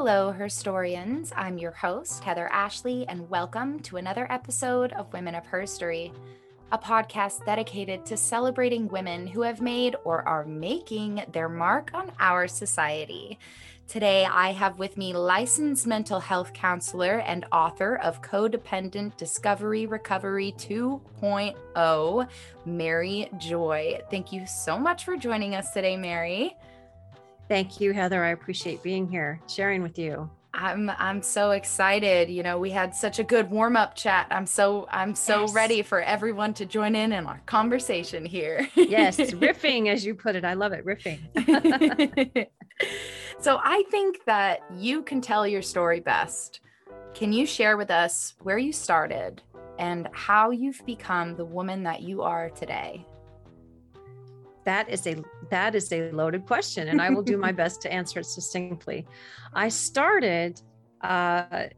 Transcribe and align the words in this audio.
Hello, 0.00 0.32
Herstoryans. 0.32 1.32
I'm 1.34 1.58
your 1.58 1.72
host, 1.72 2.22
Heather 2.22 2.46
Ashley, 2.52 3.04
and 3.08 3.28
welcome 3.28 3.80
to 3.80 3.96
another 3.96 4.30
episode 4.30 4.92
of 4.92 5.12
Women 5.12 5.34
of 5.34 5.44
Herstory, 5.44 6.12
a 6.70 6.78
podcast 6.78 7.44
dedicated 7.44 8.06
to 8.06 8.16
celebrating 8.16 8.86
women 8.86 9.26
who 9.26 9.42
have 9.42 9.60
made 9.60 9.96
or 10.04 10.22
are 10.22 10.44
making 10.44 11.24
their 11.32 11.48
mark 11.48 11.90
on 11.94 12.12
our 12.20 12.46
society. 12.46 13.40
Today, 13.88 14.24
I 14.24 14.52
have 14.52 14.78
with 14.78 14.96
me 14.96 15.14
licensed 15.14 15.84
mental 15.84 16.20
health 16.20 16.52
counselor 16.52 17.18
and 17.18 17.44
author 17.50 17.96
of 17.96 18.22
Codependent 18.22 19.16
Discovery 19.16 19.86
Recovery 19.86 20.54
2.0, 20.58 22.28
Mary 22.64 23.30
Joy. 23.38 23.98
Thank 24.12 24.32
you 24.32 24.46
so 24.46 24.78
much 24.78 25.04
for 25.04 25.16
joining 25.16 25.56
us 25.56 25.72
today, 25.72 25.96
Mary. 25.96 26.56
Thank 27.48 27.80
you, 27.80 27.92
Heather. 27.92 28.22
I 28.22 28.30
appreciate 28.30 28.82
being 28.82 29.08
here, 29.08 29.40
sharing 29.48 29.82
with 29.82 29.98
you. 29.98 30.30
I'm 30.54 30.90
I'm 30.90 31.22
so 31.22 31.52
excited. 31.52 32.28
You 32.28 32.42
know, 32.42 32.58
we 32.58 32.70
had 32.70 32.94
such 32.94 33.18
a 33.18 33.24
good 33.24 33.50
warm-up 33.50 33.94
chat. 33.94 34.26
I'm 34.30 34.46
so 34.46 34.88
I'm 34.90 35.14
so 35.14 35.42
yes. 35.42 35.54
ready 35.54 35.82
for 35.82 36.00
everyone 36.00 36.52
to 36.54 36.66
join 36.66 36.96
in 36.96 37.12
in 37.12 37.26
our 37.26 37.40
conversation 37.46 38.24
here. 38.24 38.68
yes, 38.74 39.16
riffing 39.18 39.88
as 39.88 40.04
you 40.04 40.14
put 40.14 40.36
it. 40.36 40.44
I 40.44 40.54
love 40.54 40.72
it, 40.72 40.84
riffing. 40.84 41.20
so 43.40 43.60
I 43.62 43.84
think 43.90 44.24
that 44.24 44.60
you 44.76 45.02
can 45.02 45.20
tell 45.20 45.46
your 45.46 45.62
story 45.62 46.00
best. 46.00 46.60
Can 47.14 47.32
you 47.32 47.46
share 47.46 47.76
with 47.76 47.90
us 47.90 48.34
where 48.42 48.58
you 48.58 48.72
started 48.72 49.42
and 49.78 50.08
how 50.12 50.50
you've 50.50 50.84
become 50.86 51.36
the 51.36 51.44
woman 51.44 51.84
that 51.84 52.02
you 52.02 52.22
are 52.22 52.50
today? 52.50 53.06
That 54.68 54.86
is 54.90 55.06
a 55.06 55.16
that 55.50 55.74
is 55.74 55.90
a 55.92 56.10
loaded 56.10 56.44
question 56.46 56.88
and 56.88 57.00
i 57.00 57.08
will 57.08 57.22
do 57.22 57.38
my 57.38 57.52
best 57.62 57.80
to 57.82 57.92
answer 57.92 58.20
it 58.20 58.26
succinctly. 58.26 59.06
I 59.54 59.70
started 59.70 60.60
uh, 61.00 61.68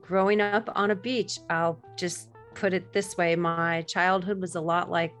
growing 0.00 0.40
up 0.40 0.70
on 0.74 0.90
a 0.90 0.94
beach. 0.94 1.38
I'll 1.50 1.78
just 1.96 2.30
put 2.54 2.72
it 2.72 2.92
this 2.94 3.18
way 3.18 3.36
my 3.36 3.82
childhood 3.82 4.40
was 4.40 4.54
a 4.54 4.60
lot 4.60 4.90
like 4.90 5.12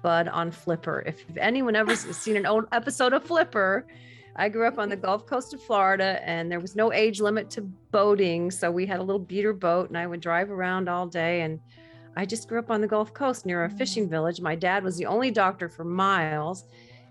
bud 0.00 0.28
on 0.28 0.52
flipper. 0.52 1.02
If 1.04 1.24
anyone 1.36 1.74
ever 1.74 1.96
seen 1.96 2.36
an 2.36 2.46
old 2.46 2.66
episode 2.70 3.12
of 3.12 3.24
flipper 3.24 3.86
i 4.36 4.48
grew 4.48 4.66
up 4.66 4.78
on 4.78 4.88
the 4.88 4.96
gulf 4.96 5.26
coast 5.26 5.54
of 5.54 5.62
florida 5.62 6.20
and 6.28 6.50
there 6.50 6.58
was 6.58 6.74
no 6.74 6.92
age 6.92 7.20
limit 7.20 7.48
to 7.48 7.62
boating 7.62 8.50
so 8.50 8.68
we 8.68 8.84
had 8.84 8.98
a 8.98 9.02
little 9.02 9.26
beater 9.30 9.52
boat 9.52 9.88
and 9.90 9.96
i 9.96 10.04
would 10.04 10.20
drive 10.20 10.50
around 10.50 10.88
all 10.88 11.06
day 11.06 11.42
and 11.42 11.60
I 12.16 12.24
just 12.24 12.48
grew 12.48 12.58
up 12.58 12.70
on 12.70 12.80
the 12.80 12.86
Gulf 12.86 13.12
Coast 13.12 13.46
near 13.46 13.64
a 13.64 13.70
fishing 13.70 14.06
mm. 14.06 14.10
village. 14.10 14.40
My 14.40 14.54
dad 14.54 14.84
was 14.84 14.96
the 14.96 15.06
only 15.06 15.30
doctor 15.30 15.68
for 15.68 15.84
miles. 15.84 16.64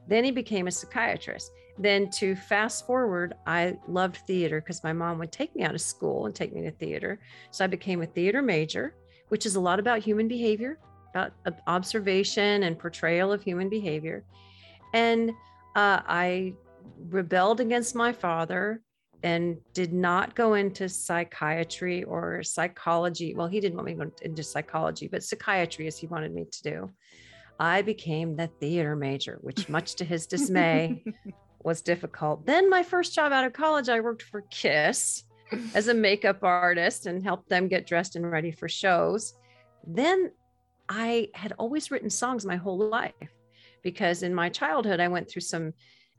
Then 0.08 0.23
he 0.23 0.32
became 0.32 0.68
a 0.68 0.72
psychiatrist. 0.72 1.52
Then 1.78 2.10
to 2.12 2.36
fast 2.36 2.86
forward, 2.86 3.34
I 3.48 3.78
loved 3.88 4.18
theater 4.18 4.62
because 4.62 4.84
my 4.84 4.94
mom 4.94 5.18
would 5.20 5.32
take 5.32 5.56
me 5.56 5.64
out 5.64 5.73
of 5.73 5.82
school 5.82 6.26
and 6.26 6.36
take 6.36 6.54
me 6.54 6.62
to 6.64 6.72
theater. 6.72 7.20
So 7.52 7.64
I 7.64 7.68
became 7.68 8.02
a 8.02 8.06
theater 8.06 8.42
major, 8.42 8.95
which 9.30 9.45
is 9.45 9.56
a 9.56 9.60
lot 9.60 9.80
about 9.80 10.00
human 10.00 10.28
behavior, 10.28 10.78
about 11.14 11.34
observation 11.67 12.64
and 12.64 12.78
portrayal 12.78 13.32
of 13.32 13.42
human 13.42 13.70
behavior. 13.70 14.23
And 14.94 15.32
uh, 15.76 16.02
I 16.06 16.54
rebelled 17.10 17.60
against 17.60 17.95
my 17.95 18.12
father 18.12 18.82
and 19.24 19.58
did 19.74 19.94
not 19.94 20.36
go 20.36 20.54
into 20.54 20.90
psychiatry 20.90 22.04
or 22.04 22.44
psychology. 22.44 23.34
Well, 23.34 23.48
he 23.48 23.62
didn't 23.62 23.76
want 23.78 23.86
me 23.88 23.94
to 23.94 24.06
go 24.06 24.12
into 24.22 24.44
psychology, 24.44 25.08
but 25.08 25.24
psychiatry 25.24 25.88
as 25.88 25.98
he 25.98 26.08
wanted 26.08 26.34
me 26.34 26.46
to 26.52 26.64
do. 26.64 26.92
I 27.60 27.82
became 27.82 28.36
the 28.36 28.48
theater 28.60 28.96
major, 28.96 29.40
which, 29.42 29.70
much 29.78 29.96
to 29.96 30.06
his 30.06 30.28
dismay, 30.28 31.04
was 31.64 31.82
difficult. 31.82 32.45
Then, 32.45 32.70
my 32.70 32.83
first 32.83 33.16
job 33.16 33.32
out 33.32 33.45
of 33.45 33.54
college, 33.54 33.88
I 33.88 34.02
worked 34.02 34.23
for 34.23 34.42
Kiss 34.52 35.23
as 35.73 35.88
a 35.88 35.94
makeup 35.94 36.44
artist 36.44 37.06
and 37.06 37.23
helped 37.23 37.48
them 37.48 37.70
get 37.70 37.88
dressed 37.88 38.17
and 38.17 38.30
ready 38.30 38.52
for 38.52 38.67
shows. 38.67 39.33
Then, 39.88 40.32
I 40.89 41.30
had 41.33 41.54
always 41.58 41.92
written 41.92 42.10
songs 42.10 42.45
my 42.45 42.58
whole 42.58 42.78
life 42.78 43.14
because 43.83 44.22
in 44.22 44.36
my 44.36 44.50
childhood, 44.50 45.00
I 45.00 45.08
went 45.08 45.30
through 45.30 45.42
some 45.42 45.73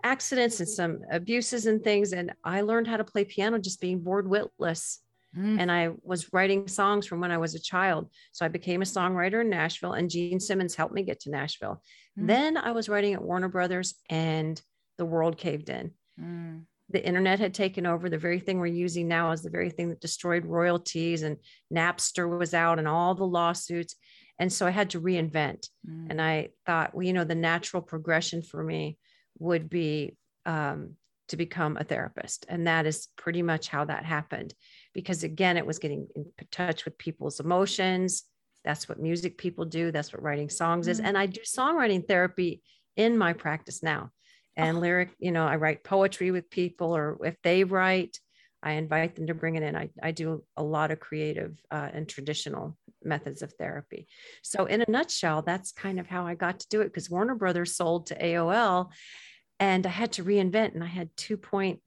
accidents 0.05 0.61
and 0.61 0.69
some 0.69 1.01
abuses 1.11 1.67
and 1.67 1.83
things. 1.83 2.13
And 2.13 2.33
I 2.45 2.61
learned 2.61 2.87
how 2.87 2.99
to 2.99 3.05
play 3.05 3.25
piano 3.25 3.59
just 3.59 3.81
being 3.81 4.01
bored 4.01 4.29
witless. 4.29 5.01
Mm. 5.37 5.59
And 5.59 5.73
I 5.73 5.91
was 6.03 6.33
writing 6.33 6.69
songs 6.69 7.07
from 7.07 7.21
when 7.21 7.33
I 7.33 7.39
was 7.39 7.57
a 7.57 7.61
child. 7.61 8.09
So 8.31 8.45
I 8.45 8.49
became 8.49 8.83
a 8.83 8.85
songwriter 8.85 9.41
in 9.41 9.51
Nashville, 9.51 9.95
and 9.95 10.09
Gene 10.09 10.39
Simmons 10.39 10.77
helped 10.77 10.95
me 10.95 11.03
get 11.03 11.21
to 11.21 11.31
Nashville. 11.31 11.83
Mm. 12.17 12.27
Then 12.29 12.57
I 12.57 12.71
was 12.71 12.89
writing 12.89 13.15
at 13.15 13.23
Warner 13.23 13.49
Brothers, 13.49 13.95
and 14.09 14.61
the 14.97 15.05
world 15.05 15.37
caved 15.37 15.71
in. 15.71 15.91
Mm. 16.21 16.67
The 16.91 17.05
internet 17.05 17.41
had 17.41 17.53
taken 17.55 17.85
over. 17.85 18.09
The 18.09 18.19
very 18.19 18.39
thing 18.39 18.61
we're 18.61 18.67
using 18.67 19.09
now 19.09 19.33
is 19.33 19.43
the 19.43 19.51
very 19.51 19.71
thing 19.71 19.89
that 19.89 20.01
destroyed 20.01 20.45
royalties, 20.45 21.23
and 21.23 21.39
Napster 21.73 22.39
was 22.39 22.55
out, 22.55 22.79
and 22.79 22.87
all 22.87 23.17
the 23.17 23.27
lawsuits. 23.27 23.97
And 24.39 24.53
so 24.53 24.67
I 24.67 24.71
had 24.71 24.91
to 24.91 25.01
reinvent. 25.01 25.69
Mm. 25.89 26.11
And 26.11 26.23
I 26.23 26.51
thought, 26.65 26.95
well, 26.95 27.03
you 27.05 27.13
know, 27.13 27.25
the 27.25 27.35
natural 27.35 27.83
progression 27.83 28.43
for 28.43 28.63
me 28.63 28.99
would 29.39 29.69
be 29.69 30.17
um, 30.47 30.97
to 31.29 31.37
become 31.37 31.77
a 31.77 31.85
therapist. 31.85 32.47
And 32.49 32.67
that 32.67 32.87
is 32.87 33.09
pretty 33.17 33.43
much 33.43 33.69
how 33.69 33.85
that 33.87 34.05
happened. 34.05 34.55
Because 34.93 35.25
again, 35.25 35.57
it 35.57 35.67
was 35.67 35.79
getting 35.79 36.07
in 36.15 36.27
touch 36.51 36.85
with 36.85 36.99
people's 36.99 37.41
emotions. 37.41 38.25
That's 38.65 38.89
what 38.89 39.01
music 39.01 39.39
people 39.39 39.65
do. 39.65 39.91
That's 39.91 40.13
what 40.13 40.23
writing 40.23 40.51
songs 40.51 40.89
is. 40.89 40.99
Mm-hmm. 40.99 41.07
And 41.07 41.19
I 41.19 41.27
do 41.27 41.41
songwriting 41.41 42.07
therapy 42.07 42.63
in 42.97 43.19
my 43.19 43.33
practice 43.33 43.83
now. 43.83 44.11
And 44.57 44.77
oh. 44.77 44.81
lyric, 44.81 45.11
you 45.19 45.33
know, 45.33 45.47
I 45.47 45.57
write 45.57 45.83
poetry 45.83 46.31
with 46.31 46.49
people, 46.51 46.97
or 46.97 47.19
if 47.25 47.37
they 47.43 47.65
write, 47.65 48.19
I 48.63 48.73
invite 48.73 49.17
them 49.17 49.27
to 49.27 49.35
bring 49.35 49.57
it 49.57 49.63
in. 49.63 49.77
I, 49.77 49.91
I 50.03 50.13
do 50.13 50.43
a 50.57 50.63
lot 50.63 50.91
of 50.91 51.01
creative 51.01 51.61
uh, 51.71 51.89
and 51.93 52.09
traditional 52.09 52.77
methods 53.05 53.43
of 53.43 53.53
therapy. 53.55 54.07
So, 54.43 54.67
in 54.67 54.83
a 54.83 54.91
nutshell, 54.91 55.43
that's 55.43 55.73
kind 55.73 56.01
of 56.01 56.07
how 56.07 56.27
I 56.27 56.35
got 56.35 56.61
to 56.61 56.69
do 56.69 56.81
it 56.81 56.87
because 56.87 57.11
Warner 57.11 57.35
Brothers 57.35 57.77
sold 57.77 58.07
to 58.07 58.19
AOL 58.19 58.91
and 59.61 59.87
I 59.87 59.91
had 59.91 60.13
to 60.13 60.25
reinvent, 60.25 60.75
and 60.75 60.83
I 60.83 60.89
had 60.89 61.15
2.5 61.17 61.79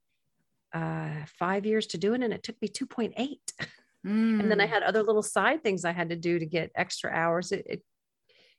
uh, 0.73 1.61
years 1.63 1.87
to 1.87 1.97
do 1.97 2.13
it, 2.13 2.23
and 2.23 2.33
it 2.33 2.43
took 2.43 2.61
me 2.61 2.67
2.8. 2.67 3.13
Mm. 3.15 3.37
And 4.39 4.49
then 4.49 4.61
I 4.61 4.67
mm. 4.67 4.69
had 4.69 4.83
other 4.83 5.03
little 5.03 5.23
side 5.23 5.63
things 5.63 5.83
I 5.83 5.91
had 5.91 6.09
to 6.09 6.15
do 6.15 6.39
to 6.39 6.45
get 6.45 6.71
extra 6.75 7.11
hours. 7.11 7.51
It, 7.51 7.65
it, 7.67 7.83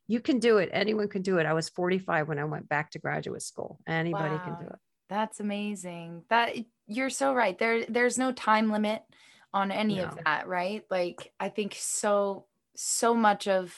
you 0.07 0.21
can 0.21 0.41
do 0.41 0.59
it. 0.59 0.69
Anyone 0.73 1.09
can 1.09 1.23
do 1.23 1.39
it. 1.39 1.47
I 1.47 1.55
was 1.55 1.71
45 1.71 2.29
when 2.29 2.39
I 2.39 2.45
went 2.45 2.69
back 2.69 2.91
to 2.91 2.99
graduate 2.99 3.41
school. 3.41 3.79
Anybody 3.87 4.35
wow. 4.35 4.45
can 4.45 4.67
do 4.67 4.71
it. 4.71 4.79
That's 5.09 5.41
amazing. 5.41 6.25
That 6.29 6.57
you're 6.87 7.09
so 7.09 7.33
right. 7.33 7.59
There, 7.59 7.87
there's 7.87 8.19
no 8.19 8.33
time 8.33 8.71
limit 8.71 9.03
on 9.55 9.71
any 9.71 9.97
no. 9.97 10.05
of 10.05 10.19
that, 10.25 10.49
right? 10.49 10.83
Like 10.91 11.33
I 11.41 11.49
think 11.49 11.75
so 11.79 12.45
so 12.81 13.15
much 13.15 13.49
of 13.49 13.75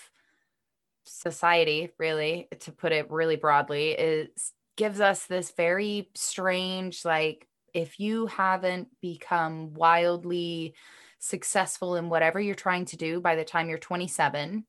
society, 1.04 1.90
really, 1.98 2.48
to 2.60 2.72
put 2.72 2.92
it 2.92 3.10
really 3.10 3.36
broadly, 3.36 3.90
is 3.90 4.52
gives 4.76 5.00
us 5.00 5.26
this 5.26 5.52
very 5.58 6.08
strange 6.14 7.04
like 7.04 7.46
if 7.74 8.00
you 8.00 8.26
haven't 8.26 8.88
become 9.02 9.74
wildly 9.74 10.74
successful 11.18 11.96
in 11.96 12.08
whatever 12.08 12.40
you're 12.40 12.54
trying 12.54 12.86
to 12.86 12.96
do 12.96 13.20
by 13.20 13.36
the 13.36 13.44
time 13.44 13.68
you're 13.68 13.76
27 13.76 14.64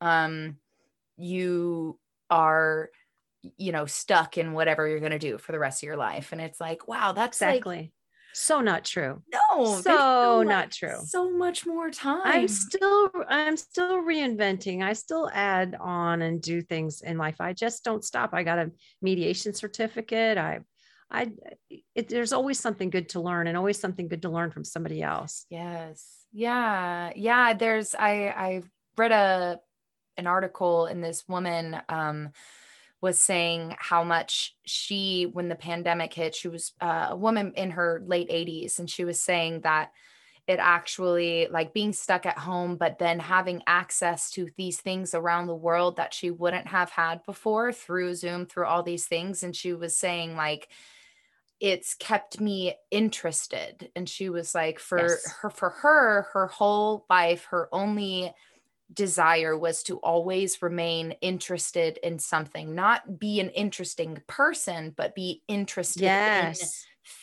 um 0.00 0.56
you 1.18 1.98
are 2.30 2.88
you 3.56 3.72
know 3.72 3.86
stuck 3.86 4.38
in 4.38 4.52
whatever 4.52 4.86
you're 4.86 5.00
going 5.00 5.12
to 5.12 5.18
do 5.18 5.38
for 5.38 5.52
the 5.52 5.58
rest 5.58 5.82
of 5.82 5.86
your 5.86 5.96
life. 5.96 6.32
And 6.32 6.40
it's 6.40 6.60
like 6.60 6.86
wow 6.88 7.12
that's 7.12 7.38
exactly. 7.38 7.76
like, 7.76 7.90
so 8.40 8.60
not 8.60 8.84
true. 8.84 9.22
No 9.32 9.80
so 9.80 10.42
not 10.42 10.70
true. 10.70 10.96
So 11.04 11.30
much 11.30 11.66
more 11.66 11.90
time. 11.90 12.22
i'm 12.24 12.48
still 12.48 13.10
i'm 13.28 13.56
still 13.56 14.02
reinventing. 14.02 14.82
I 14.82 14.94
still 14.94 15.30
add 15.32 15.76
on 15.78 16.22
and 16.22 16.40
do 16.40 16.62
things 16.62 17.02
in 17.02 17.18
life. 17.18 17.36
I 17.40 17.52
just 17.52 17.84
don't 17.84 18.04
stop. 18.04 18.30
I 18.32 18.42
got 18.42 18.58
a 18.58 18.70
mediation 19.02 19.52
certificate. 19.52 20.38
I 20.38 20.60
i 21.10 21.30
it, 21.94 22.08
there's 22.08 22.32
always 22.32 22.58
something 22.58 22.88
good 22.88 23.10
to 23.10 23.20
learn 23.20 23.46
and 23.46 23.56
always 23.56 23.78
something 23.78 24.08
good 24.08 24.22
to 24.22 24.30
learn 24.30 24.50
from 24.50 24.64
somebody 24.64 25.02
else. 25.02 25.44
Yes. 25.50 26.24
Yeah. 26.32 27.12
Yeah 27.14 27.54
there's 27.54 27.94
i 27.94 28.28
i 28.28 28.62
read 28.96 29.12
a 29.12 29.60
an 30.16 30.26
article 30.26 30.86
in 30.86 31.00
this 31.00 31.24
woman 31.28 31.80
um 31.88 32.30
was 33.00 33.18
saying 33.18 33.74
how 33.78 34.04
much 34.04 34.54
she, 34.64 35.28
when 35.32 35.48
the 35.48 35.54
pandemic 35.54 36.12
hit, 36.12 36.34
she 36.34 36.48
was 36.48 36.72
uh, 36.80 37.08
a 37.10 37.16
woman 37.16 37.52
in 37.56 37.70
her 37.70 38.02
late 38.06 38.28
80s, 38.28 38.78
and 38.78 38.90
she 38.90 39.04
was 39.04 39.20
saying 39.20 39.60
that 39.62 39.92
it 40.46 40.58
actually 40.58 41.46
like 41.50 41.72
being 41.72 41.92
stuck 41.92 42.26
at 42.26 42.36
home, 42.36 42.76
but 42.76 42.98
then 42.98 43.20
having 43.20 43.62
access 43.66 44.30
to 44.32 44.48
these 44.56 44.80
things 44.80 45.14
around 45.14 45.46
the 45.46 45.54
world 45.54 45.96
that 45.96 46.12
she 46.12 46.30
wouldn't 46.30 46.66
have 46.66 46.90
had 46.90 47.24
before 47.24 47.72
through 47.72 48.14
Zoom, 48.14 48.46
through 48.46 48.66
all 48.66 48.82
these 48.82 49.06
things. 49.06 49.42
And 49.44 49.54
she 49.54 49.74
was 49.74 49.96
saying, 49.96 50.36
like, 50.36 50.68
it's 51.60 51.94
kept 51.94 52.40
me 52.40 52.74
interested. 52.90 53.90
And 53.94 54.08
she 54.08 54.28
was 54.28 54.54
like, 54.54 54.80
for 54.80 54.98
yes. 54.98 55.34
her, 55.40 55.50
for 55.50 55.70
her, 55.70 56.26
her 56.32 56.46
whole 56.48 57.04
life, 57.08 57.44
her 57.50 57.68
only 57.70 58.32
desire 58.92 59.56
was 59.56 59.82
to 59.84 59.98
always 59.98 60.62
remain 60.62 61.12
interested 61.20 61.98
in 62.02 62.18
something, 62.18 62.74
not 62.74 63.18
be 63.18 63.40
an 63.40 63.50
interesting 63.50 64.20
person, 64.26 64.92
but 64.96 65.14
be 65.14 65.42
interested 65.48 66.02
yes. 66.02 66.60
in 66.60 66.68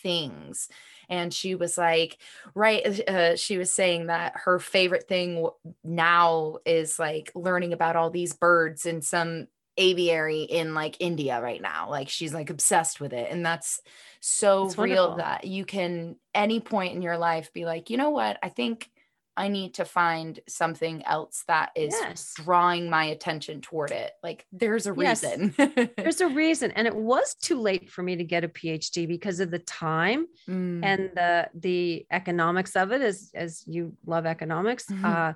things. 0.04 0.70
and 1.10 1.34
she 1.34 1.56
was 1.56 1.78
like 1.78 2.18
right 2.54 3.08
uh, 3.08 3.36
she 3.38 3.58
was 3.58 3.72
saying 3.72 4.08
that 4.08 4.34
her 4.36 4.60
favorite 4.60 5.08
thing 5.08 5.48
now 5.84 6.58
is 6.66 7.00
like 7.00 7.32
learning 7.34 7.72
about 7.72 7.96
all 7.96 8.10
these 8.10 8.34
birds 8.34 8.86
in 8.86 9.02
some 9.02 9.48
aviary 9.78 10.42
in 10.42 10.74
like 10.74 10.98
India 11.00 11.42
right 11.42 11.62
now. 11.62 11.90
Like 11.90 12.10
she's 12.10 12.34
like 12.34 12.50
obsessed 12.50 13.00
with 13.00 13.14
it. 13.14 13.32
And 13.32 13.46
that's 13.46 13.82
so 14.20 14.66
that's 14.66 14.78
real 14.78 15.16
that 15.18 15.46
you 15.46 15.66
can 15.66 16.18
any 16.34 16.60
point 16.60 16.96
in 16.96 17.02
your 17.02 17.18
life 17.18 17.54
be 17.54 17.66
like, 17.66 17.90
you 17.90 17.98
know 17.98 18.10
what? 18.10 18.38
I 18.42 18.50
think 18.50 18.90
I 19.38 19.50
need 19.50 19.76
to 19.76 19.86
find 19.86 20.40
something 20.50 21.06
else 21.06 21.44
that 21.48 21.70
is 21.76 21.94
yes. 21.94 22.34
drawing 22.36 22.90
my 22.90 23.06
attention 23.06 23.62
toward 23.62 23.92
it. 23.92 24.12
Like 24.24 24.48
there's 24.52 24.88
a 24.88 24.94
reason. 24.94 25.54
Yes. 25.58 25.90
there's 25.96 26.22
a 26.22 26.28
reason. 26.44 26.72
And 26.72 26.88
it 26.88 26.96
was 26.96 27.36
too 27.36 27.62
late 27.62 27.92
for 27.92 28.02
me 28.02 28.16
to 28.16 28.24
get 28.24 28.44
a 28.44 28.48
PhD 28.48 29.08
because 29.08 29.40
of 29.40 29.52
the 29.52 29.60
time 29.60 30.26
mm. 30.50 30.84
and 30.84 31.12
the 31.14 31.50
the 31.54 32.08
economics 32.12 32.76
of 32.76 32.92
it 32.92 33.02
as 33.02 33.30
as 33.36 33.64
you 33.68 33.96
love 34.08 34.26
economics. 34.26 34.86
Mm-hmm. 34.88 35.06
Uh, 35.06 35.34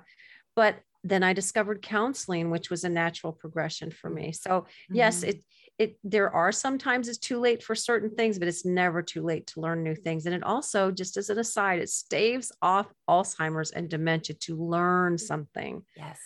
but 0.56 0.80
then 1.04 1.22
I 1.22 1.32
discovered 1.32 1.80
counseling, 1.80 2.50
which 2.50 2.70
was 2.70 2.84
a 2.84 2.88
natural 2.88 3.32
progression 3.32 3.92
for 3.92 4.10
me. 4.10 4.32
So 4.32 4.66
yes, 4.90 5.20
mm-hmm. 5.20 5.30
it 5.30 5.44
it 5.78 5.98
there 6.04 6.30
are 6.30 6.52
sometimes 6.52 7.08
it's 7.08 7.18
too 7.18 7.40
late 7.40 7.62
for 7.62 7.74
certain 7.74 8.10
things, 8.10 8.38
but 8.38 8.48
it's 8.48 8.64
never 8.64 9.02
too 9.02 9.22
late 9.22 9.46
to 9.48 9.60
learn 9.60 9.82
new 9.82 9.94
things. 9.94 10.26
And 10.26 10.34
it 10.34 10.42
also, 10.42 10.90
just 10.90 11.16
as 11.16 11.30
an 11.30 11.38
aside, 11.38 11.80
it 11.80 11.88
staves 11.88 12.52
off 12.60 12.92
Alzheimer's 13.08 13.70
and 13.70 13.88
dementia 13.88 14.36
to 14.40 14.56
learn 14.56 15.18
something. 15.18 15.82
Yes. 15.96 16.18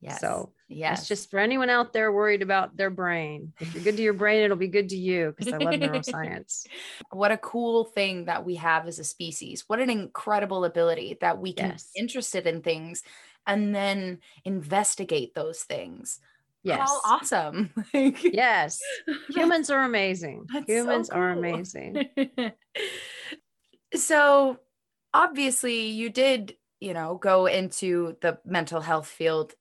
Yes. 0.00 0.20
So 0.20 0.52
yes, 0.68 1.00
it's 1.00 1.08
just 1.08 1.30
for 1.30 1.38
anyone 1.38 1.70
out 1.70 1.92
there 1.92 2.12
worried 2.12 2.42
about 2.42 2.76
their 2.76 2.90
brain. 2.90 3.52
If 3.60 3.74
you're 3.74 3.82
good 3.82 3.96
to 3.96 4.02
your 4.02 4.12
brain, 4.12 4.44
it'll 4.44 4.56
be 4.56 4.68
good 4.68 4.90
to 4.90 4.96
you 4.96 5.34
because 5.36 5.52
I 5.52 5.56
love 5.56 5.74
neuroscience. 5.74 6.66
what 7.10 7.32
a 7.32 7.38
cool 7.38 7.84
thing 7.84 8.26
that 8.26 8.44
we 8.44 8.56
have 8.56 8.86
as 8.86 8.98
a 8.98 9.04
species. 9.04 9.64
What 9.66 9.80
an 9.80 9.90
incredible 9.90 10.64
ability 10.64 11.16
that 11.22 11.38
we 11.38 11.54
can 11.54 11.70
yes. 11.70 11.90
be 11.94 12.00
interested 12.00 12.46
in 12.46 12.62
things 12.62 13.02
and 13.46 13.74
then 13.74 14.18
investigate 14.44 15.34
those 15.34 15.62
things. 15.62 16.20
Yes. 16.66 16.88
How 16.88 17.00
awesome. 17.04 17.70
yes. 17.94 18.80
Humans 19.28 19.70
are 19.70 19.84
amazing. 19.84 20.46
Humans 20.66 21.06
so 21.08 21.12
cool. 21.12 21.22
are 21.22 21.30
amazing. 21.30 22.08
so 23.94 24.58
obviously 25.14 25.88
you 25.88 26.10
did, 26.10 26.56
you 26.80 26.92
know, 26.92 27.18
go 27.22 27.46
into 27.46 28.16
the 28.20 28.38
mental 28.44 28.80
health 28.80 29.06
field 29.06 29.54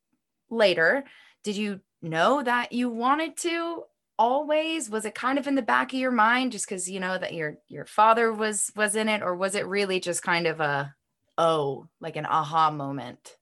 later. 0.49 1.03
Did 1.43 1.57
you 1.57 1.81
know 2.01 2.41
that 2.41 2.71
you 2.71 2.89
wanted 2.89 3.37
to 3.37 3.83
always 4.17 4.89
was 4.89 5.05
it 5.05 5.13
kind 5.13 5.37
of 5.37 5.45
in 5.45 5.55
the 5.55 5.61
back 5.61 5.91
of 5.93 5.99
your 5.99 6.11
mind 6.11 6.53
just 6.53 6.65
because 6.65 6.89
you 6.89 7.01
know 7.01 7.17
that 7.17 7.33
your 7.33 7.57
your 7.67 7.85
father 7.85 8.31
was 8.31 8.71
was 8.73 8.95
in 8.95 9.09
it 9.09 9.21
or 9.21 9.35
was 9.35 9.55
it 9.55 9.67
really 9.67 9.99
just 9.99 10.23
kind 10.23 10.47
of 10.47 10.61
a 10.61 10.95
oh 11.37 11.85
like 11.99 12.15
an 12.15 12.25
aha 12.25 12.71
moment 12.71 13.35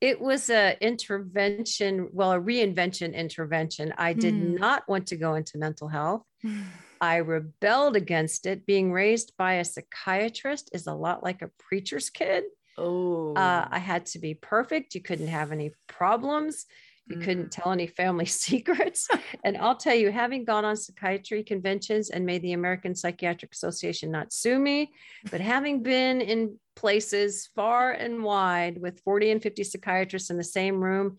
it 0.00 0.20
was 0.20 0.48
a 0.50 0.76
intervention 0.80 2.08
well 2.12 2.32
a 2.32 2.40
reinvention 2.40 3.14
intervention. 3.14 3.92
I 3.98 4.12
did 4.12 4.34
mm. 4.34 4.58
not 4.58 4.88
want 4.88 5.08
to 5.08 5.16
go 5.16 5.34
into 5.34 5.58
mental 5.58 5.88
health. 5.88 6.22
I 7.00 7.16
rebelled 7.16 7.96
against 7.96 8.46
it. 8.46 8.66
Being 8.66 8.92
raised 8.92 9.32
by 9.36 9.54
a 9.54 9.64
psychiatrist 9.64 10.70
is 10.72 10.86
a 10.86 10.94
lot 10.94 11.22
like 11.22 11.42
a 11.42 11.50
preacher's 11.58 12.10
kid. 12.10 12.44
Oh. 12.76 13.34
Uh, 13.34 13.66
i 13.70 13.78
had 13.78 14.06
to 14.06 14.18
be 14.18 14.34
perfect. 14.34 14.94
You 14.94 15.02
couldn't 15.02 15.28
have 15.28 15.52
any 15.52 15.72
problems. 15.88 16.66
You 17.06 17.16
mm. 17.16 17.24
couldn't 17.24 17.52
tell 17.52 17.72
any 17.72 17.86
family 17.88 18.26
secrets. 18.44 19.08
And 19.42 19.56
i'll 19.56 19.76
tell 19.76 19.94
you 19.94 20.12
having 20.12 20.44
gone 20.44 20.64
on 20.64 20.76
psychiatry 20.76 21.42
conventions 21.42 22.10
and 22.10 22.24
made 22.24 22.42
the 22.42 22.52
american 22.52 22.94
psychiatric 22.94 23.52
association 23.52 24.10
not 24.10 24.32
sue 24.32 24.58
me 24.58 24.92
but 25.30 25.40
having 25.40 25.82
been 25.82 26.20
in 26.20 26.58
places 26.78 27.50
far 27.56 27.90
and 27.90 28.22
wide 28.22 28.80
with 28.80 29.00
40 29.00 29.32
and 29.32 29.42
50 29.42 29.64
psychiatrists 29.64 30.30
in 30.30 30.36
the 30.36 30.44
same 30.44 30.80
room 30.80 31.16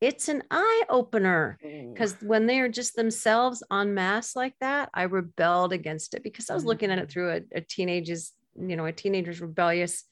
it's 0.00 0.28
an 0.28 0.42
eye 0.50 0.84
opener 0.88 1.58
because 1.62 2.16
when 2.22 2.46
they 2.46 2.60
are 2.60 2.68
just 2.68 2.96
themselves 2.96 3.62
en 3.70 3.92
masse 3.92 4.34
like 4.34 4.54
that 4.60 4.88
i 4.94 5.02
rebelled 5.02 5.74
against 5.74 6.14
it 6.14 6.22
because 6.22 6.48
i 6.48 6.54
was 6.54 6.64
looking 6.64 6.90
at 6.90 6.98
it 6.98 7.08
mm. 7.08 7.10
through 7.10 7.30
a, 7.30 7.40
a 7.54 7.60
teenager's 7.60 8.32
you 8.58 8.74
know 8.74 8.86
a 8.86 8.92
teenager's 8.92 9.42
rebellious 9.42 10.04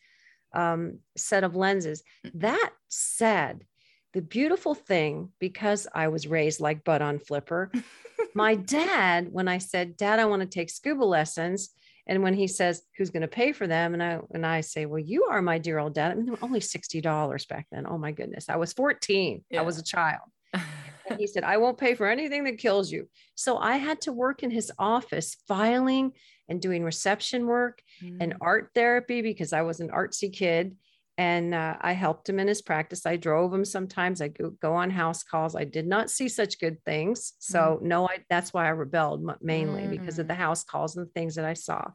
um, 0.52 0.99
set 1.17 1.44
of 1.44 1.56
lenses 1.56 2.03
that 2.35 2.70
said 2.88 3.64
the 4.12 4.20
beautiful 4.20 4.75
thing 4.75 5.31
because 5.38 5.87
i 5.94 6.08
was 6.08 6.26
raised 6.26 6.61
like 6.61 6.85
Bud 6.85 7.00
on 7.00 7.19
flipper 7.19 7.73
my 8.35 8.55
dad 8.55 9.29
when 9.32 9.49
i 9.49 9.56
said 9.56 9.96
dad 9.96 10.19
i 10.19 10.26
want 10.26 10.43
to 10.43 10.46
take 10.46 10.69
scuba 10.69 11.05
lessons 11.05 11.70
and 12.10 12.24
when 12.24 12.34
he 12.34 12.48
says, 12.48 12.82
"Who's 12.98 13.10
going 13.10 13.22
to 13.22 13.28
pay 13.28 13.52
for 13.52 13.68
them?" 13.68 13.94
and 13.94 14.02
I 14.02 14.18
and 14.34 14.44
I 14.44 14.60
say, 14.60 14.84
"Well, 14.84 14.98
you 14.98 15.24
are 15.30 15.40
my 15.40 15.58
dear 15.58 15.78
old 15.78 15.94
dad." 15.94 16.10
I 16.10 16.14
mean, 16.16 16.26
they 16.26 16.32
were 16.32 16.38
only 16.42 16.60
sixty 16.60 17.00
dollars 17.00 17.46
back 17.46 17.68
then. 17.70 17.86
Oh 17.88 17.96
my 17.96 18.10
goodness, 18.10 18.48
I 18.48 18.56
was 18.56 18.72
fourteen. 18.72 19.44
Yeah. 19.48 19.60
I 19.60 19.62
was 19.62 19.78
a 19.78 19.82
child. 19.82 20.28
and 20.52 21.18
he 21.18 21.28
said, 21.28 21.44
"I 21.44 21.56
won't 21.58 21.78
pay 21.78 21.94
for 21.94 22.08
anything 22.08 22.44
that 22.44 22.58
kills 22.58 22.90
you." 22.90 23.08
So 23.36 23.56
I 23.58 23.76
had 23.76 24.00
to 24.02 24.12
work 24.12 24.42
in 24.42 24.50
his 24.50 24.72
office, 24.76 25.36
filing 25.46 26.12
and 26.48 26.60
doing 26.60 26.82
reception 26.82 27.46
work 27.46 27.80
mm. 28.02 28.16
and 28.20 28.34
art 28.40 28.70
therapy 28.74 29.22
because 29.22 29.52
I 29.52 29.62
was 29.62 29.78
an 29.78 29.90
artsy 29.90 30.32
kid 30.32 30.76
and 31.20 31.55
uh, 31.55 31.76
I 31.82 31.93
helped 31.93 32.31
him 32.31 32.40
in 32.40 32.49
his 32.49 32.62
practice. 32.62 33.05
I 33.05 33.17
drove 33.17 33.52
him 33.52 33.67
sometimes. 33.67 34.22
I 34.22 34.28
go, 34.28 34.55
go, 34.62 34.72
on 34.72 34.88
house 34.88 35.22
calls. 35.22 35.55
I 35.55 35.64
did 35.64 35.87
not 35.87 36.08
see 36.08 36.31
such 36.31 36.58
good 36.58 36.82
things. 36.87 37.34
So 37.38 37.78
mm. 37.78 37.82
no, 37.82 38.08
I, 38.08 38.20
that's 38.31 38.55
why 38.55 38.64
I 38.64 38.70
rebelled 38.70 39.31
mainly 39.43 39.82
mm. 39.82 39.90
because 39.90 40.19
of 40.19 40.28
the 40.28 40.32
mm. 40.32 40.38
house 40.38 40.64
calls 40.64 40.96
and 40.96 41.06
the 41.06 41.11
things 41.11 41.34
that 41.34 41.44
I 41.44 41.52
saw. 41.52 41.90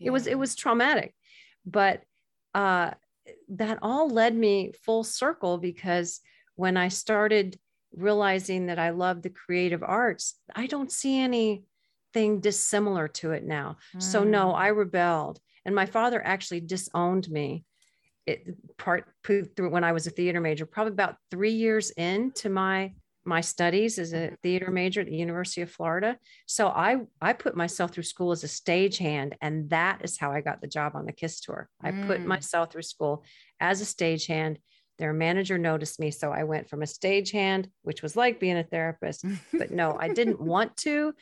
Yeah. 0.00 0.06
It 0.06 0.10
was 0.10 0.26
it 0.26 0.38
was 0.38 0.54
traumatic, 0.54 1.14
but 1.66 2.00
uh, 2.54 2.92
that 3.50 3.78
all 3.82 4.08
led 4.08 4.34
me 4.34 4.72
full 4.86 5.04
circle 5.04 5.58
because 5.58 6.20
when 6.54 6.78
I 6.78 6.88
started 6.88 7.58
realizing 7.94 8.68
that 8.68 8.78
I 8.78 8.88
love 8.88 9.20
the 9.20 9.28
creative 9.28 9.82
arts, 9.82 10.36
I 10.56 10.66
don't 10.66 10.90
see 10.90 11.20
anything 11.20 12.40
dissimilar 12.40 13.08
to 13.08 13.32
it 13.32 13.44
now. 13.44 13.76
Mm. 13.94 14.02
So 14.02 14.24
no, 14.24 14.46
mm. 14.46 14.54
I 14.54 14.68
rebelled, 14.68 15.40
and 15.66 15.74
my 15.74 15.84
father 15.84 16.24
actually 16.24 16.60
disowned 16.60 17.28
me 17.28 17.66
it 18.26 18.56
part 18.78 19.04
through 19.24 19.48
when 19.56 19.84
I 19.84 19.92
was 19.92 20.06
a 20.06 20.10
theater 20.10 20.40
major, 20.40 20.66
probably 20.66 20.92
about 20.92 21.16
three 21.30 21.52
years 21.52 21.90
into 21.90 22.48
my 22.48 22.92
my 23.24 23.40
studies 23.40 23.98
as 23.98 24.12
a 24.12 24.16
mm-hmm. 24.16 24.34
theater 24.42 24.70
major 24.70 25.00
at 25.00 25.06
the 25.06 25.16
University 25.16 25.60
of 25.62 25.70
Florida. 25.70 26.18
So 26.46 26.68
I 26.68 27.02
I 27.20 27.32
put 27.32 27.56
myself 27.56 27.92
through 27.92 28.02
school 28.04 28.32
as 28.32 28.44
a 28.44 28.48
stagehand, 28.48 29.34
and 29.40 29.70
that 29.70 30.00
is 30.02 30.18
how 30.18 30.32
I 30.32 30.40
got 30.40 30.60
the 30.60 30.68
job 30.68 30.92
on 30.94 31.06
the 31.06 31.12
Kiss 31.12 31.40
tour. 31.40 31.68
I 31.80 31.92
mm. 31.92 32.06
put 32.06 32.24
myself 32.24 32.72
through 32.72 32.82
school 32.82 33.24
as 33.60 33.80
a 33.80 33.84
stagehand. 33.84 34.56
Their 35.02 35.12
manager 35.12 35.58
noticed 35.58 35.98
me, 35.98 36.12
so 36.12 36.30
I 36.30 36.44
went 36.44 36.70
from 36.70 36.82
a 36.82 36.86
stagehand, 36.86 37.66
which 37.82 38.02
was 38.02 38.14
like 38.14 38.38
being 38.38 38.56
a 38.56 38.62
therapist, 38.62 39.24
but 39.52 39.72
no, 39.72 39.96
I 39.98 40.06
didn't 40.08 40.40
want 40.54 40.76
to 40.78 41.12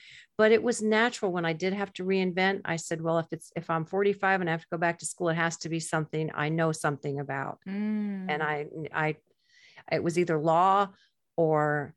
but 0.41 0.53
it 0.53 0.63
was 0.63 0.81
natural 0.81 1.31
when 1.31 1.45
I 1.45 1.53
did 1.53 1.75
have 1.75 1.93
to 1.93 2.03
reinvent. 2.03 2.63
I 2.65 2.77
said, 2.77 3.03
well, 3.03 3.19
if 3.19 3.27
it's 3.31 3.53
if 3.57 3.69
I'm 3.69 3.85
45 3.85 4.41
and 4.41 4.49
I 4.49 4.53
have 4.53 4.63
to 4.63 4.67
go 4.73 4.79
back 4.79 4.99
to 5.01 5.05
school, 5.05 5.29
it 5.29 5.35
has 5.35 5.59
to 5.59 5.69
be 5.69 5.81
something 5.81 6.31
I 6.35 6.49
know 6.49 6.73
something 6.73 7.21
about. 7.21 7.59
Mm. 7.69 8.25
And 8.27 8.43
I 8.43 8.65
I 8.91 9.17
it 9.93 10.03
was 10.03 10.19
either 10.19 10.39
law 10.39 10.89
or 11.37 11.95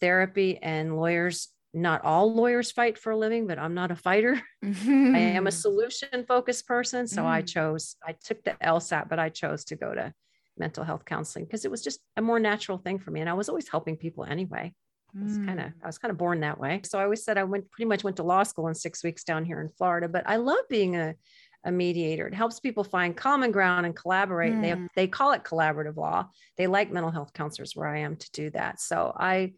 therapy 0.00 0.58
and 0.62 0.96
lawyers 0.96 1.48
not 1.74 2.02
all 2.02 2.34
lawyers 2.34 2.72
fight 2.72 2.96
for 2.96 3.12
a 3.12 3.16
living, 3.18 3.46
but 3.46 3.58
I'm 3.58 3.74
not 3.74 3.90
a 3.90 3.96
fighter. 3.96 4.40
Mm-hmm. 4.64 5.14
I 5.14 5.18
am 5.18 5.46
a 5.46 5.52
solution 5.64 6.24
focused 6.26 6.66
person. 6.66 7.06
So 7.06 7.24
mm. 7.24 7.26
I 7.26 7.42
chose, 7.42 7.96
I 8.02 8.12
took 8.24 8.42
the 8.42 8.52
LSAT, 8.52 9.10
but 9.10 9.18
I 9.18 9.28
chose 9.28 9.66
to 9.66 9.76
go 9.76 9.94
to 9.94 10.14
mental 10.58 10.84
health 10.84 11.04
counseling 11.04 11.44
because 11.44 11.64
it 11.64 11.70
was 11.70 11.82
just 11.82 12.00
a 12.16 12.22
more 12.22 12.38
natural 12.38 12.78
thing 12.78 12.98
for 12.98 13.10
me. 13.10 13.20
And 13.20 13.28
I 13.30 13.34
was 13.34 13.48
always 13.48 13.68
helping 13.68 13.96
people 13.96 14.24
anyway. 14.24 14.74
Mm. 15.16 15.46
kind 15.46 15.60
of 15.60 15.66
I 15.82 15.86
was 15.86 15.98
kind 15.98 16.10
of 16.10 16.16
born 16.16 16.40
that 16.40 16.58
way. 16.58 16.80
So 16.84 16.98
I 16.98 17.02
always 17.04 17.22
said 17.22 17.36
I 17.36 17.44
went 17.44 17.70
pretty 17.70 17.86
much 17.86 18.02
went 18.02 18.16
to 18.16 18.22
law 18.22 18.44
school 18.44 18.68
in 18.68 18.74
six 18.74 19.04
weeks 19.04 19.24
down 19.24 19.44
here 19.44 19.60
in 19.60 19.68
Florida, 19.68 20.08
but 20.08 20.24
I 20.26 20.36
love 20.36 20.60
being 20.70 20.96
a 20.96 21.14
a 21.64 21.70
mediator. 21.70 22.26
It 22.26 22.34
helps 22.34 22.60
people 22.60 22.82
find 22.82 23.16
common 23.16 23.52
ground 23.52 23.86
and 23.86 23.94
collaborate. 23.94 24.54
Mm. 24.54 24.62
They 24.62 25.02
they 25.02 25.08
call 25.08 25.32
it 25.32 25.44
collaborative 25.44 25.96
law. 25.96 26.28
They 26.56 26.66
like 26.66 26.90
mental 26.90 27.12
health 27.12 27.32
counselors 27.34 27.76
where 27.76 27.88
I 27.88 27.98
am 27.98 28.16
to 28.16 28.30
do 28.32 28.50
that. 28.50 28.80
So 28.80 29.12
I 29.16 29.52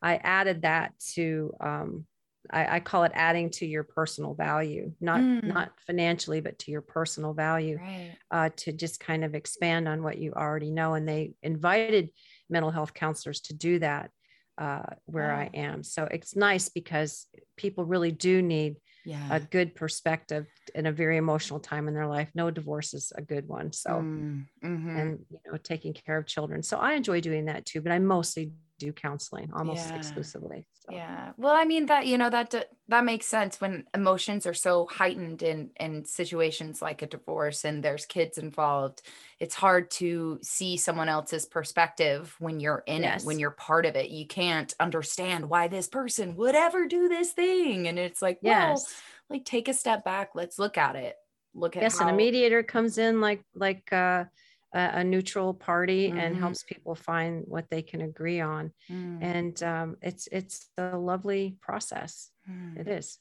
I 0.00 0.16
added 0.16 0.62
that 0.62 0.92
to 1.14 1.52
um, 1.60 2.06
I, 2.50 2.76
I, 2.76 2.80
call 2.80 3.04
it 3.04 3.12
adding 3.14 3.50
to 3.50 3.66
your 3.66 3.82
personal 3.84 4.34
value, 4.34 4.92
not 5.00 5.20
mm. 5.20 5.42
not 5.42 5.72
financially, 5.86 6.40
but 6.40 6.58
to 6.60 6.70
your 6.70 6.80
personal 6.80 7.34
value, 7.34 7.78
right. 7.78 8.16
uh, 8.30 8.50
to 8.56 8.72
just 8.72 9.00
kind 9.00 9.24
of 9.24 9.34
expand 9.34 9.88
on 9.88 10.02
what 10.02 10.18
you 10.18 10.32
already 10.32 10.70
know. 10.70 10.94
And 10.94 11.08
they 11.08 11.32
invited 11.42 12.10
mental 12.48 12.70
health 12.70 12.94
counselors 12.94 13.40
to 13.42 13.54
do 13.54 13.78
that 13.80 14.10
uh, 14.58 14.82
where 15.06 15.32
I 15.32 15.50
am. 15.54 15.84
So 15.84 16.08
it's 16.10 16.34
nice 16.34 16.68
because 16.68 17.26
people 17.56 17.84
really 17.84 18.10
do 18.10 18.42
need 18.42 18.76
yeah. 19.04 19.28
a 19.30 19.40
good 19.40 19.74
perspective 19.74 20.46
in 20.74 20.86
a 20.86 20.92
very 20.92 21.16
emotional 21.16 21.60
time 21.60 21.86
in 21.86 21.94
their 21.94 22.08
life. 22.08 22.30
No 22.34 22.50
divorce 22.50 22.92
is 22.92 23.12
a 23.14 23.22
good 23.22 23.46
one. 23.46 23.72
So, 23.72 23.90
mm, 23.90 24.44
mm-hmm. 24.64 24.96
and, 24.96 25.24
you 25.30 25.38
know, 25.46 25.58
taking 25.58 25.92
care 25.92 26.18
of 26.18 26.26
children. 26.26 26.62
So 26.62 26.76
I 26.78 26.94
enjoy 26.94 27.20
doing 27.20 27.46
that 27.46 27.66
too, 27.66 27.80
but 27.80 27.92
I 27.92 28.00
mostly 28.00 28.52
do 28.78 28.92
counseling 28.92 29.50
almost 29.52 29.90
Yeah. 29.90 29.96
exclusively. 29.96 30.66
So. 30.74 30.92
Yeah. 30.92 31.32
Well, 31.36 31.54
I 31.54 31.64
mean 31.66 31.86
that 31.86 32.06
you 32.06 32.16
know 32.18 32.30
that 32.30 32.54
that 32.88 33.04
makes 33.04 33.26
sense 33.26 33.60
when 33.60 33.86
emotions 33.94 34.46
are 34.46 34.54
so 34.54 34.86
heightened 34.90 35.42
in 35.42 35.70
in 35.78 36.06
situations 36.06 36.80
like 36.80 37.02
a 37.02 37.06
divorce 37.06 37.64
and 37.66 37.82
there's 37.84 38.06
kids 38.06 38.38
involved. 38.38 39.02
It's 39.38 39.54
hard 39.54 39.90
to 39.92 40.38
see 40.42 40.78
someone 40.78 41.10
else's 41.10 41.44
perspective 41.46 42.34
when 42.38 42.60
you're 42.60 42.84
in 42.86 43.04
it, 43.04 43.22
when 43.22 43.38
you're 43.38 43.50
part 43.50 43.84
of 43.86 43.96
it. 43.96 44.10
You 44.10 44.26
can't 44.26 44.74
understand 44.80 45.50
why 45.50 45.68
this 45.68 45.88
person 45.88 46.36
would 46.36 46.54
ever 46.54 46.86
do 46.86 47.08
this 47.08 47.32
thing 47.32 47.86
and 47.88 47.98
it's 47.98 48.22
like, 48.22 48.40
well, 48.42 48.86
Yes. 48.86 49.02
like 49.28 49.44
take 49.44 49.68
a 49.68 49.74
step 49.74 50.04
back, 50.04 50.30
let's 50.34 50.58
look 50.58 50.78
at 50.78 50.96
it. 50.96 51.16
Look 51.54 51.76
at 51.76 51.82
Yes. 51.82 51.92
how 51.98 52.08
And 52.08 52.10
a 52.10 52.12
mediator 52.14 52.62
comes 52.62 52.98
in 52.98 53.20
like 53.20 53.44
like 53.54 53.92
uh, 53.92 54.24
a, 54.74 54.90
a 55.00 55.04
neutral 55.04 55.54
party 55.54 56.10
and 56.10 56.34
Mhm. 56.34 56.38
helps 56.38 56.62
people 56.62 56.94
find 56.94 57.44
what 57.46 57.68
they 57.70 57.82
can 57.82 58.00
agree 58.02 58.40
on. 58.40 58.72
Mm, 58.90 59.18
And 59.22 59.62
um, 59.62 59.96
it's 60.02 60.28
it's 60.30 60.68
a 60.76 60.96
lovely 60.98 61.56
process. 61.60 62.30
mm. 62.48 62.78
It 62.78 62.88
is. 62.88 63.18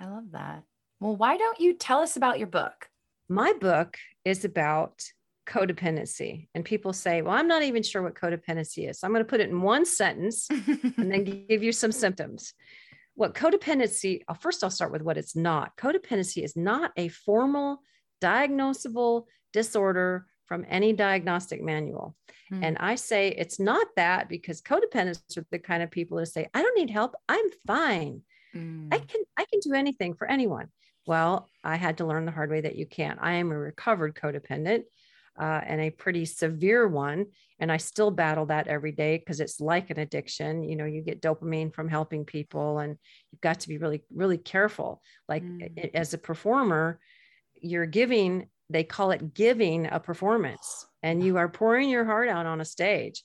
I 0.00 0.06
love 0.06 0.30
that. 0.32 0.64
Well, 1.00 1.16
why 1.16 1.36
don't 1.36 1.60
you 1.60 1.74
tell 1.74 2.00
us 2.00 2.16
about 2.16 2.38
your 2.38 2.48
book? 2.48 2.88
My 3.28 3.52
book 3.60 3.96
is 4.24 4.44
about 4.44 5.02
codependency. 5.46 6.48
And 6.54 6.64
people 6.64 6.92
say, 6.92 7.22
well, 7.22 7.34
I'm 7.34 7.48
not 7.48 7.62
even 7.62 7.82
sure 7.82 8.02
what 8.02 8.14
codependency 8.14 8.88
is. 8.88 9.00
So 9.00 9.06
I'm 9.06 9.12
going 9.12 9.24
to 9.24 9.28
put 9.28 9.40
it 9.40 9.48
in 9.50 9.62
one 9.62 9.84
sentence 9.84 10.48
and 10.50 11.10
then 11.12 11.24
give 11.48 11.62
you 11.62 11.72
some 11.72 11.92
symptoms. 11.92 12.54
What 13.14 13.34
codependency, 13.34 14.22
first 14.40 14.62
I'll 14.64 14.70
start 14.70 14.92
with 14.92 15.02
what 15.02 15.18
it's 15.18 15.34
not. 15.36 15.76
Codependency 15.76 16.42
is 16.44 16.56
not 16.56 16.92
a 16.96 17.08
formal 17.08 17.82
diagnosable 18.22 19.24
disorder 19.52 20.26
from 20.50 20.66
any 20.68 20.92
diagnostic 20.92 21.62
manual. 21.62 22.16
Mm. 22.52 22.64
And 22.64 22.78
I 22.78 22.96
say 22.96 23.28
it's 23.28 23.60
not 23.60 23.86
that 23.94 24.28
because 24.28 24.60
codependents 24.60 25.38
are 25.38 25.46
the 25.52 25.60
kind 25.60 25.80
of 25.80 25.92
people 25.92 26.18
that 26.18 26.26
say, 26.26 26.48
I 26.52 26.60
don't 26.60 26.76
need 26.76 26.90
help. 26.90 27.14
I'm 27.28 27.44
fine. 27.68 28.22
Mm. 28.52 28.92
I 28.92 28.98
can 28.98 29.22
I 29.36 29.44
can 29.44 29.60
do 29.60 29.74
anything 29.74 30.14
for 30.14 30.28
anyone. 30.28 30.66
Well, 31.06 31.48
I 31.62 31.76
had 31.76 31.98
to 31.98 32.04
learn 32.04 32.24
the 32.24 32.32
hard 32.32 32.50
way 32.50 32.62
that 32.62 32.74
you 32.74 32.84
can't. 32.84 33.20
I 33.22 33.34
am 33.34 33.52
a 33.52 33.56
recovered 33.56 34.16
codependent 34.16 34.82
uh, 35.40 35.60
and 35.64 35.80
a 35.80 35.90
pretty 35.90 36.24
severe 36.24 36.88
one, 36.88 37.26
and 37.60 37.70
I 37.70 37.76
still 37.76 38.10
battle 38.10 38.46
that 38.46 38.66
every 38.66 38.90
day 38.90 39.18
because 39.18 39.38
it's 39.38 39.60
like 39.60 39.90
an 39.90 40.00
addiction. 40.00 40.64
You 40.64 40.74
know, 40.74 40.84
you 40.84 41.00
get 41.02 41.22
dopamine 41.22 41.72
from 41.72 41.88
helping 41.88 42.24
people, 42.24 42.80
and 42.80 42.96
you've 43.30 43.40
got 43.40 43.60
to 43.60 43.68
be 43.68 43.78
really 43.78 44.02
really 44.12 44.38
careful. 44.38 45.00
Like 45.28 45.44
Mm. 45.44 45.94
as 45.94 46.12
a 46.12 46.18
performer, 46.18 46.98
you're 47.54 47.86
giving. 47.86 48.48
They 48.70 48.84
call 48.84 49.10
it 49.10 49.34
giving 49.34 49.86
a 49.86 50.00
performance, 50.00 50.86
and 51.02 51.22
you 51.22 51.36
are 51.36 51.48
pouring 51.48 51.90
your 51.90 52.04
heart 52.04 52.28
out 52.28 52.46
on 52.46 52.60
a 52.60 52.64
stage, 52.64 53.22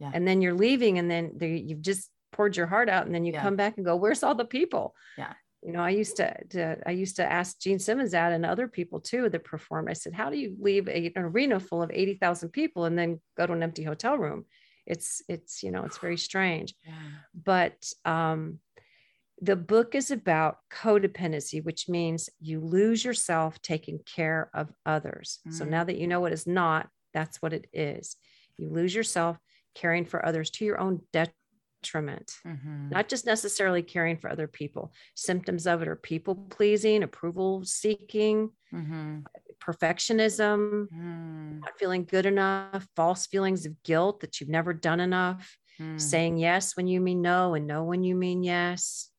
Yeah. 0.00 0.10
and 0.12 0.26
then 0.26 0.42
you're 0.42 0.54
leaving, 0.54 0.98
and 0.98 1.08
then 1.10 1.32
the, 1.36 1.48
you've 1.48 1.82
just 1.82 2.10
poured 2.32 2.56
your 2.56 2.66
heart 2.66 2.88
out, 2.88 3.06
and 3.06 3.14
then 3.14 3.24
you 3.24 3.32
Yeah. 3.32 3.42
come 3.42 3.56
back 3.56 3.76
and 3.76 3.84
go, 3.86 3.96
"Where's 3.96 4.22
all 4.22 4.34
the 4.34 4.44
people?" 4.44 4.94
Yeah. 5.16 5.34
you 5.62 5.72
know, 5.72 5.80
I 5.80 5.90
used 5.90 6.16
to, 6.18 6.34
to 6.50 6.76
I 6.86 6.92
used 6.92 7.16
to 7.16 7.24
ask 7.24 7.58
Gene 7.58 7.78
Simmons 7.80 8.12
that 8.12 8.32
and 8.32 8.46
other 8.46 8.68
people 8.68 9.00
too 9.00 9.28
that 9.30 9.42
perform. 9.44 9.88
I 9.88 9.94
said, 9.94 10.12
how 10.14 10.30
do 10.30 10.36
you 10.38 10.54
leave 10.60 10.86
a, 10.88 11.12
an 11.16 11.22
arena 11.24 11.58
full 11.58 11.82
of 11.82 11.90
80,000 11.92 12.50
people 12.50 12.84
and 12.84 12.96
then 12.96 13.20
go 13.36 13.46
to 13.46 13.52
an 13.52 13.62
empty 13.64 13.82
hotel 13.82 14.16
room? 14.16 14.44
It's, 14.86 15.22
it's, 15.28 15.64
you 15.64 15.72
know, 15.72 15.82
it's 15.84 15.98
very 15.98 16.18
strange. 16.18 16.74
Yeah. 16.84 16.92
But 17.34 17.92
um, 18.04 18.60
the 19.40 19.56
book 19.56 19.94
is 19.94 20.10
about 20.10 20.58
codependency, 20.70 21.62
which 21.62 21.88
means 21.88 22.30
you 22.40 22.60
lose 22.60 23.04
yourself 23.04 23.60
taking 23.60 23.98
care 24.00 24.50
of 24.54 24.72
others. 24.86 25.40
So 25.50 25.64
Mm. 25.64 25.68
now 25.68 25.84
that 25.84 25.98
you 25.98 26.06
know 26.06 26.20
what 26.20 26.32
is 26.32 26.46
not, 26.46 26.88
that's 27.12 27.42
what 27.42 27.52
it 27.52 27.66
is. 27.72 28.16
You 28.56 28.70
lose 28.70 28.94
yourself 28.94 29.38
caring 29.74 30.06
for 30.06 30.24
others 30.24 30.50
to 30.52 30.64
your 30.64 30.80
own 30.80 31.02
detriment 31.12 32.32
Mhm. 32.44 32.90
not 32.90 33.08
just 33.08 33.26
necessarily 33.26 33.82
caring 33.82 34.16
for 34.16 34.28
other 34.30 34.48
people. 34.48 34.92
Symptoms 35.14 35.66
of 35.66 35.82
it 35.82 35.88
are 35.88 35.94
people 35.96 36.34
pleasing, 36.34 37.02
approval 37.04 37.64
seeking, 37.64 38.50
Mhm. 38.72 39.24
perfectionism, 39.60 40.88
Mm. 40.88 41.60
not 41.60 41.78
feeling 41.78 42.04
good 42.04 42.26
enough, 42.26 42.88
false 42.96 43.26
feelings 43.26 43.66
of 43.66 43.82
guilt 43.82 44.20
that 44.20 44.40
you've 44.40 44.48
never 44.50 44.72
done 44.72 44.98
enough, 45.00 45.56
Mm. 45.78 46.00
saying 46.00 46.38
yes 46.38 46.76
when 46.76 46.86
you 46.88 47.00
mean 47.00 47.22
no 47.22 47.54
and 47.54 47.66
no 47.66 47.84
when 47.84 48.02
you 48.02 48.16
mean 48.16 48.42
yes. 48.42 49.10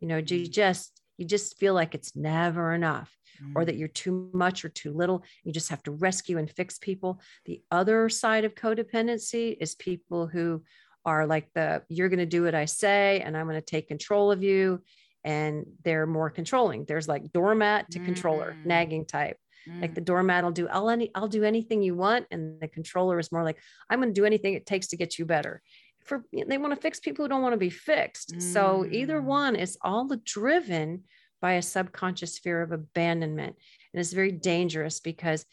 You 0.00 0.08
know, 0.08 0.16
you 0.18 0.24
Mm. 0.46 0.50
just 0.50 1.00
you 1.18 1.24
just 1.24 1.58
feel 1.58 1.72
like 1.72 1.94
it's 1.94 2.14
never 2.14 2.74
enough 2.74 3.16
or 3.54 3.62
Mm. 3.62 3.66
that 3.66 3.76
you're 3.76 3.88
too 3.88 4.30
much 4.34 4.64
or 4.66 4.68
too 4.68 4.92
little. 4.92 5.24
You 5.44 5.52
just 5.52 5.70
have 5.70 5.82
to 5.84 5.90
rescue 5.90 6.36
and 6.36 6.50
fix 6.50 6.78
people. 6.78 7.20
The 7.46 7.62
other 7.70 8.08
side 8.10 8.44
of 8.44 8.54
codependency 8.54 9.56
is 9.58 9.74
people 9.74 10.26
who 10.26 10.62
are 11.06 11.26
like 11.26 11.50
the 11.54 11.82
you're 11.88 12.08
going 12.10 12.18
to 12.18 12.26
do 12.26 12.42
what 12.44 12.54
I 12.54 12.66
say 12.66 13.20
and 13.20 13.34
I'm 13.36 13.46
going 13.46 13.56
to 13.58 13.64
take 13.64 13.88
control 13.88 14.30
of 14.30 14.42
you. 14.42 14.82
And 15.24 15.64
they're 15.84 16.06
more 16.06 16.30
controlling. 16.30 16.84
There's 16.84 17.08
like 17.08 17.32
doormat 17.32 17.90
to 17.92 17.98
controller, 18.00 18.58
Mm. 18.62 18.66
nagging 18.68 19.06
type. 19.06 19.38
Like 19.82 19.90
Mm. 19.92 19.94
the 19.96 20.00
doormat 20.02 20.44
will 20.44 20.52
do 20.52 20.68
I'll 20.68 20.88
any 20.90 21.10
I'll 21.14 21.26
do 21.28 21.42
anything 21.42 21.82
you 21.82 21.94
want. 21.96 22.26
And 22.30 22.60
the 22.60 22.68
controller 22.68 23.18
is 23.18 23.32
more 23.32 23.42
like, 23.42 23.58
I'm 23.90 24.00
going 24.00 24.14
to 24.14 24.20
do 24.20 24.24
anything 24.26 24.54
it 24.54 24.66
takes 24.66 24.86
to 24.88 24.96
get 24.96 25.18
you 25.18 25.24
better. 25.24 25.62
For 26.06 26.24
they 26.32 26.58
want 26.58 26.74
to 26.74 26.80
fix 26.80 27.00
people 27.00 27.24
who 27.24 27.28
don't 27.28 27.42
want 27.42 27.52
to 27.54 27.58
be 27.58 27.70
fixed. 27.70 28.40
So 28.40 28.86
either 28.90 29.20
Mm. 29.20 29.24
one 29.24 29.56
is 29.56 29.76
all 29.82 30.08
driven 30.24 31.04
by 31.40 31.54
a 31.54 31.62
subconscious 31.62 32.38
fear 32.38 32.62
of 32.62 32.72
abandonment. 32.72 33.56
And 33.92 34.00
it's 34.00 34.12
very 34.12 34.32
dangerous 34.32 35.00
because 35.00 35.44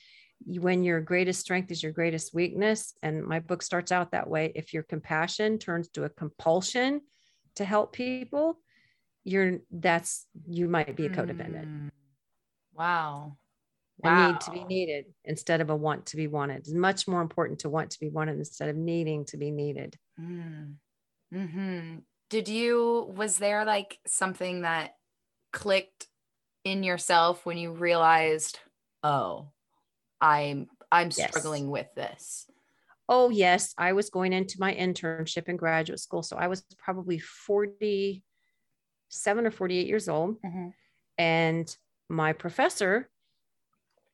when 0.46 0.84
your 0.84 1.02
greatest 1.02 1.40
strength 1.42 1.72
is 1.72 1.82
your 1.82 1.92
greatest 1.92 2.34
weakness, 2.34 2.94
and 3.02 3.24
my 3.24 3.40
book 3.40 3.62
starts 3.62 3.92
out 3.92 4.12
that 4.12 4.30
way, 4.30 4.52
if 4.56 4.74
your 4.74 4.84
compassion 4.84 5.58
turns 5.58 5.90
to 5.90 6.04
a 6.04 6.10
compulsion 6.10 7.02
to 7.56 7.66
help 7.66 7.94
people, 7.94 8.60
you're 9.24 9.60
that's 9.72 10.28
you 10.48 10.68
might 10.68 10.96
be 10.96 11.06
a 11.06 11.10
codependent. 11.10 11.66
Mm. 11.66 11.90
Wow. 12.74 13.38
A 14.04 14.28
need 14.28 14.42
to 14.42 14.52
be 14.52 14.64
needed 14.66 15.06
instead 15.24 15.62
of 15.62 15.70
a 15.70 15.76
want 15.76 16.08
to 16.08 16.18
be 16.18 16.28
wanted. 16.28 16.58
It's 16.58 16.74
much 16.74 17.08
more 17.08 17.22
important 17.22 17.60
to 17.60 17.70
want 17.70 17.92
to 17.92 18.00
be 18.00 18.10
wanted 18.10 18.38
instead 18.38 18.70
of 18.70 18.76
needing 18.76 19.26
to 19.26 19.38
be 19.38 19.52
needed. 19.52 19.98
Mm. 20.20 20.76
hmm 21.32 21.96
Did 22.30 22.48
you, 22.48 23.14
was 23.16 23.38
there 23.38 23.66
like 23.66 24.00
something 24.08 24.62
that 24.62 24.96
clicked 25.52 26.08
in 26.64 26.84
yourself 26.84 27.46
when 27.46 27.58
you 27.58 27.72
realized, 27.72 28.60
oh, 29.04 29.50
I'm, 30.20 30.68
I'm 30.92 31.12
Yes. 31.16 31.30
struggling 31.30 31.70
with 31.70 31.88
this? 31.96 32.48
Oh, 33.10 33.30
yes. 33.30 33.74
I 33.78 33.94
was 33.94 34.10
going 34.10 34.34
into 34.34 34.60
my 34.60 34.74
internship 34.74 35.50
in 35.50 35.58
graduate 35.58 36.00
school. 36.00 36.24
So 36.24 36.38
I 36.38 36.48
was 36.48 36.64
probably 36.78 37.20
47 37.20 38.24
or 39.46 39.52
48 39.52 39.88
years 39.88 40.08
old. 40.10 40.38
And 41.18 41.78
my 42.10 42.34
professor, 42.34 43.10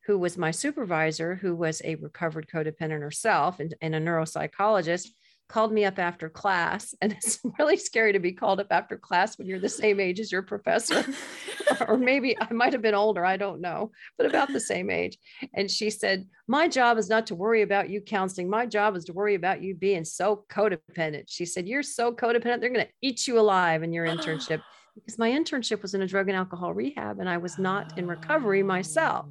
who 0.05 0.17
was 0.17 0.37
my 0.37 0.51
supervisor, 0.51 1.35
who 1.35 1.55
was 1.55 1.81
a 1.83 1.95
recovered 1.95 2.47
codependent 2.47 3.01
herself 3.01 3.59
and, 3.59 3.75
and 3.81 3.95
a 3.95 4.01
neuropsychologist, 4.01 5.09
called 5.49 5.73
me 5.73 5.83
up 5.83 5.99
after 5.99 6.29
class. 6.29 6.95
And 7.01 7.11
it's 7.11 7.39
really 7.57 7.77
scary 7.77 8.13
to 8.13 8.19
be 8.19 8.31
called 8.31 8.59
up 8.59 8.67
after 8.71 8.97
class 8.97 9.37
when 9.37 9.47
you're 9.47 9.59
the 9.59 9.69
same 9.69 9.99
age 9.99 10.19
as 10.19 10.31
your 10.31 10.43
professor. 10.43 11.03
or 11.87 11.97
maybe 11.97 12.37
I 12.39 12.53
might 12.53 12.73
have 12.73 12.81
been 12.81 12.93
older, 12.93 13.25
I 13.25 13.37
don't 13.37 13.61
know, 13.61 13.91
but 14.17 14.27
about 14.27 14.53
the 14.53 14.59
same 14.59 14.89
age. 14.89 15.17
And 15.53 15.69
she 15.69 15.89
said, 15.89 16.27
My 16.47 16.67
job 16.67 16.97
is 16.97 17.09
not 17.09 17.27
to 17.27 17.35
worry 17.35 17.63
about 17.63 17.89
you 17.89 17.99
counseling. 18.01 18.49
My 18.49 18.65
job 18.65 18.95
is 18.95 19.05
to 19.05 19.13
worry 19.13 19.35
about 19.35 19.61
you 19.61 19.75
being 19.75 20.05
so 20.05 20.45
codependent. 20.49 21.25
She 21.27 21.45
said, 21.45 21.67
You're 21.67 21.83
so 21.83 22.13
codependent, 22.13 22.61
they're 22.61 22.73
going 22.73 22.85
to 22.85 22.91
eat 23.01 23.27
you 23.27 23.39
alive 23.39 23.83
in 23.83 23.91
your 23.91 24.05
internship. 24.05 24.61
Because 24.95 25.19
my 25.19 25.29
internship 25.29 25.81
was 25.81 25.93
in 25.93 26.01
a 26.01 26.07
drug 26.07 26.27
and 26.27 26.35
alcohol 26.35 26.73
rehab, 26.73 27.19
and 27.19 27.29
I 27.29 27.37
was 27.37 27.57
not 27.57 27.97
in 27.97 28.05
recovery 28.05 28.63
myself. 28.63 29.27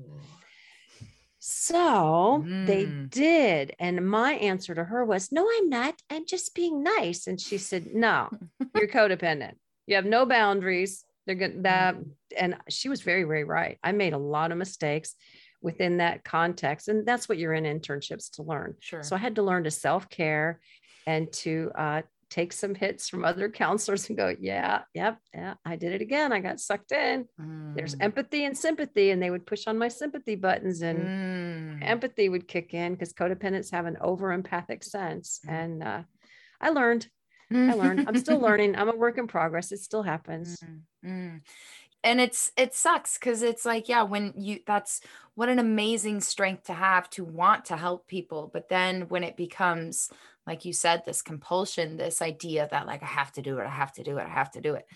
So 1.51 2.45
they 2.67 2.85
Mm. 2.87 3.09
did. 3.11 3.75
And 3.79 4.07
my 4.09 4.35
answer 4.35 4.75
to 4.75 4.85
her 4.85 5.05
was, 5.05 5.33
No, 5.33 5.49
I'm 5.51 5.71
not. 5.71 6.01
I'm 6.11 6.27
just 6.27 6.55
being 6.55 6.83
nice. 6.83 7.27
And 7.27 7.41
she 7.41 7.57
said, 7.57 7.87
No, 7.95 8.31
you're 8.75 8.89
codependent. 9.01 9.55
You 9.87 9.97
have 9.97 10.05
no 10.05 10.27
boundaries. 10.27 11.05
They're 11.27 11.35
good 11.37 11.63
that. 11.63 11.97
And 12.37 12.57
she 12.69 12.91
was 12.91 13.01
very, 13.01 13.25
very 13.25 13.45
right. 13.45 13.79
I 13.83 13.93
made 13.93 14.13
a 14.13 14.19
lot 14.19 14.53
of 14.53 14.59
mistakes 14.59 15.15
within 15.63 15.97
that 15.99 16.23
context. 16.23 16.89
And 16.89 17.07
that's 17.07 17.29
what 17.29 17.39
you're 17.39 17.55
in 17.55 17.65
internships 17.65 18.33
to 18.37 18.43
learn. 18.43 18.75
Sure. 18.81 19.03
So 19.03 19.17
I 19.17 19.19
had 19.19 19.37
to 19.37 19.43
learn 19.43 19.65
to 19.65 19.71
self 19.71 20.11
care 20.11 20.61
and 21.07 21.33
to 21.33 21.71
uh, 21.75 22.03
take 22.31 22.53
some 22.53 22.75
hits 22.75 23.09
from 23.09 23.25
other 23.25 23.49
counselors 23.51 24.09
and 24.09 24.17
go, 24.19 24.35
Yeah, 24.39 24.83
yep, 24.95 25.19
yeah, 25.35 25.55
I 25.65 25.77
did 25.77 25.93
it 25.93 26.03
again. 26.03 26.33
I 26.33 26.41
got 26.41 26.61
sucked 26.61 26.93
in. 26.93 27.27
There's 27.39 27.95
Mm. 27.95 28.03
empathy 28.03 28.45
and 28.45 28.57
sympathy. 28.57 29.11
And 29.11 29.23
they 29.23 29.31
would 29.31 29.47
push 29.47 29.67
on 29.67 29.79
my 29.79 29.89
sympathy 29.89 30.35
buttons 30.37 30.83
and 30.83 30.99
Mm. 31.09 31.79
empathy 31.83 32.29
would 32.29 32.47
kick 32.49 32.75
in 32.75 32.93
because 32.93 33.13
codependents 33.13 33.71
have 33.73 33.87
an 33.87 33.97
over 34.01 34.33
empathic 34.33 34.83
sense. 34.85 35.41
Mm. 35.47 35.53
And 35.53 35.83
uh, 35.83 36.03
I 36.61 36.71
learned, 36.71 37.09
I 37.51 37.75
learned. 37.75 38.05
I'm 38.07 38.17
still 38.19 38.39
learning. 38.49 38.77
I'm 38.77 38.89
a 38.91 38.97
work 38.97 39.17
in 39.19 39.27
progress. 39.27 39.73
It 39.73 39.79
still 39.79 40.03
happens. 40.03 40.59
Mm, 40.61 40.81
mm. 41.05 41.41
And 42.05 42.21
it's 42.21 42.53
it 42.57 42.75
sucks 42.75 43.19
because 43.19 43.43
it's 43.43 43.65
like 43.65 43.89
yeah 43.89 44.03
when 44.03 44.33
you 44.37 44.61
that's 44.67 45.01
what 45.35 45.49
an 45.49 45.59
amazing 45.59 46.21
strength 46.21 46.65
to 46.65 46.73
have 46.73 47.09
to 47.11 47.25
want 47.25 47.65
to 47.65 47.77
help 47.77 48.07
people 48.07 48.51
but 48.53 48.69
then 48.69 49.03
when 49.09 49.25
it 49.25 49.37
becomes 49.37 50.11
like 50.47 50.65
you 50.65 50.73
said 50.73 51.03
this 51.05 51.23
compulsion 51.23 51.97
this 51.97 52.23
idea 52.23 52.69
that 52.71 52.87
like 52.87 53.03
i 53.03 53.07
have 53.07 53.33
to 53.33 53.43
do 53.43 53.59
it 53.59 53.67
i 53.67 53.71
have 53.71 53.93
to 53.93 54.03
do 54.03 54.19
it 54.19 54.27
i 54.27 54.29
have 54.29 54.51
to 54.51 54.61
do 54.61 54.75
it 54.75 54.87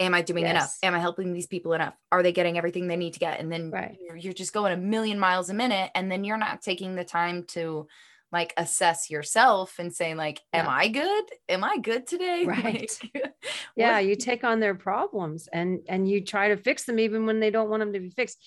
am 0.00 0.14
i 0.14 0.22
doing 0.22 0.44
yes. 0.44 0.50
enough 0.50 0.78
am 0.82 0.94
i 0.94 0.98
helping 0.98 1.32
these 1.32 1.46
people 1.46 1.72
enough 1.72 1.94
are 2.12 2.22
they 2.22 2.32
getting 2.32 2.56
everything 2.56 2.86
they 2.86 2.96
need 2.96 3.14
to 3.14 3.20
get 3.20 3.40
and 3.40 3.50
then 3.50 3.70
right. 3.70 3.98
you're, 4.00 4.16
you're 4.16 4.32
just 4.32 4.52
going 4.52 4.72
a 4.72 4.76
million 4.76 5.18
miles 5.18 5.50
a 5.50 5.54
minute 5.54 5.90
and 5.94 6.10
then 6.10 6.24
you're 6.24 6.36
not 6.36 6.62
taking 6.62 6.94
the 6.94 7.04
time 7.04 7.42
to 7.44 7.86
like 8.30 8.52
assess 8.56 9.10
yourself 9.10 9.74
and 9.78 9.94
saying 9.94 10.16
like 10.16 10.40
am 10.52 10.66
yeah. 10.66 10.70
i 10.70 10.88
good? 10.88 11.24
Am 11.48 11.64
i 11.64 11.78
good 11.78 12.06
today? 12.06 12.44
Right. 12.46 12.90
Like, 13.14 13.32
yeah 13.76 13.98
you 13.98 14.16
take 14.16 14.44
on 14.44 14.60
their 14.60 14.74
problems 14.74 15.48
and 15.52 15.80
and 15.88 16.08
you 16.08 16.24
try 16.24 16.48
to 16.48 16.56
fix 16.56 16.84
them 16.84 16.98
even 16.98 17.26
when 17.26 17.40
they 17.40 17.50
don't 17.50 17.70
want 17.70 17.80
them 17.80 17.92
to 17.92 18.00
be 18.00 18.10
fixed. 18.10 18.38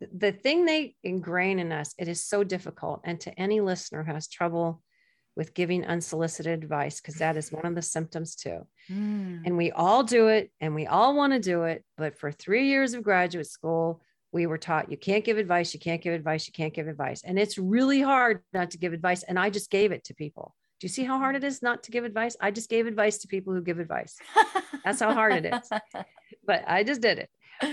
The 0.00 0.32
thing 0.32 0.64
they 0.64 0.94
ingrain 1.02 1.58
in 1.58 1.72
us 1.72 1.94
it 1.98 2.08
is 2.08 2.24
so 2.24 2.44
difficult 2.44 3.00
and 3.04 3.20
to 3.20 3.38
any 3.38 3.60
listener 3.60 4.04
who 4.04 4.12
has 4.12 4.28
trouble 4.28 4.82
with 5.36 5.52
giving 5.52 5.84
unsolicited 5.84 6.62
advice 6.62 7.00
because 7.00 7.16
that 7.16 7.36
is 7.36 7.52
one 7.52 7.66
of 7.66 7.74
the 7.74 7.82
symptoms 7.82 8.36
too. 8.36 8.66
Mm. 8.90 9.42
and 9.44 9.56
we 9.56 9.72
all 9.72 10.02
do 10.02 10.28
it 10.28 10.50
and 10.60 10.74
we 10.74 10.86
all 10.86 11.16
want 11.16 11.32
to 11.32 11.40
do 11.40 11.64
it 11.64 11.84
but 11.96 12.16
for 12.18 12.30
three 12.30 12.68
years 12.68 12.94
of 12.94 13.02
graduate 13.02 13.48
school 13.48 14.00
we 14.36 14.46
were 14.46 14.58
taught 14.58 14.90
you 14.90 14.98
can't 14.98 15.24
give 15.24 15.38
advice, 15.38 15.72
you 15.72 15.80
can't 15.80 16.02
give 16.02 16.12
advice, 16.12 16.46
you 16.46 16.52
can't 16.52 16.74
give 16.74 16.86
advice. 16.86 17.22
And 17.24 17.38
it's 17.38 17.56
really 17.56 18.02
hard 18.02 18.42
not 18.52 18.70
to 18.72 18.78
give 18.78 18.92
advice. 18.92 19.22
And 19.22 19.38
I 19.38 19.48
just 19.48 19.70
gave 19.70 19.92
it 19.92 20.04
to 20.04 20.14
people. 20.14 20.54
Do 20.78 20.84
you 20.84 20.90
see 20.90 21.04
how 21.04 21.18
hard 21.18 21.36
it 21.36 21.42
is 21.42 21.62
not 21.62 21.82
to 21.84 21.90
give 21.90 22.04
advice? 22.04 22.36
I 22.38 22.50
just 22.50 22.68
gave 22.68 22.86
advice 22.86 23.18
to 23.18 23.28
people 23.28 23.54
who 23.54 23.62
give 23.62 23.78
advice. 23.78 24.18
That's 24.84 25.00
how 25.00 25.14
hard 25.14 25.32
it 25.32 25.52
is. 25.52 25.70
But 26.44 26.64
I 26.66 26.84
just 26.84 27.00
did 27.00 27.18
it. 27.18 27.30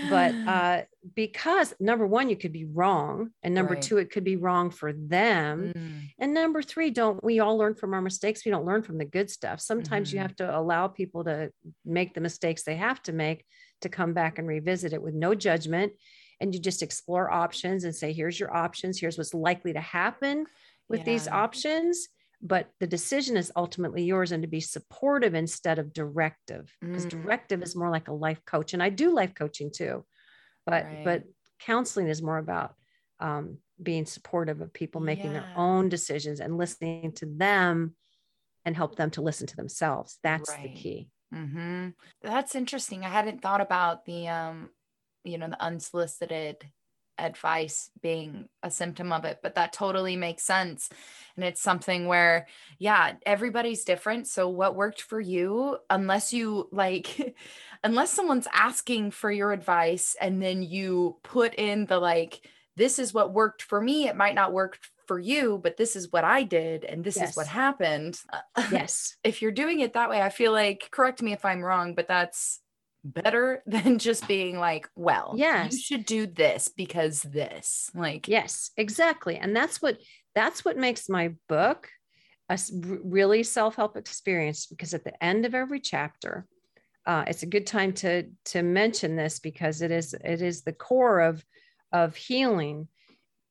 But 0.08 0.34
uh, 0.48 0.82
because 1.14 1.74
number 1.78 2.06
one, 2.06 2.28
you 2.28 2.36
could 2.36 2.52
be 2.52 2.64
wrong. 2.64 3.30
And 3.42 3.54
number 3.54 3.74
right. 3.74 3.82
two, 3.82 3.98
it 3.98 4.10
could 4.10 4.24
be 4.24 4.36
wrong 4.36 4.70
for 4.70 4.92
them. 4.92 5.72
Mm. 5.76 6.00
And 6.18 6.34
number 6.34 6.62
three, 6.62 6.90
don't 6.90 7.22
we 7.22 7.40
all 7.40 7.56
learn 7.58 7.74
from 7.74 7.94
our 7.94 8.00
mistakes? 8.00 8.44
We 8.44 8.50
don't 8.50 8.64
learn 8.64 8.82
from 8.82 8.98
the 8.98 9.04
good 9.04 9.30
stuff. 9.30 9.60
Sometimes 9.60 10.08
mm-hmm. 10.08 10.16
you 10.16 10.22
have 10.22 10.36
to 10.36 10.58
allow 10.58 10.88
people 10.88 11.24
to 11.24 11.52
make 11.84 12.14
the 12.14 12.20
mistakes 12.20 12.62
they 12.62 12.76
have 12.76 13.02
to 13.02 13.12
make 13.12 13.44
to 13.82 13.88
come 13.88 14.12
back 14.14 14.38
and 14.38 14.48
revisit 14.48 14.92
it 14.92 15.02
with 15.02 15.14
no 15.14 15.34
judgment 15.34 15.92
and 16.44 16.54
you 16.54 16.60
just 16.60 16.82
explore 16.82 17.32
options 17.32 17.84
and 17.84 17.94
say 17.94 18.12
here's 18.12 18.38
your 18.38 18.54
options 18.54 19.00
here's 19.00 19.16
what's 19.16 19.32
likely 19.32 19.72
to 19.72 19.80
happen 19.80 20.44
with 20.90 21.00
yeah. 21.00 21.06
these 21.06 21.26
options 21.26 22.08
but 22.42 22.68
the 22.80 22.86
decision 22.86 23.38
is 23.38 23.50
ultimately 23.56 24.04
yours 24.04 24.30
and 24.30 24.42
to 24.42 24.48
be 24.48 24.60
supportive 24.60 25.34
instead 25.34 25.78
of 25.78 25.94
directive 25.94 26.70
because 26.82 27.06
mm. 27.06 27.10
directive 27.10 27.62
is 27.62 27.74
more 27.74 27.88
like 27.88 28.08
a 28.08 28.12
life 28.12 28.44
coach 28.44 28.74
and 28.74 28.82
i 28.82 28.90
do 28.90 29.14
life 29.14 29.34
coaching 29.34 29.70
too 29.74 30.04
but 30.66 30.84
right. 30.84 31.02
but 31.04 31.22
counseling 31.60 32.08
is 32.08 32.20
more 32.20 32.38
about 32.38 32.74
um, 33.20 33.56
being 33.82 34.04
supportive 34.04 34.60
of 34.60 34.72
people 34.72 35.00
making 35.00 35.32
yeah. 35.32 35.40
their 35.40 35.52
own 35.56 35.88
decisions 35.88 36.40
and 36.40 36.58
listening 36.58 37.12
to 37.12 37.24
them 37.24 37.94
and 38.66 38.76
help 38.76 38.96
them 38.96 39.10
to 39.10 39.22
listen 39.22 39.46
to 39.46 39.56
themselves 39.56 40.18
that's 40.22 40.50
right. 40.50 40.62
the 40.62 40.68
key 40.68 41.08
mm-hmm. 41.34 41.88
that's 42.22 42.54
interesting 42.54 43.02
i 43.02 43.08
hadn't 43.08 43.40
thought 43.40 43.62
about 43.62 44.04
the 44.04 44.28
um 44.28 44.68
you 45.24 45.38
know 45.38 45.48
the 45.48 45.62
unsolicited 45.62 46.64
advice 47.18 47.90
being 48.02 48.48
a 48.62 48.70
symptom 48.70 49.12
of 49.12 49.24
it 49.24 49.38
but 49.42 49.54
that 49.54 49.72
totally 49.72 50.16
makes 50.16 50.42
sense. 50.42 50.88
And 51.36 51.44
it's 51.44 51.60
something 51.60 52.06
where 52.06 52.46
yeah 52.78 53.14
everybody's 53.24 53.84
different. 53.84 54.26
So 54.26 54.48
what 54.48 54.76
worked 54.76 55.02
for 55.02 55.20
you 55.20 55.78
unless 55.90 56.32
you 56.32 56.68
like 56.72 57.36
unless 57.84 58.12
someone's 58.12 58.48
asking 58.52 59.12
for 59.12 59.30
your 59.30 59.52
advice 59.52 60.16
and 60.20 60.42
then 60.42 60.62
you 60.62 61.16
put 61.22 61.54
in 61.54 61.86
the 61.86 61.98
like 61.98 62.48
this 62.76 62.98
is 62.98 63.14
what 63.14 63.32
worked 63.32 63.62
for 63.62 63.80
me 63.80 64.08
it 64.08 64.16
might 64.16 64.34
not 64.34 64.52
work 64.52 64.78
for 65.06 65.18
you 65.18 65.60
but 65.62 65.76
this 65.76 65.96
is 65.96 66.10
what 66.10 66.24
i 66.24 66.42
did 66.42 66.82
and 66.82 67.04
this 67.04 67.16
yes. 67.16 67.30
is 67.30 67.36
what 67.36 67.46
happened. 67.46 68.18
Yes. 68.70 69.16
If 69.22 69.42
you're 69.42 69.52
doing 69.52 69.80
it 69.80 69.92
that 69.92 70.10
way 70.10 70.20
i 70.22 70.30
feel 70.30 70.52
like 70.52 70.88
correct 70.90 71.22
me 71.22 71.32
if 71.32 71.44
i'm 71.44 71.62
wrong 71.62 71.94
but 71.94 72.08
that's 72.08 72.60
better 73.04 73.62
than 73.66 73.98
just 73.98 74.26
being 74.26 74.58
like, 74.58 74.88
well, 74.94 75.34
yes, 75.36 75.72
you 75.72 75.78
should 75.78 76.06
do 76.06 76.26
this 76.26 76.68
because 76.68 77.22
this. 77.22 77.90
Like, 77.94 78.28
yes, 78.28 78.70
exactly. 78.76 79.36
And 79.36 79.54
that's 79.54 79.80
what 79.82 79.98
that's 80.34 80.64
what 80.64 80.76
makes 80.76 81.08
my 81.08 81.34
book 81.48 81.88
a 82.48 82.58
really 83.04 83.42
self-help 83.42 83.96
experience 83.96 84.66
because 84.66 84.92
at 84.92 85.04
the 85.04 85.24
end 85.24 85.46
of 85.46 85.54
every 85.54 85.80
chapter, 85.80 86.46
uh, 87.06 87.24
it's 87.26 87.42
a 87.42 87.46
good 87.46 87.66
time 87.66 87.92
to 87.92 88.24
to 88.46 88.62
mention 88.62 89.16
this 89.16 89.38
because 89.38 89.82
it 89.82 89.90
is 89.90 90.14
it 90.14 90.42
is 90.42 90.62
the 90.62 90.72
core 90.72 91.20
of 91.20 91.44
of 91.92 92.16
healing 92.16 92.88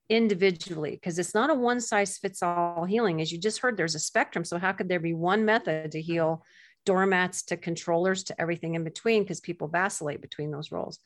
individually 0.09 0.91
because 0.91 1.17
it's 1.17 1.33
not 1.33 1.49
a 1.49 1.53
one 1.53 1.79
size 1.79 2.17
fits 2.17 2.43
all 2.43 2.83
healing 2.83 3.21
as 3.21 3.31
you 3.31 3.39
just 3.39 3.59
heard 3.59 3.77
there's 3.77 3.95
a 3.95 3.99
spectrum 3.99 4.43
so 4.43 4.59
how 4.59 4.71
could 4.71 4.89
there 4.89 4.99
be 4.99 5.13
one 5.13 5.45
method 5.45 5.91
to 5.91 6.01
heal 6.01 6.43
doormats 6.85 7.43
to 7.43 7.57
controllers 7.57 8.23
to 8.25 8.41
everything 8.41 8.75
in 8.75 8.83
between 8.83 9.23
because 9.23 9.39
people 9.39 9.67
vacillate 9.67 10.21
between 10.21 10.51
those 10.51 10.71
roles. 10.71 10.99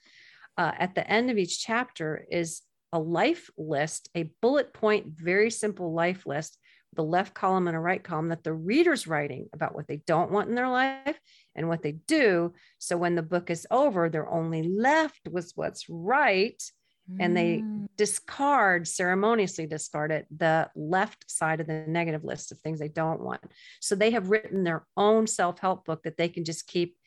Uh, 0.58 0.72
at 0.78 0.96
the 0.96 1.10
end 1.10 1.30
of 1.30 1.38
each 1.38 1.63
chapter 1.63 2.26
is 2.32 2.62
a 2.94 3.00
life 3.00 3.50
list, 3.58 4.10
a 4.16 4.32
bullet 4.42 4.74
point, 4.74 5.08
very 5.08 5.50
simple 5.50 5.94
life 5.94 6.26
list, 6.26 6.58
the 6.96 7.04
left 7.04 7.34
column 7.34 7.68
and 7.68 7.78
a 7.78 7.80
right 7.80 8.04
column 8.04 8.30
that 8.30 8.44
the 8.44 8.54
reader's 8.54 9.08
writing 9.08 9.48
about 9.54 9.76
what 9.76 9.88
they 9.88 9.98
don't 10.08 10.32
want 10.32 10.50
in 10.50 10.56
their 10.56 10.70
life 10.70 11.20
and 11.56 11.68
what 11.68 11.84
they 11.84 11.92
do. 11.92 12.54
So 12.80 12.98
when 12.98 13.16
the 13.16 13.22
book 13.22 13.50
is 13.50 13.68
over, 13.70 14.10
they're 14.10 14.30
only 14.30 14.63
left 14.63 15.28
with 15.30 15.52
what's 15.56 15.88
right 15.90 16.62
and 17.20 17.38
they 17.38 17.60
mm. 17.60 17.88
discard 17.98 18.88
ceremoniously 18.88 19.65
discard 19.65 20.12
it 20.12 20.28
the 20.36 20.70
left 20.76 21.30
side 21.30 21.62
of 21.62 21.67
the 21.67 21.86
negative 21.88 22.24
list 22.24 22.52
of 22.52 22.60
things 22.60 22.80
they 22.80 22.89
don't 22.89 23.22
want. 23.22 23.41
So 23.80 23.96
they 23.96 24.12
have 24.12 24.30
written 24.30 24.63
their 24.63 24.86
own 24.96 25.28
self-help 25.28 25.86
book 25.86 26.04
that 26.04 26.17
they 26.17 26.30
can 26.30 26.43
just 26.43 26.67
keep 26.67 26.98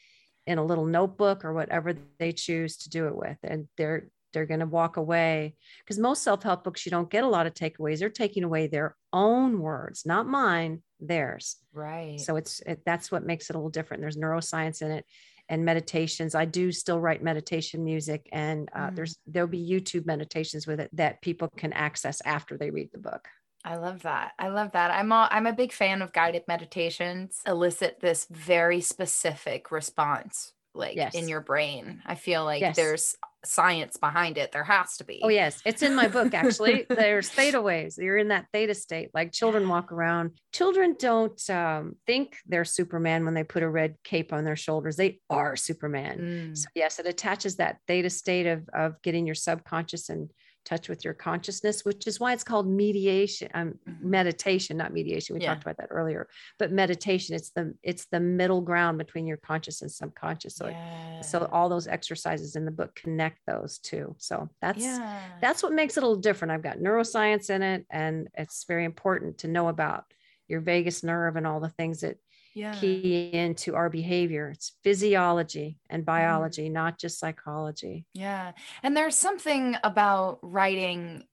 in 0.46 0.58
a 0.58 0.64
little 0.64 0.86
notebook 0.86 1.44
or 1.44 1.52
whatever 1.52 1.94
they 2.18 2.32
choose 2.32 2.78
to 2.78 2.90
do 2.90 3.06
it 3.06 3.16
with 3.16 3.38
and 3.42 3.68
they're 3.76 4.08
they're 4.32 4.46
going 4.46 4.60
to 4.60 4.66
walk 4.66 4.96
away. 4.96 5.56
Because 5.80 5.98
most 5.98 6.22
self-help 6.22 6.62
books 6.62 6.86
you 6.86 6.90
don't 6.90 7.10
get 7.10 7.24
a 7.24 7.28
lot 7.28 7.48
of 7.48 7.54
takeaways. 7.54 7.98
They're 7.98 8.08
taking 8.08 8.44
away 8.44 8.68
their 8.68 8.96
own 9.12 9.60
words 9.60 10.06
not 10.06 10.26
mine 10.26 10.82
theirs. 11.00 11.56
Right. 11.72 12.20
So 12.20 12.36
it's 12.36 12.60
it, 12.60 12.82
that's 12.86 13.10
what 13.10 13.26
makes 13.26 13.50
it 13.50 13.56
a 13.56 13.58
little 13.58 13.70
different. 13.70 14.00
There's 14.00 14.16
neuroscience 14.16 14.82
in 14.82 14.90
it 14.92 15.04
and 15.50 15.64
meditations. 15.64 16.34
I 16.34 16.46
do 16.46 16.72
still 16.72 17.00
write 17.00 17.22
meditation 17.22 17.84
music, 17.84 18.28
and 18.32 18.70
uh, 18.74 18.88
mm. 18.88 18.96
there's 18.96 19.18
there'll 19.26 19.48
be 19.48 19.68
YouTube 19.68 20.06
meditations 20.06 20.66
with 20.66 20.80
it 20.80 20.88
that 20.94 21.20
people 21.20 21.48
can 21.56 21.72
access 21.74 22.22
after 22.24 22.56
they 22.56 22.70
read 22.70 22.90
the 22.92 22.98
book. 22.98 23.28
I 23.62 23.76
love 23.76 24.02
that. 24.02 24.32
I 24.38 24.48
love 24.48 24.72
that. 24.72 24.90
I'm 24.90 25.12
all, 25.12 25.28
I'm 25.30 25.46
a 25.46 25.52
big 25.52 25.72
fan 25.72 26.00
of 26.00 26.14
guided 26.14 26.44
meditations. 26.48 27.42
Elicit 27.46 28.00
this 28.00 28.26
very 28.30 28.80
specific 28.80 29.70
response 29.70 30.54
like 30.74 30.96
yes. 30.96 31.14
in 31.14 31.28
your 31.28 31.40
brain. 31.40 32.00
I 32.06 32.14
feel 32.14 32.44
like 32.44 32.62
yes. 32.62 32.76
there's 32.76 33.16
science 33.44 33.96
behind 33.96 34.38
it. 34.38 34.52
There 34.52 34.64
has 34.64 34.96
to 34.98 35.04
be. 35.04 35.20
Oh, 35.22 35.28
yes. 35.28 35.60
It's 35.64 35.82
in 35.82 35.94
my 35.94 36.08
book, 36.08 36.34
actually. 36.34 36.86
There's 36.88 37.28
theta 37.28 37.60
waves. 37.60 37.98
You're 37.98 38.18
in 38.18 38.28
that 38.28 38.46
theta 38.52 38.74
state. 38.74 39.10
Like 39.14 39.32
children 39.32 39.68
walk 39.68 39.92
around. 39.92 40.32
Children 40.52 40.96
don't 40.98 41.50
um, 41.50 41.96
think 42.06 42.36
they're 42.46 42.64
Superman 42.64 43.24
when 43.24 43.34
they 43.34 43.44
put 43.44 43.62
a 43.62 43.68
red 43.68 43.96
cape 44.04 44.32
on 44.32 44.44
their 44.44 44.56
shoulders. 44.56 44.96
They 44.96 45.20
are 45.28 45.56
Superman. 45.56 46.18
Mm. 46.18 46.58
So, 46.58 46.68
yes, 46.74 46.98
it 46.98 47.06
attaches 47.06 47.56
that 47.56 47.78
theta 47.86 48.10
state 48.10 48.46
of, 48.46 48.68
of 48.74 49.00
getting 49.02 49.26
your 49.26 49.34
subconscious 49.34 50.08
and 50.08 50.30
touch 50.64 50.88
with 50.88 51.04
your 51.04 51.14
consciousness, 51.14 51.84
which 51.84 52.06
is 52.06 52.20
why 52.20 52.32
it's 52.32 52.44
called 52.44 52.68
mediation, 52.68 53.48
um, 53.54 53.78
mm-hmm. 53.88 54.10
meditation, 54.10 54.76
not 54.76 54.92
mediation. 54.92 55.34
We 55.34 55.42
yeah. 55.42 55.48
talked 55.48 55.62
about 55.62 55.78
that 55.78 55.88
earlier, 55.90 56.28
but 56.58 56.72
meditation, 56.72 57.34
it's 57.34 57.50
the, 57.50 57.74
it's 57.82 58.06
the 58.06 58.20
middle 58.20 58.60
ground 58.60 58.98
between 58.98 59.26
your 59.26 59.38
conscious 59.38 59.82
and 59.82 59.90
subconscious. 59.90 60.56
So, 60.56 60.68
yeah. 60.68 61.20
so 61.20 61.48
all 61.52 61.68
those 61.68 61.86
exercises 61.88 62.56
in 62.56 62.64
the 62.64 62.70
book 62.70 62.94
connect 62.94 63.38
those 63.46 63.78
two. 63.78 64.14
So 64.18 64.48
that's, 64.60 64.82
yeah. 64.82 65.20
that's 65.40 65.62
what 65.62 65.72
makes 65.72 65.96
it 65.96 66.02
a 66.02 66.06
little 66.06 66.20
different. 66.20 66.52
I've 66.52 66.62
got 66.62 66.78
neuroscience 66.78 67.50
in 67.50 67.62
it 67.62 67.86
and 67.90 68.28
it's 68.34 68.64
very 68.64 68.84
important 68.84 69.38
to 69.38 69.48
know 69.48 69.68
about 69.68 70.04
your 70.48 70.60
vagus 70.60 71.02
nerve 71.02 71.36
and 71.36 71.46
all 71.46 71.60
the 71.60 71.70
things 71.70 72.00
that 72.00 72.16
yeah. 72.54 72.74
key 72.74 73.30
into 73.32 73.74
our 73.74 73.88
behavior. 73.88 74.50
It's 74.50 74.72
physiology 74.82 75.78
and 75.88 76.04
biology, 76.04 76.68
mm. 76.68 76.72
not 76.72 76.98
just 76.98 77.18
psychology. 77.18 78.04
Yeah. 78.14 78.52
And 78.82 78.96
there's 78.96 79.16
something 79.16 79.76
about 79.84 80.38
writing 80.42 81.24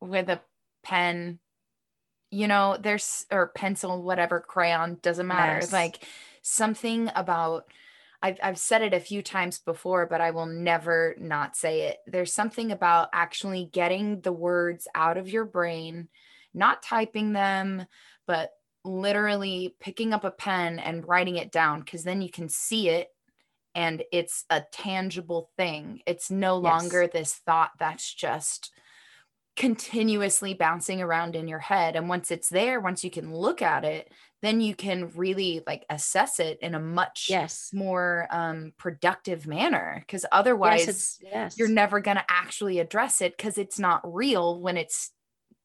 with 0.00 0.28
a 0.28 0.40
pen, 0.82 1.38
you 2.30 2.46
know, 2.46 2.76
there's, 2.78 3.26
or 3.30 3.48
pencil, 3.54 4.02
whatever, 4.02 4.40
crayon, 4.40 4.98
doesn't 5.02 5.26
matter. 5.26 5.60
Yes. 5.60 5.72
Like 5.72 6.04
something 6.42 7.10
about, 7.14 7.64
I've, 8.22 8.38
I've 8.42 8.58
said 8.58 8.82
it 8.82 8.94
a 8.94 9.00
few 9.00 9.22
times 9.22 9.58
before, 9.58 10.06
but 10.06 10.20
I 10.20 10.30
will 10.30 10.46
never 10.46 11.14
not 11.18 11.56
say 11.56 11.82
it. 11.82 11.98
There's 12.06 12.32
something 12.32 12.72
about 12.72 13.10
actually 13.12 13.68
getting 13.70 14.20
the 14.20 14.32
words 14.32 14.88
out 14.94 15.16
of 15.16 15.28
your 15.28 15.44
brain, 15.44 16.08
not 16.54 16.82
typing 16.82 17.32
them, 17.32 17.86
but 18.26 18.50
literally 18.84 19.74
picking 19.80 20.12
up 20.12 20.24
a 20.24 20.30
pen 20.30 20.78
and 20.78 21.06
writing 21.08 21.36
it 21.36 21.50
down 21.50 21.80
because 21.80 22.04
then 22.04 22.20
you 22.22 22.30
can 22.30 22.48
see 22.48 22.88
it 22.88 23.08
and 23.74 24.04
it's 24.12 24.44
a 24.50 24.62
tangible 24.72 25.50
thing. 25.56 26.00
It's 26.06 26.30
no 26.30 26.58
Yes. 26.60 26.62
longer 26.62 27.06
this 27.06 27.34
thought 27.34 27.70
that's 27.78 28.12
just 28.12 28.70
continuously 29.56 30.52
bouncing 30.54 31.00
around 31.00 31.36
in 31.36 31.46
your 31.46 31.60
head. 31.60 31.96
And 31.96 32.08
once 32.08 32.30
it's 32.30 32.48
there, 32.48 32.80
once 32.80 33.04
you 33.04 33.10
can 33.10 33.34
look 33.34 33.62
at 33.62 33.84
it, 33.84 34.10
then 34.42 34.60
you 34.60 34.74
can 34.74 35.10
really 35.14 35.62
like 35.66 35.86
assess 35.88 36.40
it 36.40 36.58
in 36.60 36.74
a 36.74 36.80
much 36.80 37.28
Yes. 37.30 37.70
more 37.72 38.26
um, 38.30 38.72
productive 38.78 39.46
manner. 39.46 39.96
Because 40.00 40.26
otherwise, 40.30 40.88
it's 40.88 41.18
yes. 41.22 41.56
you're 41.58 41.68
never 41.68 42.00
going 42.00 42.16
to 42.16 42.24
actually 42.28 42.78
address 42.80 43.20
it 43.20 43.36
because 43.36 43.56
it's 43.56 43.78
not 43.78 44.02
real 44.04 44.60
when 44.60 44.76
it's 44.76 45.12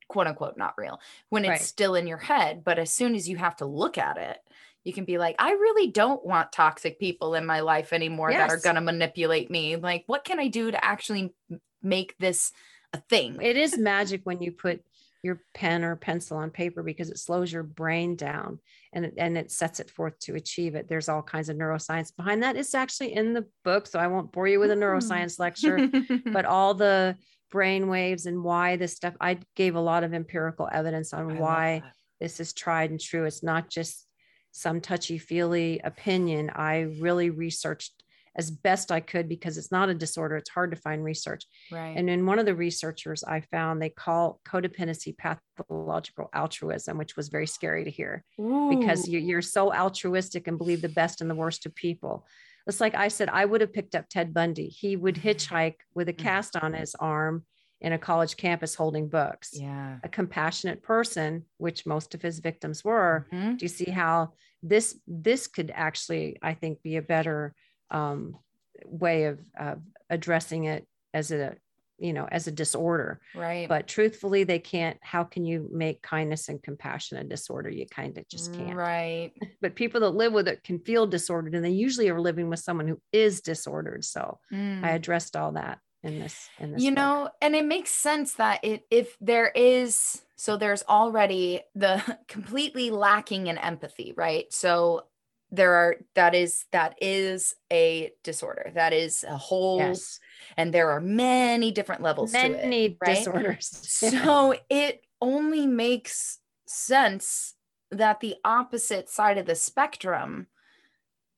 quote 0.10 0.28
unquote 0.28 0.58
not 0.58 0.74
real 0.78 1.00
when 1.30 1.46
it's 1.46 1.50
Right. 1.52 1.62
still 1.62 1.96
in 1.96 2.08
your 2.08 2.18
head 2.18 2.64
but 2.66 2.78
as 2.78 2.92
soon 2.92 3.16
as 3.16 3.30
you 3.30 3.38
have 3.38 3.56
to 3.58 3.66
look 3.66 3.98
at 3.98 4.18
it 4.18 4.38
you 4.84 4.92
can 4.92 5.06
be 5.06 5.18
like 5.18 5.36
i 5.40 5.52
really 5.52 5.90
don't 5.90 6.26
want 6.26 6.52
toxic 6.52 7.00
people 7.00 7.36
in 7.36 7.46
my 7.46 7.62
life 7.62 7.94
anymore 7.94 8.32
that 8.32 8.50
are 8.50 8.58
going 8.58 8.76
to 8.76 8.82
manipulate 8.82 9.50
me 9.50 9.78
like 9.78 10.04
what 10.08 10.26
can 10.26 10.40
i 10.40 10.48
do 10.48 10.70
to 10.72 10.84
actually 10.84 11.34
make 11.82 12.18
this 12.18 12.52
a 12.94 12.98
thing 13.10 13.40
it 13.42 13.56
is 13.56 13.78
magic 13.78 14.22
when 14.26 14.42
you 14.42 14.52
put 14.52 14.84
your 15.22 15.42
pen 15.54 15.84
or 15.84 15.96
pencil 15.96 16.38
on 16.38 16.50
paper 16.50 16.82
because 16.82 17.10
it 17.10 17.20
slows 17.20 17.52
your 17.52 17.64
brain 17.64 18.16
down 18.16 18.60
and 18.94 19.06
it, 19.06 19.14
and 19.18 19.38
it 19.38 19.52
sets 19.52 19.80
it 19.80 19.90
forth 19.90 20.18
to 20.20 20.36
achieve 20.36 20.76
it. 20.76 20.88
There's 20.88 21.10
all 21.10 21.22
kinds 21.22 21.50
of 21.50 21.58
neuroscience 21.58 22.16
behind 22.16 22.42
that. 22.44 22.56
It's 22.56 22.74
actually 22.74 23.14
in 23.14 23.34
the 23.34 23.46
book, 23.66 23.86
so 23.86 24.00
I 24.00 24.08
won't 24.08 24.32
bore 24.32 24.48
you 24.48 24.60
with 24.62 24.72
a 24.72 24.76
Mm. 24.76 24.80
neuroscience 24.80 25.38
lecture, 25.38 25.90
but 26.34 26.46
all 26.46 26.74
the 26.74 27.18
brain 27.52 27.88
waves 27.88 28.26
and 28.26 28.44
why 28.44 28.76
this 28.76 28.96
stuff 28.96 29.16
I 29.20 29.40
gave 29.56 29.76
a 29.76 29.82
lot 29.82 30.04
of 30.04 30.14
empirical 30.14 30.70
evidence 30.72 31.14
on 31.14 31.30
love 31.30 31.40
why 31.40 31.84
this 32.20 32.40
is 32.40 32.54
tried 32.54 32.92
and 32.92 33.00
true. 33.00 33.26
It's 33.26 33.44
not 33.44 33.70
just 33.70 34.06
some 34.52 34.82
touchy 34.82 35.18
feely 35.18 35.80
opinion. 35.84 36.52
I 36.54 36.82
really 37.00 37.30
researched 37.30 38.04
as 38.36 38.52
best 38.52 38.92
I 38.92 39.00
could 39.00 39.28
because 39.28 39.58
it's 39.58 39.72
not 39.72 39.90
a 39.90 39.94
disorder. 39.94 40.38
It's 40.38 40.50
hard 40.50 40.72
to 40.72 40.78
find 40.78 41.04
research. 41.04 41.44
right 41.72 41.94
And 41.96 42.10
in 42.10 42.26
one 42.26 42.40
of 42.40 42.46
the 42.46 42.56
researchers 42.56 43.24
I 43.24 43.42
found, 43.42 43.82
they 43.82 43.90
call 43.90 44.40
codependency 44.48 45.18
pathological 45.18 46.30
altruism, 46.34 46.98
which 46.98 47.18
was 47.18 47.30
very 47.30 47.48
scary 47.48 47.84
to 47.84 47.92
hear 47.92 48.24
because 48.70 49.08
Ooh. 49.08 49.12
you, 49.12 49.20
you're 49.20 49.42
so 49.42 49.74
altruistic 49.74 50.48
and 50.48 50.58
believe 50.58 50.82
the 50.82 50.90
best 50.90 51.22
and 51.22 51.30
the 51.30 51.36
worst 51.36 51.66
of 51.66 51.76
people. 51.76 52.26
It's 52.70 52.80
like 52.80 52.96
I 52.96 53.08
said, 53.10 53.30
I 53.30 53.44
would 53.46 53.62
have 53.62 53.74
picked 53.74 53.96
up 53.96 54.08
Ted 54.10 54.34
Bundy. 54.34 54.68
He 54.70 54.96
would 54.96 55.16
hitchhike 55.16 55.78
with 55.94 56.08
a 56.08 56.14
Mhm. 56.14 56.18
cast 56.20 56.56
on 56.56 56.74
his 56.74 56.96
arm 56.96 57.46
in 57.82 57.94
a 57.94 57.98
college 57.98 58.38
campus 58.38 58.76
holding 58.76 59.08
books. 59.10 59.50
yeah 59.54 60.00
A 60.04 60.10
compassionate 60.10 60.82
person, 60.84 61.46
which 61.58 61.86
most 61.86 62.14
of 62.16 62.22
his 62.22 62.40
victims 62.40 62.84
were. 62.84 63.28
Mhm. 63.32 63.58
Do 63.58 63.66
you 63.66 63.70
see 63.70 63.90
how 63.92 64.34
this 64.62 64.98
this 65.08 65.48
could 65.48 65.72
actually, 65.74 66.38
I 66.42 66.54
think, 66.54 66.82
be 66.82 66.96
a 66.98 67.02
better 67.02 67.56
um, 67.90 68.38
way 68.86 69.26
of 69.26 69.40
uh, 69.58 69.76
addressing 70.10 70.66
it 70.66 70.88
as 71.14 71.32
a 71.32 71.56
you 72.00 72.14
know 72.14 72.28
as 72.32 72.48
a 72.48 72.52
disorder. 72.52 73.20
Right. 73.36 73.68
But 73.68 73.88
truthfully 73.88 74.44
they 74.44 74.60
can't 74.60 74.98
how 75.02 75.24
can 75.24 75.46
you 75.46 75.70
make 75.72 76.02
kindness 76.02 76.50
and 76.50 76.62
compassion 76.62 77.18
a 77.18 77.24
disorder? 77.24 77.70
You 77.70 77.86
kind 77.88 78.18
of 78.18 78.28
just 78.28 78.54
can't. 78.54 78.76
Right. 78.76 79.32
But 79.62 79.76
people 79.76 80.00
that 80.02 80.12
live 80.12 80.32
with 80.34 80.48
it 80.48 80.64
can 80.64 80.80
feel 80.80 81.06
disordered 81.06 81.54
and 81.56 81.64
they 81.66 81.70
usually 81.72 82.10
are 82.10 82.22
living 82.22 82.50
with 82.50 82.60
someone 82.60 82.88
who 82.88 83.02
is 83.12 83.42
disordered. 83.42 84.06
So 84.06 84.40
Mm. 84.52 84.84
i 84.84 84.92
addressed 84.92 85.36
all 85.36 85.52
that 85.54 85.80
in 86.04 86.20
this 86.20 86.50
in 86.60 86.72
this 86.72 86.84
you 86.84 86.92
book. 86.92 86.98
know 86.98 87.30
and 87.42 87.56
it 87.56 87.66
makes 87.66 87.92
sense 87.92 88.36
that 88.36 88.64
it 88.64 88.86
if 88.90 89.18
there 89.20 89.50
is 89.50 90.22
so 90.38 90.56
there's 90.56 90.84
already 90.84 91.62
the 91.76 92.02
completely 92.28 92.90
lacking 92.90 93.48
in 93.48 93.58
empathy 93.58 94.14
right? 94.16 94.52
So 94.54 95.06
there 95.52 95.74
are 95.74 95.98
that 96.16 96.36
is 96.36 96.66
that 96.72 96.96
is 97.02 97.56
a 97.72 98.12
disorder. 98.24 98.72
That 98.76 98.94
is 98.94 99.24
a 99.24 99.38
whole 99.38 99.78
yes. 99.78 100.20
and 100.58 100.74
there 100.74 100.92
are 100.92 101.02
many 101.02 101.72
different 101.72 102.02
levels 102.02 102.32
to 102.34 102.38
it 102.46 102.52
many 102.52 102.98
right? 103.02 103.18
disorders. 103.18 103.70
So 104.10 104.56
it 104.70 105.02
only 105.22 105.66
makes 105.68 106.40
sense 106.68 107.56
that 107.92 108.20
the 108.20 108.36
opposite 108.46 109.10
side 109.10 109.38
of 109.38 109.46
the 109.46 109.56
spectrum 109.56 110.48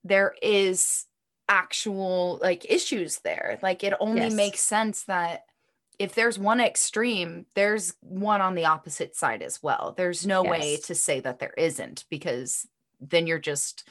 there 0.04 0.36
is 0.42 1.06
actual 1.48 2.40
like 2.42 2.66
issues 2.70 3.20
there. 3.20 3.60
Like 3.62 3.84
it 3.84 3.94
only 4.00 4.24
Yes. 4.24 4.34
makes 4.34 4.60
sense 4.60 5.04
that 5.04 5.46
if 6.00 6.16
there's 6.16 6.40
one 6.40 6.60
extreme 6.60 7.46
there's 7.54 7.94
one 8.02 8.42
on 8.42 8.56
the 8.56 8.66
opposite 8.66 9.16
side 9.16 9.42
as 9.42 9.64
well. 9.64 9.94
There's 9.96 10.26
no 10.26 10.44
way 10.44 10.78
to 10.86 10.96
say 10.96 11.22
that 11.22 11.40
there 11.40 11.54
isn't 11.58 12.06
because 12.10 12.68
then 13.02 13.28
you're 13.28 13.40
just 13.40 13.88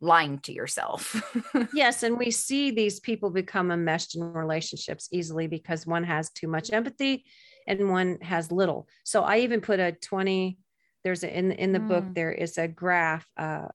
lying 0.00 0.38
to 0.40 0.52
yourself 0.52 1.22
yes 1.72 2.02
and 2.02 2.18
we 2.18 2.30
see 2.30 2.72
these 2.72 2.98
people 2.98 3.30
become 3.30 3.70
enmeshed 3.70 4.16
in 4.16 4.22
relationships 4.32 5.08
easily 5.12 5.46
because 5.46 5.86
one 5.86 6.02
has 6.02 6.30
too 6.30 6.48
much 6.48 6.72
empathy 6.72 7.24
and 7.68 7.88
one 7.88 8.18
has 8.20 8.50
little 8.50 8.88
so 9.04 9.22
i 9.22 9.38
even 9.38 9.60
put 9.60 9.78
a 9.78 9.92
20 9.92 10.58
there's 11.04 11.22
a, 11.22 11.38
in 11.38 11.52
in 11.52 11.72
the 11.72 11.78
book 11.80 12.04
Mm. 12.04 12.14
there 12.14 12.32
is 12.32 12.58
a 12.58 12.66
graph 12.66 13.26
uh, 13.36 13.68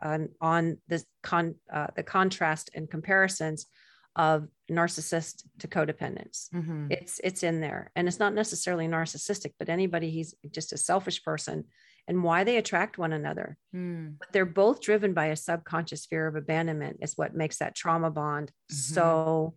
on 0.00 0.28
on 0.40 0.78
the 0.86 1.02
con 1.24 1.56
uh, 1.72 1.88
the 1.96 2.02
contrast 2.04 2.70
and 2.74 2.88
comparisons 2.88 3.66
of 4.14 4.46
narcissist 4.70 5.42
to 5.58 5.66
codependence 5.66 6.50
Mhm. 6.54 6.86
it's 6.92 7.20
it's 7.24 7.42
in 7.42 7.60
there 7.60 7.90
and 7.96 8.06
it's 8.06 8.20
not 8.20 8.32
necessarily 8.32 8.86
narcissistic 8.86 9.54
but 9.58 9.68
anybody 9.68 10.10
he's 10.10 10.36
just 10.52 10.72
a 10.72 10.76
selfish 10.76 11.24
person 11.24 11.64
and 12.08 12.22
why 12.22 12.44
they 12.44 12.56
attract 12.56 12.98
one 12.98 13.12
another 13.12 13.56
Mm. 13.74 14.18
but 14.18 14.28
they're 14.32 14.44
both 14.46 14.80
driven 14.80 15.14
by 15.14 15.26
a 15.26 15.36
subconscious 15.36 16.06
fear 16.06 16.26
of 16.26 16.36
abandonment 16.36 16.98
is 17.00 17.16
what 17.16 17.34
makes 17.34 17.58
that 17.58 17.74
trauma 17.74 18.10
bond 18.10 18.52
Mhm. 18.70 18.74
so 18.74 19.54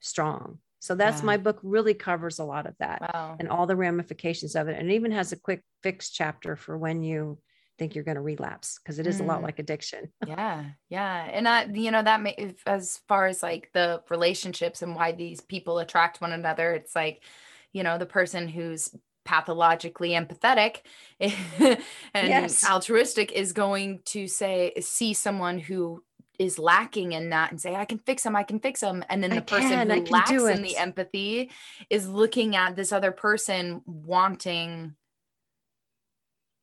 strong 0.00 0.58
so 0.80 0.94
that's 0.94 1.20
Yeah. 1.22 1.26
my 1.26 1.36
book 1.38 1.58
really 1.62 1.94
covers 1.94 2.38
a 2.38 2.44
lot 2.44 2.66
of 2.66 2.74
that 2.78 3.00
wow 3.00 3.36
and 3.40 3.48
all 3.48 3.66
the 3.66 3.76
ramifications 3.76 4.54
of 4.54 4.68
it 4.68 4.78
and 4.78 4.90
it 4.90 4.94
even 4.94 5.12
has 5.12 5.32
a 5.32 5.40
quick 5.40 5.62
fix 5.82 6.10
chapter 6.10 6.56
for 6.56 6.76
when 6.76 7.02
you 7.02 7.38
think 7.78 7.94
you're 7.94 8.04
going 8.04 8.14
to 8.16 8.20
relapse 8.20 8.78
because 8.78 8.98
it 9.00 9.06
is 9.06 9.18
a 9.18 9.24
lot 9.24 9.40
Mm. 9.40 9.44
like 9.44 9.58
addiction 9.58 10.12
yeah 10.26 10.64
yeah 10.90 11.24
and 11.32 11.48
i 11.48 11.64
you 11.64 11.90
know 11.90 12.02
that 12.02 12.20
may, 12.20 12.34
if- 12.36 12.62
as 12.66 13.00
far 13.08 13.26
as 13.26 13.42
like 13.42 13.70
the 13.72 14.02
relationships 14.10 14.82
and 14.82 14.94
why 14.94 15.12
these 15.12 15.40
people 15.40 15.78
attract 15.78 16.20
one 16.20 16.32
another 16.32 16.72
it's 16.72 16.94
like 16.94 17.24
you 17.72 17.82
know 17.82 17.98
the 17.98 18.06
person 18.06 18.46
who's 18.46 18.94
pathologically 19.24 20.10
empathetic 20.10 20.78
and 21.20 21.80
Yes. 22.14 22.64
altruistic 22.64 23.32
is 23.32 23.52
going 23.52 24.00
to 24.06 24.26
say 24.28 24.72
see 24.80 25.14
someone 25.14 25.58
who 25.58 26.02
is 26.38 26.58
lacking 26.58 27.12
in 27.12 27.30
that 27.30 27.50
and 27.52 27.60
say 27.60 27.74
i 27.76 27.84
can 27.84 27.98
fix 27.98 28.24
them 28.24 28.34
i 28.34 28.42
can 28.42 28.58
fix 28.58 28.80
them 28.80 29.04
and 29.08 29.22
then 29.22 29.30
I 29.30 29.36
the 29.36 29.42
person 29.42 29.88
can, 29.88 29.90
who 29.90 30.04
lacks 30.10 30.44
in 30.44 30.62
the 30.62 30.76
empathy 30.76 31.50
is 31.90 32.08
looking 32.08 32.56
at 32.56 32.74
this 32.76 32.92
other 32.92 33.12
person 33.12 33.82
wanting 33.86 34.94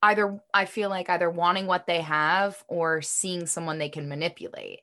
either 0.02 0.40
I 0.54 0.66
feel 0.66 0.90
like 0.90 1.10
either 1.10 1.30
wanting 1.30 1.68
what 1.68 1.86
they 1.86 2.02
have 2.02 2.64
or 2.68 3.02
seeing 3.02 3.46
someone 3.46 3.78
they 3.78 3.90
can 3.90 4.10
manipulate. 4.10 4.80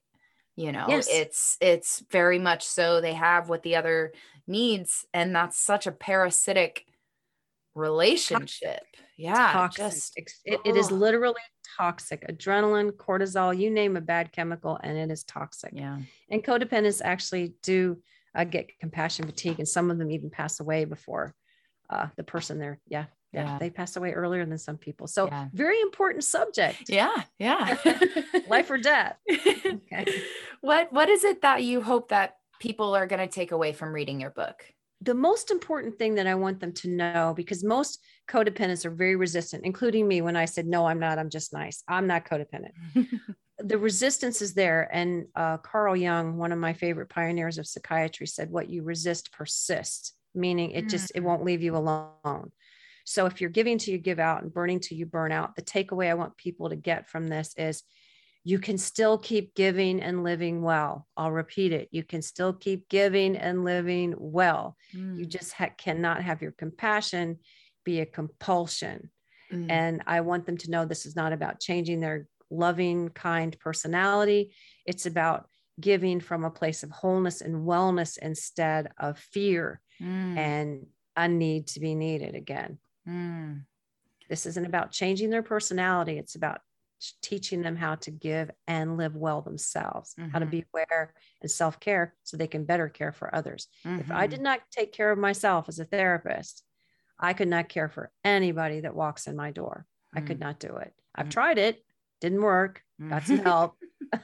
You 0.57 0.73
know, 0.73 0.89
Yes. 0.89 1.09
it's 1.11 1.57
it's 1.61 2.05
very 2.11 2.39
much 2.39 2.65
so 2.67 3.01
they 3.01 3.15
have 3.15 3.49
what 3.49 3.63
the 3.63 3.77
other 3.77 4.13
needs 4.47 5.07
and 5.13 5.35
that's 5.35 5.59
such 5.59 5.87
a 5.87 5.93
parasitic 5.93 6.87
relationship. 7.79 8.81
Yeah, 9.17 9.53
toxic 9.53 9.85
just 9.85 10.13
it- 10.45 10.61
it 10.65 10.77
is 10.77 10.91
literally 10.91 11.41
toxic 11.77 12.27
adrenaline 12.29 12.91
cortisol 12.93 13.57
you 13.57 13.71
name 13.71 13.97
a 13.97 14.01
bad 14.01 14.33
chemical 14.33 14.79
and 14.83 14.97
it 14.97 15.11
is 15.11 15.23
toxic 15.25 15.71
yeah. 15.75 15.99
and 16.31 16.43
codependents 16.43 17.01
actually 17.05 17.55
do 17.63 17.99
uh, 18.35 18.45
get 18.45 18.71
compassion 18.81 19.27
fatigue 19.27 19.59
and 19.59 19.69
some 19.69 19.91
of 19.91 19.99
them 19.99 20.11
even 20.11 20.31
pass 20.31 20.61
away 20.61 20.85
before 20.85 21.35
uh, 21.91 22.07
the 22.17 22.23
person 22.25 22.59
there 22.59 22.81
yeah, 22.89 23.05
yeah 23.33 23.43
Yeah. 23.45 23.59
they 23.59 23.71
pass 23.71 23.97
away 23.97 24.13
earlier 24.13 24.45
than 24.47 24.57
some 24.59 24.77
people 24.79 25.07
so 25.09 25.27
Yeah. 25.27 25.49
very 25.53 25.81
important 25.81 26.25
subject 26.25 26.89
Yeah, 26.89 27.15
yeah. 27.39 27.77
life 28.49 28.71
or 28.71 28.79
death 28.79 29.17
okay. 29.31 30.07
what 30.61 30.93
what 30.93 31.09
is 31.09 31.23
it 31.25 31.43
that 31.43 31.63
you 31.65 31.81
hope 31.83 32.09
that 32.11 32.37
people 32.61 32.95
are 32.97 33.07
going 33.07 33.21
to 33.29 33.33
take 33.33 33.53
away 33.53 33.73
from 33.73 33.93
reading 33.93 34.21
your 34.21 34.31
book? 34.31 34.65
The 35.01 35.15
most 35.15 35.51
important 35.51 35.99
thing 35.99 36.17
that 36.17 36.27
I 36.27 36.35
want 36.35 36.61
them 36.61 36.73
to 36.75 36.89
know, 36.89 37.33
because 37.37 37.63
most 37.63 38.01
codependents 38.29 38.85
are 38.85 38.91
very 38.91 39.17
resistant, 39.17 39.65
including 39.65 40.09
me 40.09 40.23
when 40.23 40.37
I 40.37 40.45
said, 40.45 40.67
No, 40.67 40.87
I'm 40.87 40.99
not, 40.99 41.19
I'm 41.19 41.31
just 41.31 41.53
nice. 41.53 41.83
I'm 41.89 42.07
not 42.07 42.25
codependent. 42.25 42.73
the 43.59 43.79
resistance 43.79 44.43
is 44.43 44.55
there. 44.55 44.89
And 44.93 45.27
uh, 45.37 45.59
Carl 45.59 45.97
Jung, 45.97 46.37
one 46.37 46.53
of 46.53 46.59
my 46.59 46.73
favorite 46.73 47.09
pioneers 47.09 47.59
of 47.59 47.67
psychiatry, 47.67 48.27
said, 48.27 48.51
What 48.51 48.69
you 48.69 48.83
resist 48.83 49.33
persists, 49.33 50.15
meaning 50.35 50.73
it 50.73 50.89
just, 50.89 51.13
it 51.15 51.21
won't 51.21 51.45
leave 51.45 51.63
you 51.63 51.77
alone. 51.77 52.53
So 53.05 53.27
if 53.27 53.41
you're 53.41 53.51
giving 53.51 53.79
till 53.79 53.93
you 53.93 53.99
give 53.99 54.19
out 54.19 54.43
and 54.43 54.53
burning 54.53 54.81
till 54.81 54.99
you 54.99 55.07
burn 55.07 55.33
out, 55.33 55.57
the 55.57 55.63
takeaway 55.63 56.11
I 56.11 56.15
want 56.15 56.37
people 56.37 56.69
to 56.71 56.77
get 56.77 57.09
from 57.09 57.27
this 57.27 57.55
is 57.57 57.83
you 58.45 58.59
can 58.59 58.79
still 58.79 59.19
keep 59.19 59.55
giving 59.55 60.01
and 60.01 60.25
living 60.25 60.63
well. 60.63 61.07
I'll 61.17 61.31
repeat 61.33 61.73
it. 61.73 61.89
You 61.91 62.03
can 62.03 62.23
still 62.23 62.53
keep 62.53 62.89
giving 62.89 63.37
and 63.37 63.65
living 63.65 64.15
well. 64.17 64.77
You 64.93 65.27
Mm, 65.27 65.29
just 65.29 65.53
ha- 65.53 65.71
cannot 65.77 66.23
have 66.23 66.41
your 66.43 66.53
compassion 66.53 67.39
be 67.85 68.01
a 68.01 68.07
compulsion. 68.07 69.11
mm, 69.53 69.71
And 69.71 70.03
I 70.07 70.21
want 70.23 70.47
them 70.47 70.57
to 70.59 70.71
know 70.71 70.85
this 70.85 71.07
is 71.07 71.17
not 71.17 71.33
about 71.33 71.61
changing 71.61 72.01
their 72.01 72.27
loving, 72.51 73.11
kind 73.11 73.59
personality. 73.59 74.55
It's 74.87 75.07
about 75.07 75.49
giving 75.81 76.21
from 76.21 76.45
a 76.45 76.51
place 76.51 76.83
of 76.83 76.91
wholeness 76.91 77.41
and 77.41 77.67
wellness 77.67 78.19
instead 78.19 78.91
of 78.99 79.19
fear 79.19 79.81
Mm. 80.01 80.39
and 80.39 80.87
a 81.17 81.29
need 81.29 81.67
to 81.69 81.81
be 81.81 81.95
needed 81.95 82.35
again. 82.35 82.79
Mm. 83.07 83.65
This 84.29 84.47
isn't 84.47 84.65
about 84.67 84.93
changing 84.93 85.31
their 85.31 85.43
personality, 85.43 86.19
it's 86.19 86.35
about 86.37 86.61
teaching 87.23 87.63
them 87.63 87.77
how 87.77 87.95
to 87.97 88.11
give 88.11 88.51
and 88.67 88.97
live 88.97 89.15
well 89.17 89.43
themselves, 89.43 90.17
how 90.29 90.39
to 90.39 90.47
Mhm. 90.47 90.51
be 90.51 90.65
aware 90.75 91.15
and 91.41 91.51
self 91.51 91.81
care 91.81 92.17
so 92.25 92.37
they 92.37 92.47
can 92.49 92.65
better 92.65 92.89
care 92.89 93.13
for 93.13 93.35
others. 93.35 93.69
If 93.85 94.11
I 94.11 94.27
did 94.27 94.41
not 94.41 94.61
take 94.71 94.93
care 94.93 95.11
of 95.11 95.19
myself 95.19 95.69
as 95.69 95.79
a 95.79 95.85
therapist, 95.85 96.65
I 97.19 97.33
could 97.35 97.49
not 97.49 97.69
care 97.69 97.89
for 97.89 98.13
anybody 98.25 98.81
that 98.81 98.95
walks 98.95 99.27
in 99.27 99.37
my 99.37 99.51
door. 99.51 99.87
I 100.15 100.21
could 100.21 100.39
Mm. 100.39 100.41
not 100.41 100.61
do 100.61 100.77
it. 100.77 100.95
I've 101.15 101.29
Mm. 101.29 101.33
tried 101.33 101.59
it, 101.59 101.85
didn't 102.21 102.43
work, 102.43 102.85
got 103.09 103.27
some 103.27 103.39
Mhm. 103.39 103.45
help. 103.45 103.77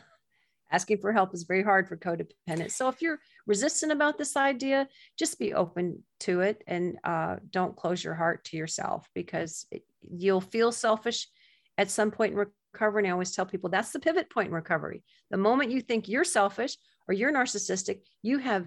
Asking 0.71 0.99
for 0.99 1.13
help 1.13 1.35
is 1.35 1.45
very 1.45 1.63
hard 1.63 1.89
for 1.89 1.97
codependents. 1.97 2.73
So 2.73 2.89
if 2.89 3.01
you're 3.01 3.21
resistant 3.47 3.93
about 3.93 4.19
this 4.19 4.37
idea, 4.37 4.89
just 5.17 5.39
be 5.39 5.55
open 5.55 6.05
to 6.21 6.41
it 6.41 6.65
and 6.67 6.99
uh, 7.05 7.37
don't 7.51 7.77
close 7.77 8.03
your 8.03 8.15
heart 8.15 8.45
to 8.47 8.57
yourself 8.57 9.09
because 9.15 9.67
it, 9.71 9.85
you'll 10.01 10.41
feel 10.41 10.73
selfish 10.73 11.29
at 11.79 11.91
some 11.91 12.11
point 12.11 12.33
in 12.33 12.39
recovery. 12.75 13.03
And 13.03 13.09
I 13.09 13.13
always 13.13 13.33
tell 13.35 13.47
people 13.47 13.71
that's 13.71 13.93
the 13.93 14.01
pivot 14.01 14.29
point 14.29 14.49
in 14.49 14.55
recovery. 14.55 15.03
The 15.31 15.37
moment 15.39 15.71
you 15.71 15.81
think 15.81 16.09
you're 16.09 16.25
selfish 16.25 16.77
or 17.09 17.15
you're 17.15 17.33
narcissistic, 17.33 18.01
you 18.23 18.39
have 18.39 18.67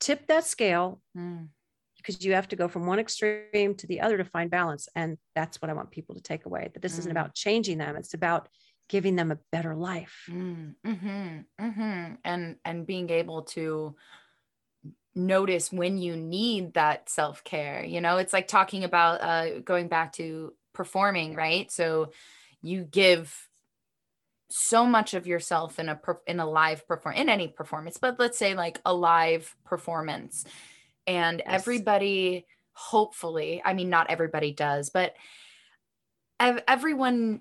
tipped 0.00 0.28
that 0.28 0.44
scale 0.44 1.00
Mm. 1.16 1.48
because 1.96 2.24
you 2.24 2.34
have 2.34 2.48
to 2.48 2.56
go 2.56 2.68
from 2.68 2.86
one 2.86 2.98
extreme 2.98 3.74
to 3.76 3.86
the 3.86 4.00
other 4.00 4.16
to 4.18 4.24
find 4.24 4.50
balance. 4.50 4.88
And 4.96 5.18
that's 5.36 5.60
what 5.62 5.70
I 5.70 5.74
want 5.74 5.90
people 5.90 6.14
to 6.16 6.22
take 6.22 6.46
away 6.46 6.70
that 6.72 6.82
this 6.82 6.98
isn't 6.98 7.12
Mm. 7.12 7.18
about 7.20 7.34
changing 7.34 7.78
them, 7.78 7.96
it's 7.96 8.14
about 8.14 8.48
giving 8.88 9.16
them 9.16 9.30
a 9.30 9.38
better 9.52 9.74
life. 9.74 10.16
Mm, 10.28 10.74
mhm, 10.84 11.44
mhm. 11.60 12.18
and 12.24 12.56
and 12.64 12.86
being 12.86 13.10
able 13.10 13.42
to 13.56 13.94
notice 15.14 15.70
when 15.72 15.98
you 15.98 16.16
need 16.16 16.74
that 16.74 17.08
self-care 17.08 17.84
you 17.84 18.00
know 18.00 18.16
it's 18.16 18.32
like 18.32 18.48
talking 18.48 18.82
about 18.84 19.20
uh 19.20 19.60
going 19.60 19.88
back 19.88 20.12
to 20.12 20.54
performing 20.72 21.34
right 21.34 21.70
so 21.70 22.10
you 22.62 22.84
give 22.84 23.48
so 24.48 24.84
much 24.84 25.14
of 25.14 25.26
yourself 25.26 25.78
in 25.78 25.88
a 25.88 25.98
in 26.26 26.38
a 26.40 26.46
live 26.48 26.86
perform 26.86 27.14
in 27.14 27.28
any 27.28 27.48
performance 27.48 27.96
but 27.96 28.18
let's 28.18 28.36
say 28.38 28.54
like 28.54 28.80
a 28.84 28.92
live 28.92 29.54
performance 29.64 30.44
and 31.06 31.38
Yes. 31.44 31.62
everybody 31.62 32.46
hopefully 32.74 33.62
i 33.64 33.72
mean 33.72 33.88
not 33.88 34.10
everybody 34.10 34.52
does 34.52 34.90
but 34.90 35.14
ev- 36.38 36.62
everyone 36.68 37.40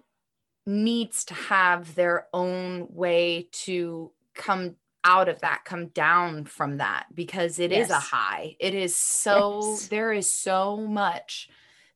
needs 0.65 1.25
to 1.25 1.33
have 1.33 1.93
their 1.95 2.27
own 2.33 2.87
way 2.89 3.49
to 3.51 4.11
come 4.35 4.75
out 5.03 5.27
of 5.27 5.41
that 5.41 5.65
come 5.65 5.87
down 5.87 6.45
from 6.45 6.77
that 6.77 7.07
because 7.13 7.59
it 7.59 7.71
is 7.71 7.89
a 7.89 7.99
high 7.99 8.55
it 8.59 8.73
is 8.75 8.95
so 8.95 9.59
Yes. 9.79 9.87
there 9.87 10.13
is 10.13 10.29
so 10.31 10.77
much 10.77 11.49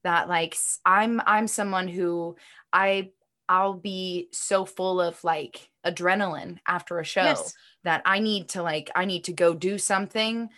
that 0.04 0.28
like 0.28 0.58
i'm 0.86 1.22
i'm 1.26 1.48
someone 1.48 1.88
who 1.88 2.36
i 2.74 3.12
i'll 3.50 3.74
be 3.74 4.28
so 4.32 4.66
full 4.66 5.00
of 5.02 5.24
like 5.24 5.70
adrenaline 5.86 6.58
after 6.68 7.00
a 7.00 7.06
show 7.06 7.24
Yes. 7.26 7.54
that 7.84 8.02
i 8.06 8.20
need 8.20 8.50
to 8.50 8.64
like 8.64 8.90
i 8.96 9.06
need 9.06 9.24
to 9.24 9.34
go 9.34 9.54
do 9.54 9.78
something 9.78 10.50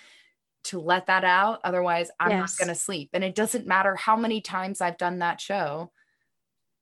to 0.64 0.80
let 0.80 1.08
that 1.08 1.24
out 1.26 1.60
otherwise 1.64 2.12
i'm 2.20 2.30
Yes. 2.32 2.38
not 2.38 2.58
going 2.58 2.68
to 2.70 2.76
sleep 2.76 3.10
and 3.14 3.24
it 3.24 3.36
doesn't 3.36 3.68
matter 3.68 3.96
how 3.96 4.16
many 4.18 4.42
times 4.42 4.82
i've 4.82 4.98
done 4.98 5.20
that 5.20 5.42
show 5.42 5.92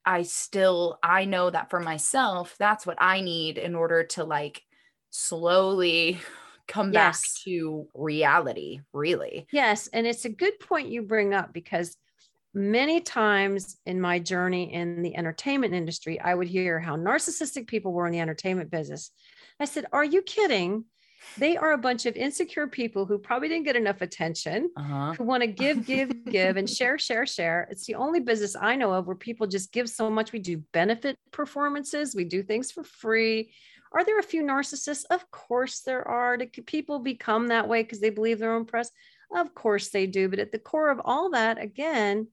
i 0.06 0.22
still 0.22 1.00
i 1.04 1.26
know 1.26 1.50
that 1.50 1.70
for 1.70 1.80
myself 1.80 2.56
that's 2.60 2.86
what 2.86 2.98
i 3.02 3.22
need 3.22 3.58
in 3.58 3.76
order 3.76 4.04
to 4.04 4.24
like 4.24 4.64
slowly 5.10 6.20
come 6.68 6.92
back 6.94 7.22
to 7.44 7.88
reality 7.94 8.82
really 8.94 9.48
Yes. 9.52 9.88
And 9.88 10.08
it's 10.08 10.26
a 10.26 10.30
good 10.30 10.60
point 10.60 10.90
you 10.90 11.04
bring 11.04 11.34
up 11.34 11.54
because 11.54 11.98
many 12.56 13.02
times 13.02 13.78
in 13.86 14.00
my 14.00 14.18
journey 14.18 14.74
in 14.74 15.02
the 15.02 15.16
entertainment 15.16 15.74
industry, 15.74 16.20
I 16.20 16.34
would 16.34 16.48
hear 16.48 16.80
how 16.80 16.96
narcissistic 16.96 17.68
people 17.68 17.94
were 17.94 18.08
in 18.08 18.14
the 18.14 18.20
entertainment 18.20 18.72
business. 18.72 19.12
I 19.60 19.66
said, 19.66 19.86
Are 19.92 20.04
you 20.04 20.22
kidding? 20.22 20.86
They 21.38 21.58
are 21.58 21.74
a 21.74 21.78
bunch 21.78 22.06
of 22.06 22.16
insecure 22.16 22.68
people 22.68 23.06
who 23.06 23.18
probably 23.18 23.50
didn't 23.50 23.66
get 23.66 23.76
enough 23.76 24.02
attention, 24.02 24.70
uh-huh 24.78 25.14
who 25.18 25.24
want 25.24 25.42
to 25.42 25.48
give, 25.48 25.86
give, 25.86 26.26
give, 26.26 26.56
and 26.58 26.70
share, 26.70 26.98
share, 26.98 27.26
share. 27.26 27.68
It's 27.72 27.86
the 27.86 27.96
only 27.96 28.20
business 28.20 28.56
I 28.60 28.76
know 28.76 28.94
of 28.94 29.08
where 29.08 29.16
people 29.16 29.48
just 29.48 29.72
give 29.72 29.90
so 29.90 30.10
much. 30.10 30.32
We 30.32 30.40
do 30.40 30.58
benefit 30.72 31.18
performances, 31.32 32.16
we 32.16 32.26
do 32.26 32.44
things 32.44 32.72
for 32.72 32.84
free. 32.84 33.52
Are 33.92 34.04
there 34.04 34.20
a 34.20 34.24
few 34.24 34.44
narcissists? 34.44 35.06
Of 35.10 35.30
course 35.32 35.82
there 35.82 36.06
are. 36.08 36.38
Do 36.38 36.48
people 36.64 37.00
become 37.00 37.48
that 37.48 37.68
way 37.68 37.84
because 37.84 38.02
they 38.02 38.10
believe 38.10 38.40
their 38.40 38.54
own 38.54 38.66
press? 38.66 38.92
Of 39.34 39.56
course 39.56 39.90
they 39.90 40.06
do. 40.06 40.28
But 40.28 40.40
at 40.40 40.52
the 40.52 40.60
core 40.60 40.90
of 40.90 41.02
all 41.04 41.32
that, 41.32 41.62
again, 41.62 42.28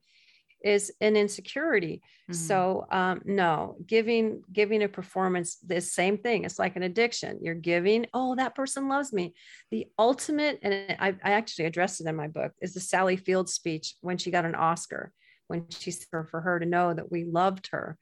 is 0.64 0.92
an 1.01 1.16
insecurity. 1.16 2.03
Mhm. 2.31 2.35
So 2.35 2.87
um, 2.90 3.22
no, 3.25 3.77
giving 3.87 4.42
giving 4.53 4.83
a 4.83 4.88
performance, 4.88 5.57
the 5.57 5.81
same 5.81 6.18
thing. 6.18 6.44
It's 6.44 6.59
like 6.59 6.77
an 6.77 6.83
addiction. 6.83 7.40
You're 7.42 7.55
giving, 7.55 8.07
oh, 8.14 8.35
that 8.37 8.55
person 8.55 8.88
loves 8.88 9.12
me. 9.12 9.35
The 9.70 9.87
ultimate, 9.98 10.61
and 10.62 10.96
I, 10.98 11.16
I 11.22 11.33
actually 11.33 11.66
addressed 11.66 12.01
it 12.01 12.07
in 12.07 12.16
my 12.16 12.29
book, 12.29 12.53
is 12.61 12.75
the 12.75 12.81
Sally 12.81 13.16
Field 13.16 13.48
speech 13.48 13.94
when 14.01 14.18
she 14.18 14.31
got 14.31 14.44
an 14.44 14.55
Oscar, 14.55 15.12
when 15.48 15.66
she 15.68 15.90
for 15.90 16.40
her 16.40 16.59
to 16.59 16.66
know 16.66 16.94
that 16.94 17.11
we 17.11 17.25
loved 17.25 17.68
her. 17.72 17.98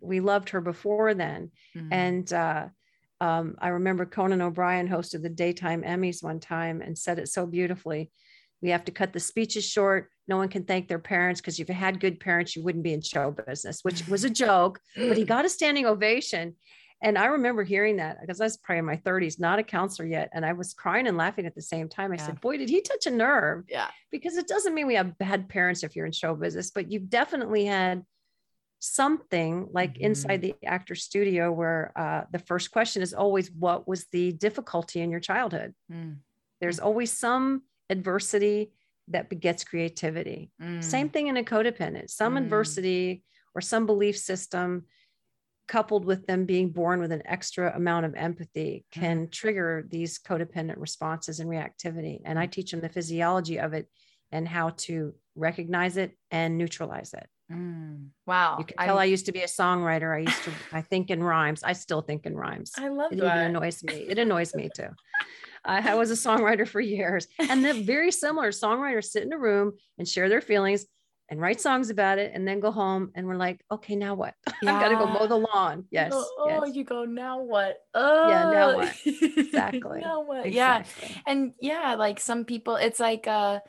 We 0.00 0.20
loved 0.20 0.50
her 0.50 0.60
before 0.60 1.14
then. 1.14 1.50
Mhm. 1.74 1.88
And 1.90 2.32
uh, 2.32 2.68
um, 3.20 3.56
I 3.58 3.68
remember 3.68 4.04
Conan 4.04 4.42
O'Brien 4.42 4.88
hosted 4.88 5.22
the 5.22 5.30
daytime 5.30 5.82
Emmys 5.82 6.22
one 6.22 6.40
time 6.40 6.82
and 6.82 6.98
said 6.98 7.18
it 7.18 7.28
so 7.28 7.46
beautifully. 7.46 8.10
We 8.60 8.70
have 8.70 8.84
to 8.84 8.92
cut 8.92 9.12
the 9.12 9.20
speeches 9.20 9.64
short. 9.64 10.10
No 10.26 10.36
one 10.36 10.48
can 10.48 10.64
thank 10.64 10.88
their 10.88 10.98
parents 10.98 11.40
because 11.40 11.60
if 11.60 11.68
you 11.68 11.74
had 11.74 12.00
good 12.00 12.18
parents, 12.18 12.56
you 12.56 12.62
wouldn't 12.62 12.84
be 12.84 12.92
in 12.94 13.02
show 13.02 13.30
business, 13.30 13.80
which 13.82 14.06
was 14.08 14.24
a 14.24 14.30
joke, 14.44 14.80
but 14.96 15.16
he 15.16 15.24
got 15.34 15.44
a 15.44 15.48
standing 15.48 15.86
ovation. 15.86 16.56
And 17.02 17.18
I 17.18 17.26
remember 17.26 17.64
hearing 17.64 17.96
that 17.96 18.18
because 18.20 18.40
I 18.40 18.44
was 18.44 18.56
probably 18.56 18.78
in 18.78 18.84
my 18.86 18.96
30s, 18.96 19.38
not 19.38 19.58
a 19.58 19.62
counselor 19.62 20.08
yet. 20.08 20.30
And 20.32 20.46
I 20.46 20.54
was 20.54 20.72
crying 20.72 21.06
and 21.06 21.18
laughing 21.18 21.44
at 21.44 21.54
the 21.54 21.60
same 21.60 21.88
time. 21.88 22.12
I 22.12 22.14
Yeah. 22.16 22.26
said, 22.26 22.40
Boy, 22.40 22.56
did 22.56 22.70
he 22.70 22.80
touch 22.80 23.06
a 23.06 23.10
nerve? 23.10 23.64
yeah 23.68 23.90
Because 24.10 24.36
it 24.38 24.48
doesn't 24.48 24.74
mean 24.74 24.86
we 24.86 24.94
have 24.94 25.18
bad 25.18 25.48
parents 25.50 25.82
if 25.84 25.94
you're 25.94 26.06
in 26.06 26.12
show 26.12 26.34
business, 26.34 26.70
but 26.70 26.90
you've 26.90 27.10
definitely 27.10 27.66
had 27.66 28.04
something 28.78 29.68
like 29.72 29.98
inside 29.98 30.42
the 30.42 30.54
actor 30.64 30.94
studio 30.94 31.50
where 31.52 31.92
uh, 31.96 32.24
the 32.30 32.38
first 32.38 32.70
question 32.70 33.02
is 33.02 33.12
always, 33.12 33.50
What 33.50 33.86
was 33.86 34.06
the 34.12 34.32
difficulty 34.32 35.00
in 35.00 35.10
your 35.10 35.20
childhood? 35.20 35.74
Mm, 35.92 36.18
There's 36.60 36.78
always 36.80 37.12
some 37.12 37.62
adversity 37.90 38.72
that 39.08 39.28
begets 39.28 39.64
creativity. 39.64 40.50
mm, 40.60 40.82
Same 40.82 41.08
thing 41.10 41.26
in 41.26 41.36
a 41.36 41.44
codependent, 41.44 42.10
some 42.10 42.34
Mm. 42.34 42.38
adversity 42.38 43.22
or 43.54 43.60
some 43.60 43.86
belief 43.86 44.16
system 44.18 44.86
coupled 45.66 46.04
with 46.04 46.26
them 46.26 46.44
being 46.44 46.70
born 46.70 47.00
with 47.00 47.10
an 47.12 47.22
extra 47.24 47.74
amount 47.74 48.04
of 48.04 48.14
empathy 48.14 48.84
can 48.90 49.28
trigger 49.30 49.86
these 49.88 50.18
codependent 50.18 50.78
responses 50.78 51.40
and 51.40 51.48
reactivity. 51.48 52.20
And 52.24 52.38
I 52.38 52.46
teach 52.46 52.70
them 52.70 52.80
the 52.80 52.88
physiology 52.90 53.58
of 53.58 53.72
it 53.72 53.88
and 54.30 54.46
how 54.46 54.70
to 54.70 55.14
recognize 55.34 55.96
it 55.96 56.16
and 56.30 56.58
neutralize 56.58 57.14
it. 57.14 57.26
mm. 57.52 58.08
wow 58.26 58.56
You 58.58 58.64
can 58.64 58.76
tell 58.78 58.96
I'm- 58.96 59.02
I 59.02 59.04
used 59.04 59.26
to 59.26 59.32
be 59.32 59.40
a 59.42 59.46
songwriter. 59.46 60.14
I 60.14 60.20
used 60.20 60.42
to, 60.44 60.52
I 60.72 60.80
think 60.82 61.10
in 61.10 61.22
rhymes. 61.22 61.62
I 61.62 61.72
still 61.74 62.00
think 62.02 62.24
in 62.26 62.34
rhymes. 62.36 62.72
I 62.78 62.88
love 62.88 63.12
It 63.12 63.20
that. 63.20 63.46
annoys 63.50 63.82
me. 63.84 64.06
It 64.08 64.18
annoys 64.18 64.54
me 64.54 64.70
too. 64.74 64.88
I, 65.64 65.92
I 65.92 65.94
was 65.94 66.10
a 66.10 66.14
songwriter 66.14 66.66
for 66.66 66.80
years, 66.80 67.26
and 67.38 67.64
then 67.64 67.84
very 67.84 68.10
similar 68.10 68.50
songwriters 68.50 69.06
sit 69.06 69.22
in 69.22 69.32
a 69.32 69.38
room 69.38 69.72
and 69.98 70.06
share 70.08 70.28
their 70.28 70.40
feelings 70.40 70.86
and 71.30 71.40
write 71.40 71.60
songs 71.60 71.88
about 71.88 72.18
it, 72.18 72.32
and 72.34 72.46
then 72.46 72.60
go 72.60 72.70
home 72.70 73.10
and 73.14 73.26
we're 73.26 73.36
like, 73.36 73.64
okay, 73.70 73.96
now 73.96 74.14
what? 74.14 74.34
I've 74.46 74.80
got 74.80 74.88
to 74.88 74.96
go 74.96 75.06
mow 75.06 75.26
the 75.26 75.38
lawn. 75.38 75.86
Yes, 75.90 76.12
oh, 76.14 76.28
oh, 76.38 76.64
yes, 76.66 76.76
you 76.76 76.84
go 76.84 77.04
now 77.04 77.42
what? 77.42 77.78
Oh, 77.94 78.28
Yeah, 78.28 78.44
now 78.50 78.76
what? 78.76 78.94
Exactly. 79.36 80.00
now 80.00 80.22
what? 80.22 80.52
Yeah, 80.52 80.84
and 81.26 81.52
yeah, 81.60 81.94
like 81.94 82.20
some 82.20 82.44
people, 82.44 82.76
it's 82.76 83.00
like 83.00 83.26
uh, 83.26 83.60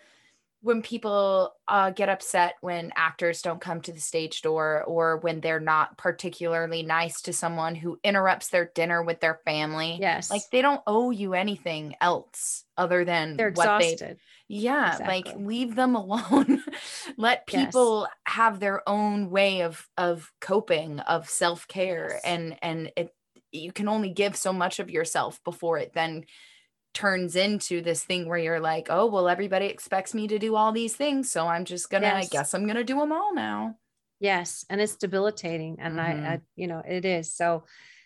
when 0.65 0.82
people 0.82 1.54
uh, 1.67 1.91
get 1.91 2.10
upset 2.10 2.56
when 2.62 2.91
actors 2.95 3.43
don't 3.43 3.62
come 3.62 3.82
to 3.82 3.91
the 3.93 3.99
stage 3.99 4.41
door, 4.41 4.84
or 4.86 5.17
when 5.17 5.39
they're 5.39 5.60
not 5.60 5.95
particularly 5.97 6.82
nice 6.82 7.21
to 7.21 7.34
someone 7.34 7.75
who 7.75 7.99
interrupts 8.04 8.49
their 8.49 8.71
dinner 8.73 9.04
with 9.04 9.19
their 9.19 9.41
family. 9.45 9.97
Yes, 9.99 10.30
Like 10.32 10.41
they 10.51 10.63
don't 10.63 10.82
owe 10.88 11.12
you 11.12 11.36
anything 11.36 11.95
else 12.01 12.65
other 12.78 13.06
than 13.06 13.38
they're 13.38 13.51
what 13.54 13.78
they 13.78 13.91
exhausted. 13.91 14.19
yeah 14.47 14.99
like 15.06 15.28
leave 15.36 15.75
them 15.75 15.95
alone 15.95 16.63
let 17.17 17.45
Yes. 17.47 17.73
people 17.73 18.08
have 18.25 18.60
their 18.60 18.88
own 18.88 19.30
way 19.30 19.62
of 19.62 19.88
of 19.97 20.32
coping 20.41 20.99
of 21.01 21.30
self-care 21.30 22.13
Yes. 22.13 22.21
and 22.23 22.58
and 22.62 22.91
it 22.97 23.15
you 23.51 23.71
can 23.71 23.88
only 23.88 24.10
give 24.10 24.36
so 24.36 24.51
much 24.51 24.80
of 24.80 24.89
yourself 24.91 25.43
before 25.43 25.78
it 25.78 25.93
then 25.93 26.25
turns 26.95 27.36
into 27.36 27.81
this 27.81 28.03
thing 28.03 28.27
where 28.27 28.39
you're 28.39 28.60
like 28.60 28.88
oh 28.89 29.05
well 29.05 29.27
everybody 29.27 29.67
expects 29.67 30.13
me 30.13 30.27
to 30.27 30.39
do 30.39 30.55
all 30.55 30.71
these 30.71 30.95
things 30.95 31.29
so 31.29 31.47
i'm 31.47 31.65
just 31.65 31.91
gonna 31.91 32.08
i 32.08 32.25
guess 32.25 32.53
i'm 32.55 32.65
gonna 32.65 32.84
do 32.84 32.97
them 32.97 33.12
all 33.12 33.36
now 33.36 33.75
Yes, 34.21 34.65
and 34.69 34.79
it's 34.79 34.95
debilitating, 34.95 35.77
and 35.79 35.99
I, 35.99 36.13
Mhm. 36.13 36.27
I, 36.27 36.41
you 36.55 36.67
know, 36.67 36.81
it 36.88 37.03
is. 37.03 37.34
So, 37.34 37.65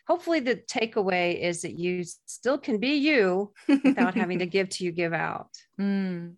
hopefully 0.10 0.40
the 0.40 0.56
takeaway 0.56 1.40
is 1.40 1.62
that 1.62 1.78
you 1.78 2.04
still 2.26 2.58
can 2.58 2.80
be 2.80 2.96
you 2.96 3.54
without 3.68 4.16
having 4.16 4.40
to 4.40 4.46
give 4.48 4.68
to 4.68 4.84
you 4.84 4.92
give 4.92 5.14
out 5.14 5.50
mm. 5.80 6.36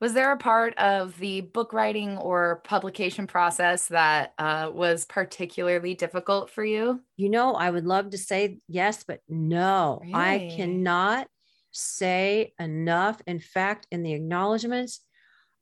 was 0.00 0.14
there 0.14 0.32
a 0.32 0.38
part 0.38 0.74
of 0.78 1.18
the 1.18 1.42
book 1.42 1.74
writing 1.74 2.16
or 2.16 2.62
publication 2.64 3.26
process 3.26 3.88
that 3.88 4.32
uh, 4.38 4.70
was 4.72 5.04
particularly 5.04 5.92
difficult 5.94 6.48
for 6.48 6.64
you 6.64 6.98
you 7.18 7.28
know 7.28 7.52
i 7.52 7.70
would 7.70 7.84
love 7.84 8.08
to 8.08 8.16
say 8.16 8.58
yes 8.68 9.04
but 9.04 9.20
no 9.28 9.98
really? 10.00 10.14
i 10.14 10.54
cannot 10.56 11.28
say 11.70 12.52
enough 12.58 13.20
in 13.26 13.40
fact 13.40 13.86
in 13.90 14.02
the 14.02 14.12
acknowledgments 14.12 15.00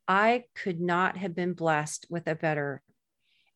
i 0.07 0.45
could 0.55 0.81
not 0.81 1.17
have 1.17 1.35
been 1.35 1.53
blessed 1.53 2.07
with 2.09 2.27
a 2.27 2.35
better 2.35 2.83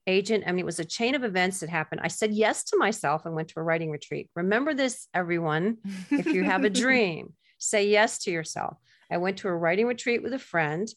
agent. 0.07 0.45
I 0.47 0.53
mean, 0.53 0.61
it 0.61 0.67
was 0.67 0.79
a 0.79 0.85
chain 0.85 1.15
of 1.15 1.25
events 1.25 1.61
that 1.61 1.69
happened. 1.69 2.01
I 2.03 2.09
said 2.09 2.33
yes 2.33 2.65
to 2.65 2.77
myself 2.77 3.25
and 3.25 3.35
went 3.35 3.49
to 3.49 3.61
a 3.61 3.63
writing 3.63 3.91
retreat. 3.91 4.31
Remember 4.35 4.75
this, 4.75 5.07
everyone. 5.15 5.79
If 6.11 6.27
you 6.27 6.45
have 6.45 6.65
a 6.65 6.71
dream, 6.85 7.35
say 7.59 7.89
yes 7.89 8.19
to 8.21 8.31
yourself. 8.31 8.77
I 9.11 9.19
went 9.19 9.39
to 9.39 9.49
a 9.49 9.55
writing 9.55 9.87
retreat 9.87 10.23
with 10.23 10.33
a 10.33 10.39
friend. 10.39 10.89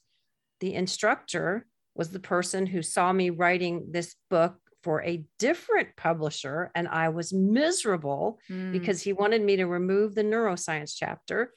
The 0.59 0.73
instructor 0.73 1.65
was 1.95 2.09
the 2.09 2.19
person 2.19 2.65
who 2.65 2.81
saw 2.81 3.11
me 3.13 3.29
writing 3.29 3.87
this 3.91 4.15
book 4.29 4.57
for 4.85 5.01
a 5.01 5.25
different 5.39 5.89
publisher, 5.97 6.71
and 6.75 6.87
I 6.87 7.09
was 7.09 7.33
miserable 7.33 8.39
mm. 8.47 8.71
because 8.71 9.01
he 9.01 9.13
wanted 9.13 9.41
me 9.41 9.55
to 9.55 9.65
remove 9.65 10.13
the 10.13 10.23
neuroscience 10.23 10.93
chapter 10.95 11.51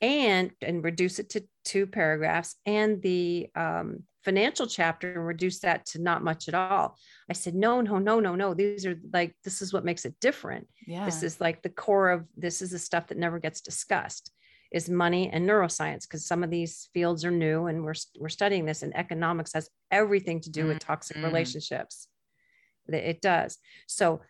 and 0.00 0.52
and 0.62 0.84
reduce 0.84 1.18
it 1.18 1.30
to 1.30 1.42
two 1.64 1.88
paragraphs 1.88 2.54
and 2.64 3.02
the 3.02 3.48
um, 3.56 4.04
financial 4.24 4.68
chapter 4.68 5.10
and 5.14 5.26
reduce 5.26 5.58
that 5.60 5.84
to 5.86 6.00
not 6.00 6.22
much 6.22 6.46
at 6.46 6.54
all. 6.54 6.96
I 7.28 7.32
said, 7.32 7.56
no, 7.56 7.80
no, 7.80 7.98
no, 7.98 8.20
no, 8.20 8.36
no. 8.36 8.54
These 8.54 8.86
are 8.86 9.00
like, 9.12 9.34
this 9.42 9.62
is 9.62 9.72
what 9.72 9.84
makes 9.84 10.04
it 10.04 10.14
different. 10.20 10.68
Yeah. 10.86 11.04
This 11.04 11.24
is 11.24 11.40
like 11.40 11.62
the 11.62 11.70
core 11.70 12.10
of 12.10 12.24
this 12.36 12.62
is 12.62 12.70
the 12.70 12.78
stuff 12.78 13.08
that 13.08 13.18
never 13.18 13.40
gets 13.40 13.60
discussed 13.62 14.30
is 14.70 14.88
money 14.88 15.28
and 15.32 15.48
neuroscience 15.48 16.02
because 16.02 16.24
some 16.24 16.44
of 16.44 16.50
these 16.50 16.88
fields 16.94 17.24
are 17.24 17.32
new 17.32 17.66
and 17.66 17.82
we're, 17.82 17.94
we're 18.20 18.28
studying 18.28 18.64
this 18.64 18.82
and 18.84 18.96
economics 18.96 19.54
has 19.54 19.68
everything 19.90 20.40
to 20.40 20.50
do 20.50 20.66
with 20.66 20.78
toxic 20.78 21.16
mm-hmm. 21.16 21.26
relationships. 21.26 22.06
That 22.88 23.08
it 23.08 23.20
does. 23.20 23.58
So 23.86 24.20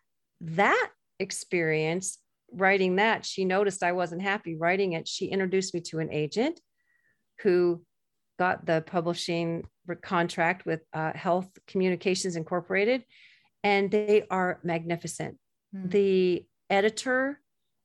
that 0.40 0.90
experience 1.18 2.18
writing 2.52 2.96
that, 2.96 3.24
she 3.24 3.44
noticed 3.44 3.82
I 3.82 3.92
wasn't 3.92 4.22
happy 4.22 4.56
writing 4.56 4.94
it. 4.94 5.06
She 5.06 5.26
introduced 5.26 5.74
me 5.74 5.80
to 5.82 5.98
an 6.00 6.12
agent 6.12 6.60
who 7.42 7.82
got 8.38 8.66
the 8.66 8.82
publishing 8.86 9.64
contract 10.02 10.64
with 10.66 10.80
uh, 10.92 11.12
Health 11.14 11.50
Communications 11.66 12.36
Incorporated, 12.36 13.04
and 13.62 13.90
they 13.90 14.24
are 14.30 14.60
magnificent. 14.64 15.36
Mm. 15.74 15.90
The 15.90 16.46
editor, 16.70 17.40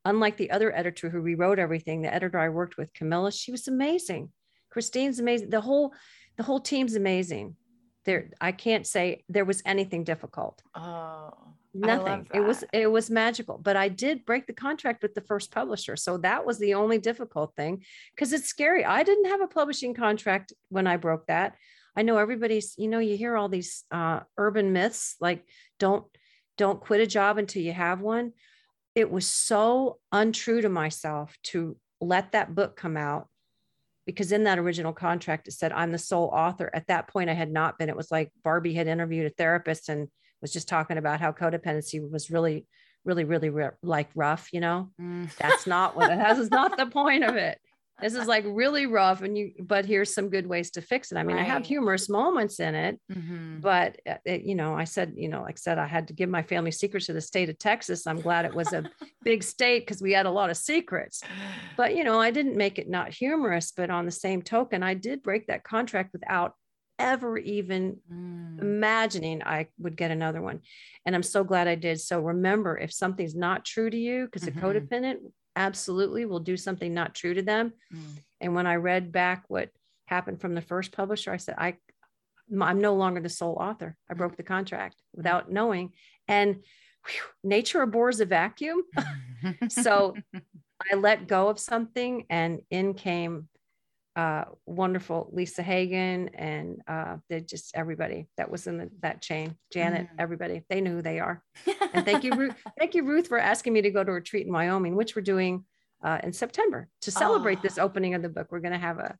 unlike 0.05 0.37
the 0.37 0.51
other 0.51 0.75
editor 0.75 1.09
who 1.09 1.19
rewrote 1.19 1.59
everything, 1.59 2.01
the 2.01 2.13
editor 2.13 2.39
I 2.39 2.49
worked 2.49 2.77
with, 2.77 2.93
Camilla, 2.93 3.31
she 3.31 3.51
was 3.51 3.67
amazing. 3.67 4.29
Christine's 4.69 5.19
amazing. 5.19 5.49
The 5.49 5.61
whole 5.61 5.93
the 6.37 6.43
whole 6.43 6.59
team's 6.59 6.95
amazing. 6.95 7.55
There, 8.05 8.29
I 8.39 8.51
can't 8.51 8.85
say 8.85 9.23
there 9.29 9.45
was 9.45 9.61
anything 9.65 10.03
difficult. 10.03 10.61
Oh, 10.75 11.31
nothing. 11.73 12.27
It 12.33 12.39
was 12.39 12.63
it 12.71 12.89
was 12.89 13.09
magical 13.09 13.57
but 13.57 13.75
i 13.75 13.89
did 13.89 14.25
break 14.25 14.47
the 14.47 14.53
contract 14.53 15.03
with 15.03 15.13
the 15.13 15.21
first 15.21 15.51
publisher 15.51 15.97
so 15.97 16.17
that 16.19 16.45
was 16.45 16.57
the 16.57 16.73
only 16.75 16.97
difficult 16.97 17.53
thing 17.55 17.83
because 18.15 18.31
it's 18.31 18.47
scary. 18.47 18.85
I 18.85 19.03
didn't 19.03 19.25
have 19.25 19.41
a 19.41 19.47
publishing 19.47 19.93
contract 19.93 20.53
when 20.69 20.87
i 20.87 20.97
broke 20.97 21.27
that. 21.27 21.55
I 21.95 22.01
know 22.01 22.17
everybody's 22.17 22.75
you 22.77 22.87
know 22.87 22.99
you 22.99 23.17
hear 23.17 23.35
all 23.35 23.49
these 23.49 23.83
uh, 23.91 24.21
urban 24.37 24.73
myths 24.73 25.15
like 25.19 25.45
don't 25.79 26.05
don't 26.57 26.79
quit 26.79 27.01
a 27.01 27.07
job 27.07 27.37
until 27.37 27.61
you 27.61 27.73
have 27.73 28.01
one. 28.01 28.33
It 28.93 29.11
was 29.11 29.27
so 29.27 29.99
untrue 30.11 30.61
to 30.61 30.69
myself 30.69 31.37
to 31.43 31.77
let 31.99 32.31
that 32.31 32.55
book 32.55 32.75
come 32.77 32.95
out 32.95 33.27
because 34.05 34.31
in 34.31 34.43
that 34.43 34.59
original 34.59 34.93
contract 34.93 35.47
it 35.47 35.51
said 35.51 35.71
i'm 35.71 35.91
the 35.91 35.97
sole 35.97 36.29
author 36.33 36.69
at 36.73 36.87
that 36.87 37.07
point 37.07 37.29
i 37.29 37.33
had 37.33 37.51
not 37.51 37.77
been 37.77 37.89
it 37.89 37.95
was 37.95 38.11
like 38.11 38.31
barbie 38.43 38.73
had 38.73 38.87
interviewed 38.87 39.25
a 39.25 39.35
therapist 39.35 39.89
and 39.89 40.07
was 40.45 40.53
just 40.53 40.67
talking 40.67 40.97
about 40.97 41.19
how 41.19 41.31
codependency 41.31 41.99
was 41.99 42.29
really, 42.29 42.67
really, 43.03 43.23
really 43.23 43.51
like 43.81 44.09
rough, 44.13 44.49
you 44.53 44.59
know, 44.59 44.91
mm. 45.01 45.35
that's 45.37 45.65
not 45.65 45.95
what 45.95 46.11
it 46.11 46.19
has. 46.19 46.37
It's 46.37 46.51
not 46.51 46.77
the 46.77 46.85
point 46.85 47.23
of 47.23 47.35
it. 47.35 47.59
This 48.01 48.13
is 48.13 48.27
like 48.27 48.43
really 48.45 48.87
rough 48.87 49.21
and 49.21 49.37
you, 49.37 49.53
but 49.59 49.85
here's 49.85 50.13
some 50.13 50.29
good 50.29 50.45
ways 50.45 50.71
to 50.71 50.81
fix 50.81 51.11
it. 51.11 51.17
I 51.17 51.23
mean, 51.23 51.37
right. 51.37 51.45
I 51.45 51.49
have 51.49 51.65
humorous 51.65 52.09
moments 52.09 52.59
in 52.59 52.75
it, 52.75 52.99
mm-hmm. 53.09 53.59
but 53.61 53.97
uh, 54.09 54.15
it, 54.25 54.41
you 54.41 54.53
know, 54.53 54.75
I 54.75 54.83
said, 54.83 55.13
you 55.15 55.29
know, 55.29 55.41
like 55.43 55.55
I 55.55 55.61
said, 55.61 55.77
I 55.77 55.87
had 55.87 56.09
to 56.09 56.13
give 56.13 56.29
my 56.29 56.43
family 56.43 56.71
secrets 56.71 57.05
to 57.05 57.13
the 57.13 57.21
state 57.21 57.49
of 57.49 57.57
Texas. 57.57 58.05
I'm 58.05 58.19
glad 58.19 58.43
it 58.43 58.53
was 58.53 58.73
a 58.73 58.83
big 59.23 59.43
state 59.43 59.85
because 59.85 60.01
we 60.01 60.11
had 60.11 60.25
a 60.25 60.31
lot 60.31 60.49
of 60.49 60.57
secrets, 60.57 61.23
but 61.77 61.95
you 61.95 62.03
know, 62.03 62.19
I 62.19 62.31
didn't 62.31 62.57
make 62.57 62.79
it 62.79 62.89
not 62.89 63.13
humorous, 63.13 63.71
but 63.71 63.89
on 63.89 64.05
the 64.05 64.11
same 64.11 64.41
token, 64.41 64.83
I 64.83 64.93
did 64.93 65.23
break 65.23 65.47
that 65.47 65.63
contract 65.63 66.11
without 66.11 66.53
ever 66.99 67.37
even 67.37 67.97
mm. 68.11 68.59
imagining 68.59 69.43
I 69.43 69.67
would 69.79 69.95
get 69.95 70.11
another 70.11 70.41
one. 70.41 70.61
And 71.05 71.15
I'm 71.15 71.23
so 71.23 71.43
glad 71.43 71.67
I 71.67 71.75
did. 71.75 71.99
So 72.01 72.19
remember, 72.19 72.77
if 72.77 72.91
something's 72.93 73.35
not 73.35 73.65
true 73.65 73.89
to 73.89 73.97
you, 73.97 74.25
because 74.25 74.47
mm-hmm. 74.47 74.59
a 74.59 74.61
codependent 74.61 75.17
absolutely 75.55 76.25
will 76.25 76.39
do 76.39 76.57
something 76.57 76.93
not 76.93 77.15
true 77.15 77.33
to 77.33 77.41
them. 77.41 77.73
Mm. 77.93 78.19
And 78.41 78.55
when 78.55 78.67
I 78.67 78.75
read 78.75 79.11
back 79.11 79.45
what 79.47 79.69
happened 80.05 80.41
from 80.41 80.55
the 80.55 80.61
first 80.61 80.91
publisher, 80.91 81.31
I 81.31 81.37
said, 81.37 81.55
I, 81.57 81.77
I'm 82.59 82.81
no 82.81 82.95
longer 82.95 83.21
the 83.21 83.29
sole 83.29 83.57
author. 83.59 83.95
I 84.09 84.13
broke 84.13 84.37
the 84.37 84.43
contract 84.43 85.01
without 85.13 85.51
knowing. 85.51 85.93
And 86.27 86.63
whew, 87.05 87.21
nature 87.43 87.81
abhors 87.81 88.19
a 88.19 88.25
vacuum. 88.25 88.83
so 89.69 90.15
I 90.91 90.95
let 90.95 91.27
go 91.27 91.47
of 91.49 91.59
something 91.59 92.25
and 92.29 92.61
in 92.69 92.93
came 92.93 93.47
uh, 94.15 94.45
wonderful 94.65 95.29
Lisa 95.33 95.61
Hagan 95.61 96.29
and 96.29 96.81
uh, 96.87 97.17
just 97.45 97.75
everybody 97.75 98.27
that 98.37 98.49
was 98.49 98.65
in 98.65 98.77
the, 98.77 98.89
that 99.01 99.21
chain, 99.21 99.57
Janet, 99.73 100.07
mm. 100.07 100.09
everybody, 100.17 100.63
they 100.69 100.79
knew 100.79 100.95
who 100.95 101.01
they 101.01 101.19
are. 101.19 101.43
and 101.93 102.05
thank 102.05 102.23
you, 102.23 102.31
Ruth. 102.33 102.55
Thank 102.79 102.95
you, 102.95 103.03
Ruth, 103.03 103.27
for 103.27 103.37
asking 103.37 103.73
me 103.73 103.81
to 103.81 103.91
go 103.91 104.03
to 104.03 104.11
a 104.11 104.15
retreat 104.15 104.47
in 104.47 104.53
Wyoming, 104.53 104.95
which 104.95 105.15
we're 105.15 105.21
doing 105.21 105.65
uh, 106.03 106.19
in 106.23 106.31
September 106.31 106.87
to 107.01 107.11
celebrate 107.11 107.59
oh. 107.59 107.61
this 107.63 107.77
opening 107.77 108.13
of 108.13 108.21
the 108.21 108.29
book. 108.29 108.47
We're 108.51 108.61
going 108.61 108.71
to 108.71 108.79
have 108.79 108.99
a, 108.99 109.17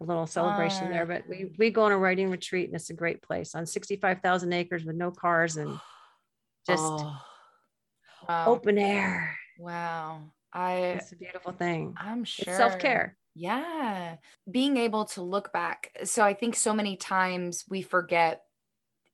a 0.00 0.04
little 0.04 0.26
celebration 0.26 0.90
there, 0.90 1.06
but 1.06 1.24
we, 1.28 1.52
we 1.58 1.70
go 1.70 1.82
on 1.82 1.92
a 1.92 1.98
writing 1.98 2.30
retreat 2.30 2.66
and 2.66 2.76
it's 2.76 2.90
a 2.90 2.94
great 2.94 3.22
place 3.22 3.56
on 3.56 3.66
65,000 3.66 4.52
acres 4.52 4.84
with 4.84 4.94
no 4.94 5.10
cars 5.10 5.56
and 5.56 5.70
just 6.66 6.82
oh. 6.84 7.16
wow. 8.28 8.46
open 8.46 8.78
air. 8.78 9.36
Wow. 9.58 10.22
I, 10.52 10.74
it's 10.74 11.10
a 11.10 11.16
beautiful 11.16 11.52
thing. 11.52 11.94
I'm 11.98 12.22
sure. 12.22 12.44
It's 12.46 12.56
self-care. 12.56 13.17
Yeah. 13.38 14.16
Being 14.50 14.76
able 14.76 15.04
to 15.06 15.22
look 15.22 15.52
back. 15.52 15.96
So 16.02 16.24
I 16.24 16.34
think 16.34 16.56
so 16.56 16.74
many 16.74 16.96
times 16.96 17.64
we 17.68 17.82
forget, 17.82 18.42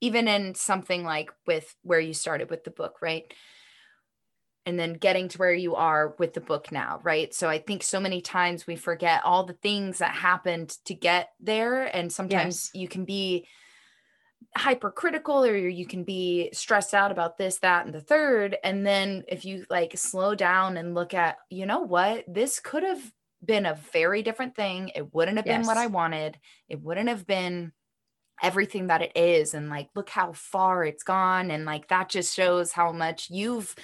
even 0.01 0.29
in 0.29 0.55
something 0.55 1.05
like 1.05 1.31
with 1.47 1.75
where 1.83 2.01
you 2.01 2.15
started 2.15 2.49
with 2.49 2.65
the 2.65 2.71
book, 2.71 2.97
right? 3.03 3.31
And 4.65 4.79
then 4.79 4.95
getting 4.95 5.29
to 5.29 5.39
where 5.39 5.53
you 5.53 5.75
are 5.75 6.15
with 6.19 6.33
the 6.33 6.41
book 6.41 6.73
now, 6.73 7.01
right? 7.03 7.35
So 7.35 7.51
I 7.51 7.59
think 7.59 7.83
so 7.83 8.01
many 8.01 8.23
times 8.23 8.67
we 8.67 8.77
forget 8.77 9.21
all 9.25 9.45
the 9.45 9.53
things 9.53 9.99
that 9.99 10.13
happened 10.13 10.71
to 10.87 10.95
get 10.95 11.29
there. 11.39 11.85
And 11.95 12.11
sometimes 12.11 12.71
yes. 12.73 12.81
you 12.81 12.89
can 12.89 13.05
be 13.05 13.47
hypercritical 14.57 15.45
or 15.45 15.55
you 15.55 15.87
can 15.87 16.03
be 16.03 16.49
stressed 16.55 16.95
out 16.95 17.11
about 17.11 17.37
this 17.37 17.59
that 17.59 17.85
and 17.87 17.95
the 17.95 18.01
third 18.01 18.57
and 18.63 18.87
then 18.87 19.25
if 19.27 19.45
you 19.45 19.65
like 19.69 19.97
slow 19.97 20.35
down 20.35 20.77
and 20.77 20.95
look 20.95 21.13
at 21.13 21.39
you 21.51 21.67
know 21.67 21.81
what 21.81 22.25
this 22.29 22.61
could 22.61 22.85
have 22.85 23.03
been 23.45 23.67
a 23.67 23.75
very 23.93 24.23
different 24.23 24.55
thing. 24.55 24.91
It 24.95 25.15
wouldn't 25.15 25.37
have 25.37 25.47
yes. 25.47 25.59
been 25.59 25.67
what 25.67 25.77
I 25.77 25.87
wanted. 25.87 26.39
It 26.69 26.81
wouldn't 26.81 27.09
have 27.09 27.27
been 27.27 27.73
everything 28.43 28.89
that 28.89 29.03
it 29.03 29.13
is. 29.15 29.55
And 29.55 29.69
like, 29.69 29.89
look 29.95 30.11
how 30.11 30.33
far 30.33 30.85
it's 30.85 31.03
gone. 31.03 31.51
And 31.51 31.65
like, 31.65 31.89
that 31.89 32.09
just 32.09 32.35
shows 32.35 32.73
how 32.73 32.93
much 32.93 33.31
you've 33.31 33.75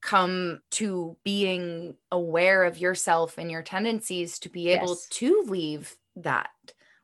come 0.00 0.60
to 0.70 1.16
being 1.24 1.94
aware 2.12 2.64
of 2.64 2.78
yourself 2.78 3.38
and 3.38 3.50
your 3.50 3.62
tendencies 3.62 4.38
to 4.40 4.48
be 4.48 4.68
able 4.68 4.88
yes. 4.88 5.06
to 5.08 5.44
leave 5.48 5.96
that 6.16 6.50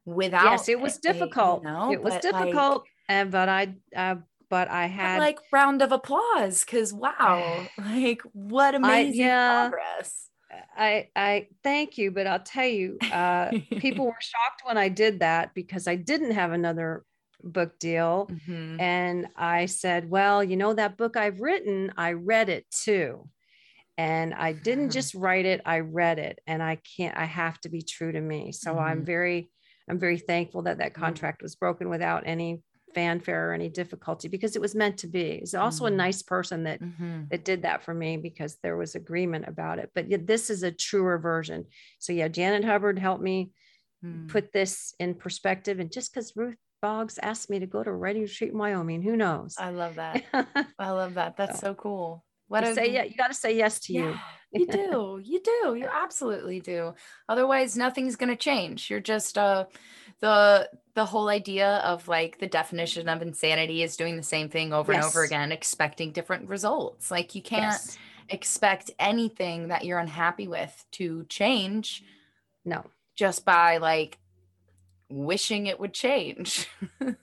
without. 0.05 0.45
Yes, 0.45 0.69
it 0.69 0.81
was 0.81 0.99
difficult. 0.99 1.63
you 1.63 1.71
know, 1.71 1.93
it 1.93 2.03
was 2.03 2.15
difficult. 2.19 2.83
Like, 2.83 2.91
and, 3.09 3.31
but 3.31 3.49
I, 3.49 3.75
uh, 3.95 4.17
but 4.49 4.69
I 4.69 4.87
had 4.87 5.19
like 5.19 5.41
round 5.53 5.83
of 5.83 5.91
applause 5.91 6.65
because 6.65 6.93
wow, 6.93 7.67
like 7.79 8.23
what 8.33 8.75
amazing 8.75 9.25
I, 9.25 9.27
yeah, 9.27 9.69
progress. 9.69 10.31
I 10.77 11.09
I 11.15 11.49
thank 11.63 11.99
you, 11.99 12.11
but 12.11 12.27
I'll 12.27 12.41
tell 12.43 12.67
you, 12.67 12.99
uh, 13.13 13.51
people 13.79 14.07
were 14.07 14.17
shocked 14.21 14.63
when 14.65 14.79
I 14.79 14.89
did 14.89 15.21
that 15.21 15.55
because 15.55 15.87
I 15.87 15.97
didn't 15.97 16.33
have 16.33 16.53
another 16.53 17.05
book 17.43 17.79
deal, 17.79 18.29
mm-hmm. 18.31 18.81
and 18.81 19.29
I 19.37 19.67
said, 19.67 20.11
"Well, 20.11 20.43
you 20.43 20.57
know 20.57 20.75
that 20.75 20.97
book 20.97 21.17
I've 21.17 21.41
written, 21.41 21.93
I 21.97 22.13
read 22.13 22.49
it 22.49 22.67
too." 22.71 23.29
And 23.97 24.35
I 24.35 24.53
didn't 24.53 24.91
just 24.99 25.15
write 25.15 25.47
it, 25.47 25.61
I 25.65 25.81
read 25.81 26.19
it, 26.19 26.41
and 26.47 26.63
I 26.63 26.79
can't. 26.97 27.17
I 27.17 27.25
have 27.25 27.61
to 27.61 27.69
be 27.69 27.83
true 27.83 28.13
to 28.13 28.21
me. 28.21 28.53
So 28.53 28.73
mm-hmm. 28.73 28.81
I'm 28.81 29.05
very, 29.05 29.51
I'm 29.89 29.99
very 29.99 30.19
thankful 30.19 30.63
that 30.63 30.79
that 30.79 30.93
mm-hmm. 30.93 31.03
contract 31.03 31.43
was 31.43 31.55
broken 31.55 31.89
without 31.89 32.25
any 32.27 32.63
fanfare 32.95 33.51
or 33.51 33.53
any 33.53 33.69
difficulty 33.69 34.29
because 34.29 34.57
it 34.57 34.63
was 34.63 34.75
meant 34.75 34.99
to 34.99 35.07
be. 35.07 35.39
He's 35.41 35.55
also 35.55 35.85
Mm. 35.85 35.89
a 35.89 35.91
nice 35.91 36.23
person 36.23 36.65
that 36.65 36.81
Mhm. 36.81 37.29
that 37.31 37.45
did 37.45 37.63
that 37.63 37.83
for 37.83 37.95
me 37.95 38.17
because 38.17 38.57
there 38.63 38.77
was 38.77 38.95
agreement 38.95 39.47
about 39.49 39.79
it. 39.79 39.91
But 39.95 40.09
yeah, 40.09 40.19
this 40.21 40.51
is 40.51 40.63
a 40.63 40.71
truer 40.71 41.19
version. 41.19 41.67
So 41.99 42.13
yeah, 42.13 42.29
Janet 42.29 42.65
Hubbard 42.65 42.99
helped 42.99 43.23
me 43.23 43.53
Mm. 44.05 44.29
put 44.29 44.53
this 44.53 44.95
in 44.99 45.15
perspective. 45.15 45.81
And 45.81 45.91
just 45.91 46.13
because 46.13 46.37
Ruth 46.37 46.57
Boggs 46.83 47.19
asked 47.19 47.49
me 47.49 47.59
to 47.61 47.67
go 47.67 47.83
to 47.83 47.91
Ready 47.91 48.21
Retreat 48.21 48.53
in 48.53 48.59
Wyoming, 48.59 49.01
who 49.01 49.17
knows? 49.17 49.55
I 49.59 49.71
love 49.71 49.95
that. 49.95 50.23
I 50.79 50.91
love 50.91 51.15
that. 51.15 51.37
That's 51.39 51.61
so 51.61 51.75
cool. 51.75 52.25
What 52.49 52.65
You 52.65 52.71
a 52.71 52.75
say 52.75 52.93
yeah, 52.93 53.05
you 53.05 53.17
got 53.17 53.29
to 53.29 53.35
say 53.35 53.57
yes 53.57 53.81
to 53.81 53.95
you. 53.95 54.11
Yeah, 54.11 54.19
you 54.53 54.67
do. 54.67 55.21
You 55.25 55.41
do. 55.41 55.75
You 55.75 55.89
absolutely 55.91 56.61
do. 56.61 56.95
Otherwise, 57.29 57.77
nothing's 57.79 58.17
gonna 58.17 58.37
change. 58.37 58.91
You're 58.91 59.01
just 59.01 59.39
uh 59.39 59.65
the 60.21 60.71
the 60.95 61.05
whole 61.05 61.29
idea 61.29 61.79
of 61.79 62.07
like 62.09 62.39
the 62.39 62.47
definition 62.47 63.09
of 63.09 63.21
insanity 63.23 63.83
is 63.83 63.97
doing 63.97 64.17
the 64.17 64.23
same 64.23 64.49
thing 64.49 64.73
over 64.73 64.93
and 64.93 65.03
over 65.03 65.25
again, 65.25 65.51
expecting 65.53 66.12
different 66.12 66.49
results. 66.49 67.11
Like 67.11 67.35
you 67.35 67.43
can't 67.43 67.83
Yes. 67.83 67.99
expect 68.29 68.91
anything 68.99 69.69
that 69.69 69.85
you're 69.85 69.99
unhappy 69.99 70.47
with 70.49 70.85
to 70.93 71.25
change 71.29 72.05
No, 72.65 72.85
just 73.17 73.45
by 73.45 73.79
like 73.79 74.19
wishing 75.11 75.67
it 75.67 75.79
would 75.79 75.93
change. 75.95 76.69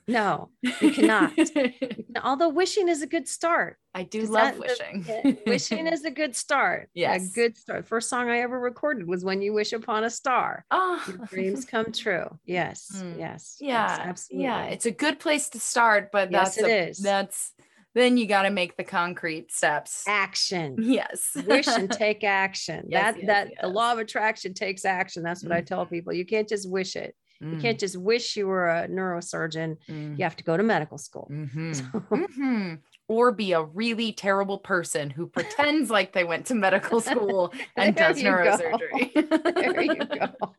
no, 0.08 0.50
you 0.62 0.90
cannot. 0.92 1.32
Although 2.22 2.48
wishing 2.50 2.88
is 2.88 3.02
a 3.02 3.06
good 3.06 3.28
start. 3.28 3.76
I 3.94 4.04
do 4.04 4.22
love 4.22 4.58
that- 4.58 4.58
wishing. 4.58 5.38
Wishing 5.46 5.86
is 5.86 6.04
a 6.04 6.10
good 6.10 6.34
start. 6.36 6.88
Yes. 6.94 7.30
A 7.30 7.34
good 7.34 7.56
start. 7.56 7.86
First 7.86 8.08
song 8.08 8.30
I 8.30 8.38
ever 8.40 8.58
recorded 8.58 9.06
was 9.06 9.24
When 9.24 9.42
You 9.42 9.52
Wish 9.52 9.72
Upon 9.72 10.04
a 10.04 10.10
Star. 10.10 10.64
oh, 10.70 11.02
Your 11.06 11.26
dreams 11.26 11.64
come 11.64 11.92
true. 11.92 12.38
Yes. 12.44 12.90
Mm. 12.96 13.18
Yes. 13.18 13.18
yes, 13.18 13.56
yeah 13.60 13.98
absolutely. 14.00 14.44
yeah 14.44 14.64
it's 14.64 14.86
a 14.86 14.90
good 14.90 15.18
place 15.18 15.48
to 15.50 15.60
start 15.60 16.10
but 16.12 16.30
Yes, 16.30 16.56
that's 16.56 16.68
it 16.68 16.70
a- 16.70 16.88
is. 16.88 16.98
that's 16.98 17.52
then 17.94 18.16
you 18.16 18.26
got 18.26 18.42
to 18.44 18.50
make 18.50 18.76
the 18.78 18.84
concrete 18.84 19.52
steps 19.52 20.04
action. 20.08 20.76
yes 20.80 21.36
Wish 21.46 21.66
and 21.68 21.90
take 22.04 22.24
action. 22.24 22.86
Yes, 22.88 23.14
that 23.16 23.22
yes, 23.22 23.26
that 23.26 23.48
the 23.60 23.68
law 23.68 23.92
of 23.92 23.98
attraction 23.98 24.54
takes 24.54 24.86
action. 24.86 25.22
That's 25.22 25.42
what 25.42 25.52
I 25.52 25.60
tell 25.60 25.84
Mhm. 25.84 25.90
people. 25.90 26.12
You 26.14 26.24
can't 26.24 26.48
just 26.48 26.70
wish 26.70 26.96
it. 26.96 27.14
You 27.42 27.58
Mm, 27.58 27.60
can't 27.60 27.78
just 27.80 27.96
wish 27.96 28.36
you 28.36 28.46
were 28.46 28.68
a 28.70 28.86
neurosurgeon. 28.88 29.76
mm, 29.90 30.16
You 30.16 30.24
have 30.24 30.36
to 30.36 30.44
go 30.44 30.56
to 30.56 30.62
medical 30.62 30.96
school. 30.98 31.28
mhm, 31.30 31.74
So- 31.74 31.82
mhm. 32.38 32.78
or 33.08 33.32
be 33.32 33.52
a 33.52 33.62
really 33.62 34.12
terrible 34.12 34.58
person 34.58 35.10
who 35.10 35.26
pretends 35.26 35.90
like 35.90 36.12
they 36.12 36.24
went 36.24 36.46
to 36.46 36.54
medical 36.54 37.00
school 37.10 37.52
and 37.76 37.94
does 37.96 38.22
neurosurgery 38.22 39.12
there 39.56 39.82
you 39.82 40.04
go. 40.04 40.54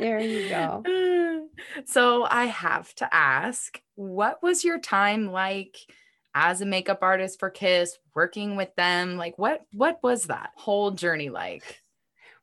There 0.00 0.20
you 0.20 0.48
go. 0.48 1.46
so 1.84 2.24
I 2.24 2.46
have 2.46 2.92
to 2.96 3.14
ask, 3.14 3.80
what 3.94 4.42
was 4.42 4.64
your 4.64 4.78
time 4.80 5.30
like 5.30 5.76
as 6.34 6.62
a 6.62 6.66
makeup 6.66 7.00
artist 7.02 7.38
for 7.38 7.50
Kiss, 7.50 7.98
working 8.14 8.56
with 8.56 8.74
them? 8.76 9.16
Like 9.16 9.38
what 9.38 9.60
what 9.72 9.98
was 10.02 10.24
that 10.24 10.50
whole 10.56 10.90
journey 10.92 11.28
like? 11.28 11.80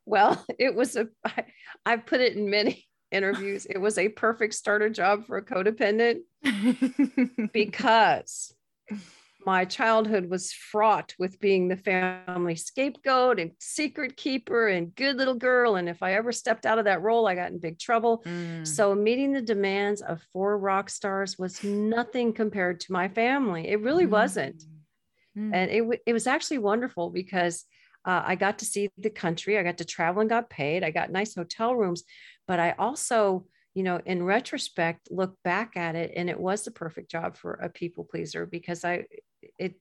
Well, 0.06 0.42
it 0.58 0.74
was 0.74 0.96
a, 0.96 1.08
I, 1.24 1.44
I've 1.84 2.06
put 2.06 2.20
it 2.20 2.36
in 2.36 2.48
many 2.50 2.86
interviews. 3.10 3.66
It 3.66 3.78
was 3.78 3.98
a 3.98 4.08
perfect 4.08 4.54
starter 4.54 4.88
job 4.90 5.26
for 5.26 5.36
a 5.36 5.44
codependent 5.44 6.20
because 7.52 8.54
my 9.46 9.64
childhood 9.64 10.28
was 10.28 10.52
fraught 10.52 11.14
with 11.18 11.40
being 11.40 11.68
the 11.68 11.76
family 11.76 12.54
scapegoat 12.56 13.40
and 13.40 13.52
secret 13.58 14.16
keeper 14.16 14.68
and 14.68 14.94
good 14.94 15.16
little 15.16 15.34
girl. 15.34 15.76
And 15.76 15.88
if 15.88 16.02
I 16.02 16.12
ever 16.14 16.30
stepped 16.30 16.66
out 16.66 16.78
of 16.78 16.84
that 16.84 17.00
role, 17.02 17.26
I 17.26 17.34
got 17.34 17.50
in 17.50 17.58
big 17.58 17.78
trouble. 17.78 18.22
Mm, 18.26 18.66
So 18.66 18.94
meeting 18.94 19.32
the 19.32 19.40
demands 19.40 20.02
of 20.02 20.20
four 20.32 20.58
rock 20.58 20.90
stars 20.90 21.38
was 21.38 21.64
nothing 21.64 22.34
compared 22.34 22.80
to 22.80 22.92
my 22.92 23.08
family. 23.08 23.68
It 23.68 23.80
really 23.80 24.06
wasn't. 24.06 24.62
mm, 25.36 25.54
and 25.54 25.70
it, 25.70 25.78
w- 25.80 26.00
it 26.04 26.12
was 26.12 26.26
actually 26.26 26.58
wonderful 26.58 27.08
because 27.08 27.64
uh, 28.04 28.22
I 28.24 28.34
got 28.34 28.58
to 28.58 28.64
see 28.64 28.90
the 28.98 29.10
country. 29.10 29.58
I 29.58 29.62
got 29.62 29.78
to 29.78 29.84
travel 29.84 30.20
and 30.20 30.28
got 30.30 30.50
paid. 30.50 30.84
I 30.84 30.90
got 30.90 31.10
nice 31.10 31.34
hotel 31.34 31.74
rooms, 31.74 32.02
but 32.50 32.58
I 32.58 32.74
also, 32.80 33.46
you 33.74 33.84
know, 33.84 34.00
in 34.04 34.24
retrospect, 34.24 35.08
look 35.12 35.36
back 35.44 35.76
at 35.76 35.94
it, 35.94 36.10
and 36.16 36.28
it 36.28 36.40
was 36.48 36.64
the 36.64 36.72
perfect 36.72 37.08
job 37.08 37.36
for 37.36 37.52
a 37.54 37.68
people 37.68 38.02
pleaser 38.02 38.44
because 38.44 38.84
I, 38.84 39.04
it, 39.56 39.74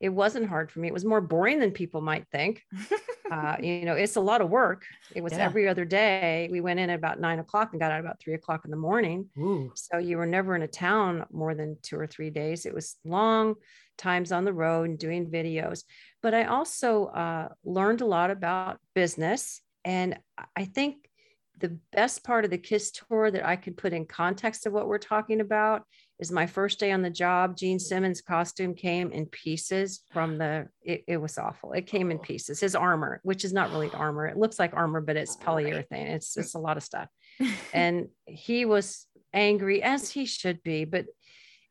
it 0.00 0.08
wasn't 0.08 0.48
hard 0.48 0.72
for 0.72 0.80
me. 0.80 0.88
It 0.88 0.94
was 0.94 1.04
more 1.04 1.20
boring 1.20 1.60
than 1.60 1.70
people 1.70 2.00
might 2.00 2.26
think. 2.32 2.62
Uh, 3.30 3.56
you 3.62 3.84
know, 3.84 3.94
it's 3.94 4.16
a 4.16 4.20
lot 4.20 4.40
of 4.40 4.50
work. 4.50 4.82
It 5.14 5.22
was 5.22 5.34
Yeah. 5.34 5.44
every 5.44 5.68
other 5.68 5.84
day. 5.84 6.48
We 6.50 6.60
went 6.60 6.80
in 6.80 6.90
at 6.90 6.98
about 6.98 7.20
nine 7.20 7.38
o'clock 7.38 7.68
and 7.70 7.80
got 7.80 7.92
out 7.92 8.00
about 8.00 8.18
three 8.18 8.34
o'clock 8.34 8.62
in 8.64 8.72
the 8.72 8.76
morning. 8.76 9.28
Ooh. 9.38 9.70
So 9.76 9.98
you 9.98 10.16
were 10.18 10.26
never 10.26 10.56
in 10.56 10.62
a 10.62 10.66
town 10.88 11.24
more 11.30 11.54
than 11.54 11.76
two 11.80 11.96
or 11.96 12.08
three 12.08 12.30
days. 12.30 12.66
It 12.66 12.74
was 12.74 12.96
long 13.04 13.54
times 13.96 14.32
on 14.32 14.44
the 14.44 14.52
road 14.52 14.88
and 14.88 14.98
doing 14.98 15.30
videos. 15.30 15.84
But 16.24 16.34
I 16.34 16.42
also 16.46 17.06
uh, 17.06 17.50
learned 17.62 18.00
a 18.00 18.06
lot 18.06 18.32
about 18.32 18.80
business. 18.96 19.62
And 19.84 20.18
I 20.56 20.64
think 20.64 20.99
the 21.60 21.78
best 21.92 22.24
part 22.24 22.44
of 22.44 22.50
the 22.50 22.58
KISS 22.58 22.92
tour 22.92 23.30
that 23.30 23.46
I 23.46 23.56
could 23.56 23.76
put 23.76 23.92
in 23.92 24.06
context 24.06 24.66
of 24.66 24.72
what 24.72 24.88
we're 24.88 24.98
talking 24.98 25.40
about 25.40 25.84
is 26.18 26.32
my 26.32 26.46
first 26.46 26.78
day 26.78 26.92
on 26.92 27.02
the 27.02 27.10
job. 27.10 27.56
Gene 27.56 27.78
Simmons' 27.78 28.20
costume 28.20 28.74
came 28.74 29.12
in 29.12 29.26
pieces 29.26 30.02
from 30.12 30.38
the, 30.38 30.68
it, 30.82 31.04
it 31.06 31.16
was 31.16 31.38
awful. 31.38 31.72
It 31.72 31.86
came 31.86 32.10
in 32.10 32.18
Oh. 32.18 32.22
pieces. 32.22 32.60
His 32.60 32.74
armor, 32.74 33.20
which 33.22 33.44
is 33.44 33.52
not 33.52 33.70
really 33.70 33.90
armor, 33.90 34.26
it 34.26 34.36
looks 34.36 34.58
like 34.58 34.74
armor, 34.74 35.00
but 35.00 35.16
it's 35.16 35.36
oh, 35.40 35.44
polyurethane. 35.44 36.10
It's, 36.10 36.36
it's 36.36 36.54
a 36.54 36.58
lot 36.58 36.76
of 36.76 36.82
stuff 36.82 37.08
and 37.72 38.08
he 38.26 38.64
was 38.64 39.06
angry 39.32 39.82
as 39.82 40.10
he 40.10 40.24
should 40.24 40.62
be 40.62 40.84
but 40.84 41.06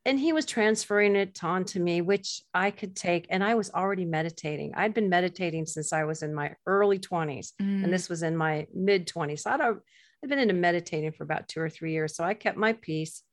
and 0.10 0.20
he 0.20 0.34
was 0.34 0.46
transferring 0.46 1.16
it 1.16 1.42
on 1.44 1.64
to 1.64 1.80
me 1.80 2.02
which 2.02 2.42
i 2.54 2.72
could 2.72 2.96
take 2.96 3.28
and 3.30 3.44
i 3.44 3.54
was 3.56 3.72
already 3.72 4.06
meditating. 4.06 4.74
I'd 4.76 4.94
been 4.94 5.10
meditating 5.10 5.66
since 5.68 5.94
i 5.94 6.04
was 6.04 6.24
in 6.24 6.34
my 6.34 6.56
early 6.66 7.00
20s 7.00 7.54
Mm, 7.62 7.84
and 7.84 7.94
this 7.94 8.10
was 8.10 8.24
in 8.24 8.36
my 8.36 8.68
mid 8.74 9.08
20s 9.08 9.42
so 9.42 9.52
I'd, 9.52 9.62
I'd 9.62 10.30
been 10.30 10.40
into 10.40 10.54
meditating 10.54 11.12
for 11.12 11.24
about 11.24 11.48
two 11.48 11.62
or 11.62 11.70
three 11.70 11.94
years 11.94 12.16
so 12.16 12.24
i 12.24 12.34
kept 12.34 12.58
my 12.58 12.74
peace. 12.74 13.24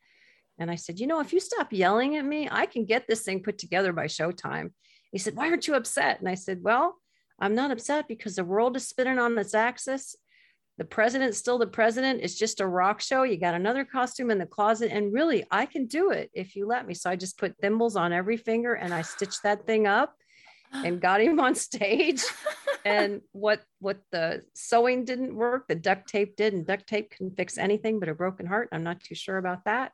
And 0.58 0.70
i 0.70 0.76
said 0.76 1.00
you 1.00 1.06
know 1.06 1.20
if 1.20 1.32
you 1.32 1.40
stop 1.40 1.72
yelling 1.72 2.16
at 2.16 2.24
me 2.24 2.48
i 2.50 2.66
can 2.66 2.84
get 2.84 3.06
this 3.06 3.22
thing 3.22 3.42
put 3.42 3.58
together 3.58 3.92
by 3.92 4.06
showtime. 4.06 4.70
He 5.12 5.18
said 5.18 5.34
why 5.36 5.48
aren't 5.48 5.66
you 5.66 5.74
upset? 5.74 6.20
And 6.20 6.28
i 6.28 6.34
said 6.34 6.58
well 6.62 6.96
i'm 7.38 7.54
not 7.54 7.70
upset 7.70 8.06
because 8.08 8.36
the 8.36 8.44
world 8.44 8.76
is 8.76 8.86
spinning 8.88 9.18
on 9.18 9.38
its 9.38 9.54
axis 9.54 10.14
the 10.78 10.84
president's 10.84 11.38
still 11.38 11.58
the 11.58 11.66
president. 11.66 12.20
It's 12.22 12.34
just 12.34 12.60
a 12.60 12.66
rock 12.66 13.00
show. 13.00 13.22
You 13.22 13.38
got 13.38 13.54
another 13.54 13.84
costume 13.84 14.30
in 14.30 14.38
the 14.38 14.46
closet. 14.46 14.90
And 14.92 15.12
really, 15.12 15.44
I 15.50 15.64
can 15.64 15.86
do 15.86 16.10
it 16.10 16.30
if 16.34 16.54
you 16.54 16.66
let 16.66 16.86
me. 16.86 16.94
So 16.94 17.08
I 17.08 17.16
just 17.16 17.38
put 17.38 17.56
thimbles 17.58 17.96
on 17.96 18.12
every 18.12 18.36
finger 18.36 18.74
and 18.74 18.92
I 18.92 19.02
stitched 19.02 19.42
that 19.44 19.66
thing 19.66 19.86
up 19.86 20.14
and 20.72 21.00
got 21.00 21.22
him 21.22 21.40
on 21.40 21.54
stage. 21.54 22.22
and 22.84 23.22
what 23.32 23.62
what 23.78 24.00
the 24.12 24.42
sewing 24.54 25.04
didn't 25.04 25.34
work, 25.34 25.66
the 25.66 25.74
duct 25.74 26.08
tape 26.08 26.36
did, 26.36 26.52
and 26.52 26.66
duct 26.66 26.86
tape 26.86 27.10
can 27.10 27.30
fix 27.30 27.56
anything 27.56 27.98
but 27.98 28.10
a 28.10 28.14
broken 28.14 28.46
heart. 28.46 28.68
I'm 28.72 28.84
not 28.84 29.00
too 29.00 29.14
sure 29.14 29.38
about 29.38 29.64
that. 29.64 29.92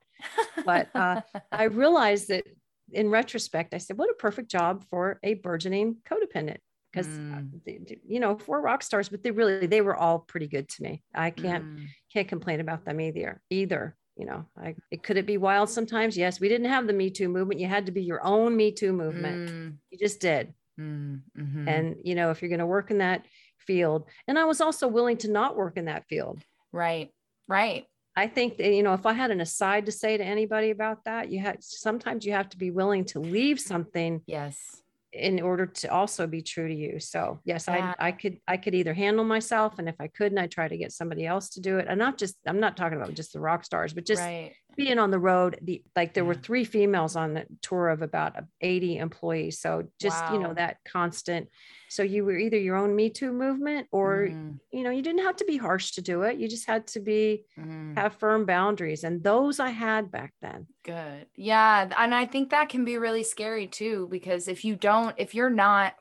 but, 0.65 0.89
uh, 0.95 1.21
I 1.53 1.65
realized 1.65 2.29
that 2.29 2.45
in 2.93 3.09
retrospect, 3.09 3.73
I 3.73 3.79
said, 3.79 3.99
what 3.99 4.11
a 4.11 4.15
perfect 4.15 4.51
job 4.51 4.85
for 4.91 5.19
a 5.23 5.35
burgeoning 5.35 5.97
codependent. 6.05 6.59
Because 6.93 7.09
Mm. 7.09 8.01
you 8.07 8.21
know, 8.21 8.37
four 8.37 8.61
rock 8.61 8.83
stars, 8.83 9.09
but 9.09 9.23
they 9.23 9.31
really 9.31 9.67
they 9.67 9.81
were 9.81 9.97
all 9.97 10.19
pretty 10.21 10.49
good 10.49 10.69
to 10.69 10.83
me. 10.83 11.03
I 11.15 11.31
can't 11.31 11.65
Mm, 11.65 11.87
can't 12.13 12.29
complain 12.29 12.61
about 12.61 12.85
them 12.85 13.01
either 13.01 13.41
either 13.51 13.97
you 14.17 14.27
know 14.27 14.45
I, 14.57 14.75
it 14.91 15.03
could 15.03 15.17
it 15.17 15.27
be 15.27 15.39
wild 15.39 15.71
sometimes 15.71 16.17
yes 16.17 16.41
we 16.41 16.49
didn't 16.49 16.69
have 16.69 16.87
the 16.87 16.93
me 16.93 17.11
too 17.11 17.29
movement 17.29 17.61
you 17.61 17.67
had 17.67 17.87
to 17.87 17.93
be 17.93 18.03
your 18.03 18.25
own 18.25 18.55
me 18.57 18.73
too 18.73 18.93
movement 18.93 19.41
mm, 19.41 19.77
you 19.91 19.99
just 19.99 20.21
did 20.21 20.53
mm, 20.79 21.21
mhm. 21.37 21.69
and 21.69 21.97
you 22.05 22.15
know 22.15 22.31
if 22.31 22.43
you're 22.43 22.49
going 22.51 22.59
to 22.59 22.67
work 22.67 22.91
in 22.91 22.99
that 22.99 23.25
field 23.59 24.09
and 24.29 24.39
i 24.39 24.45
was 24.45 24.61
also 24.61 24.87
willing 24.89 25.17
to 25.17 25.31
not 25.31 25.57
work 25.57 25.77
in 25.77 25.87
that 25.87 26.05
field 26.09 26.43
right, 26.73 27.11
right. 27.49 27.87
i 28.17 28.27
think 28.27 28.59
that 28.59 28.75
you 28.75 28.83
know 28.83 28.93
if 28.93 29.07
i 29.07 29.13
had 29.13 29.31
an 29.31 29.41
aside 29.41 29.87
to 29.87 29.93
say 29.93 30.17
to 30.17 30.25
anybody 30.25 30.71
about 30.71 31.05
that 31.05 31.31
you 31.31 31.41
had 31.41 31.63
sometimes 31.63 32.27
you 32.27 32.33
have 32.33 32.49
to 32.49 32.59
be 32.59 32.71
willing 32.71 33.05
to 33.05 33.21
leave 33.21 33.59
something 33.59 34.21
Yes. 34.27 34.83
In 35.13 35.41
order 35.43 35.67
to 35.67 35.89
also 35.93 36.27
be 36.27 36.43
true 36.43 36.69
to 36.69 36.75
you. 36.75 36.99
So 36.99 37.41
yes, 37.45 37.67
Yeah. 37.69 37.95
I 37.99 38.09
I 38.09 38.13
could 38.13 38.39
I 38.49 38.57
could 38.57 38.75
either 38.75 38.95
handle 38.95 39.25
myself, 39.25 39.79
and 39.79 39.89
if 39.89 39.97
I 40.01 40.09
couldn't, 40.09 40.39
I 40.39 40.47
try 40.47 40.69
to 40.69 40.77
get 40.77 40.93
somebody 40.93 41.27
else 41.27 41.51
to 41.51 41.61
do 41.61 41.79
it. 41.79 41.87
And 41.89 41.99
not 41.99 42.19
just 42.19 42.37
I'm 42.47 42.61
not 42.61 42.77
talking 42.77 42.99
about 42.99 43.15
just 43.15 43.33
the 43.33 43.41
rock 43.41 43.65
stars, 43.65 43.93
but 43.93 44.07
just 44.07 44.23
right. 44.23 44.53
Being 44.77 44.99
on 44.99 45.11
the 45.11 45.19
road. 45.19 45.59
The 45.63 45.83
like 45.95 46.15
there 46.15 46.25
were 46.25 46.35
three 46.35 46.65
females 46.65 47.17
on 47.17 47.35
the 47.35 47.47
tour 47.61 47.89
of 47.89 48.03
about 48.03 48.37
80 48.61 48.99
employees. 48.99 49.61
So 49.61 49.89
just 50.01 50.23
you 50.33 50.39
know 50.39 50.55
that 50.55 50.79
constant. 50.87 51.49
So 51.89 52.03
you 52.03 52.25
were 52.25 52.39
either 52.39 52.59
your 52.59 52.77
own 52.77 52.97
Me 52.97 53.11
Too 53.11 53.33
movement, 53.33 53.89
or 53.93 54.29
Mm, 54.31 54.59
you 54.71 54.83
know 54.83 54.91
you 54.91 55.03
didn't 55.03 55.25
have 55.25 55.37
to 55.37 55.45
be 55.45 55.57
harsh 55.57 55.93
to 55.93 56.03
do 56.03 56.23
it. 56.23 56.39
You 56.39 56.49
just 56.49 56.67
had 56.67 56.87
to 56.89 57.01
be 57.01 57.45
mm. 57.59 57.97
have 57.97 58.15
firm 58.17 58.47
boundaries, 58.47 59.05
and 59.05 59.23
those 59.23 59.61
I 59.61 59.71
had 59.71 60.11
back 60.11 60.35
then. 60.41 60.67
Good. 60.85 61.27
Yeah. 61.37 61.91
And 61.97 62.15
I 62.15 62.27
think 62.27 62.51
that 62.51 62.69
can 62.69 62.85
be 62.85 62.99
really 62.99 63.25
scary 63.25 63.67
too, 63.67 64.09
because 64.11 64.49
if 64.49 64.65
you 64.65 64.77
don't, 64.77 65.15
if 65.19 65.35
you're 65.35 65.51
not 65.51 65.95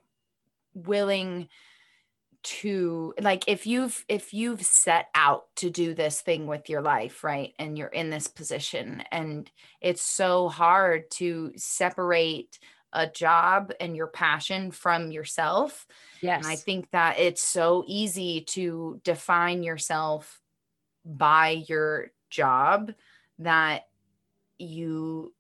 willing 0.74 1.48
to 2.44 3.14
like 3.22 3.44
if 3.48 3.68
you've 3.68 4.04
if 4.10 4.34
you've 4.34 4.64
set 4.64 5.08
out 5.14 5.46
to 5.56 5.70
do 5.70 5.94
this 5.94 6.22
thing 6.22 6.48
with 6.48 6.70
your 6.70 6.82
life 6.82 7.24
right 7.24 7.54
and 7.60 7.78
you're 7.78 7.88
in 7.88 8.10
this 8.10 8.28
position 8.28 9.04
and 9.12 9.52
it's 9.80 10.02
so 10.02 10.50
hard 10.50 11.10
to 11.12 11.52
separate 11.56 12.58
a 12.94 13.08
job 13.08 13.72
and 13.80 13.96
your 13.96 14.08
passion 14.08 14.72
from 14.72 15.12
yourself 15.12 15.86
yes 16.22 16.44
and 16.44 16.52
i 16.52 16.56
think 16.56 16.90
that 16.92 17.20
it's 17.20 17.44
so 17.44 17.84
easy 17.88 18.42
to 18.42 19.00
define 19.04 19.62
yourself 19.62 20.42
by 21.06 21.64
your 21.68 22.12
job 22.30 22.92
that 23.40 23.84
you 24.58 25.34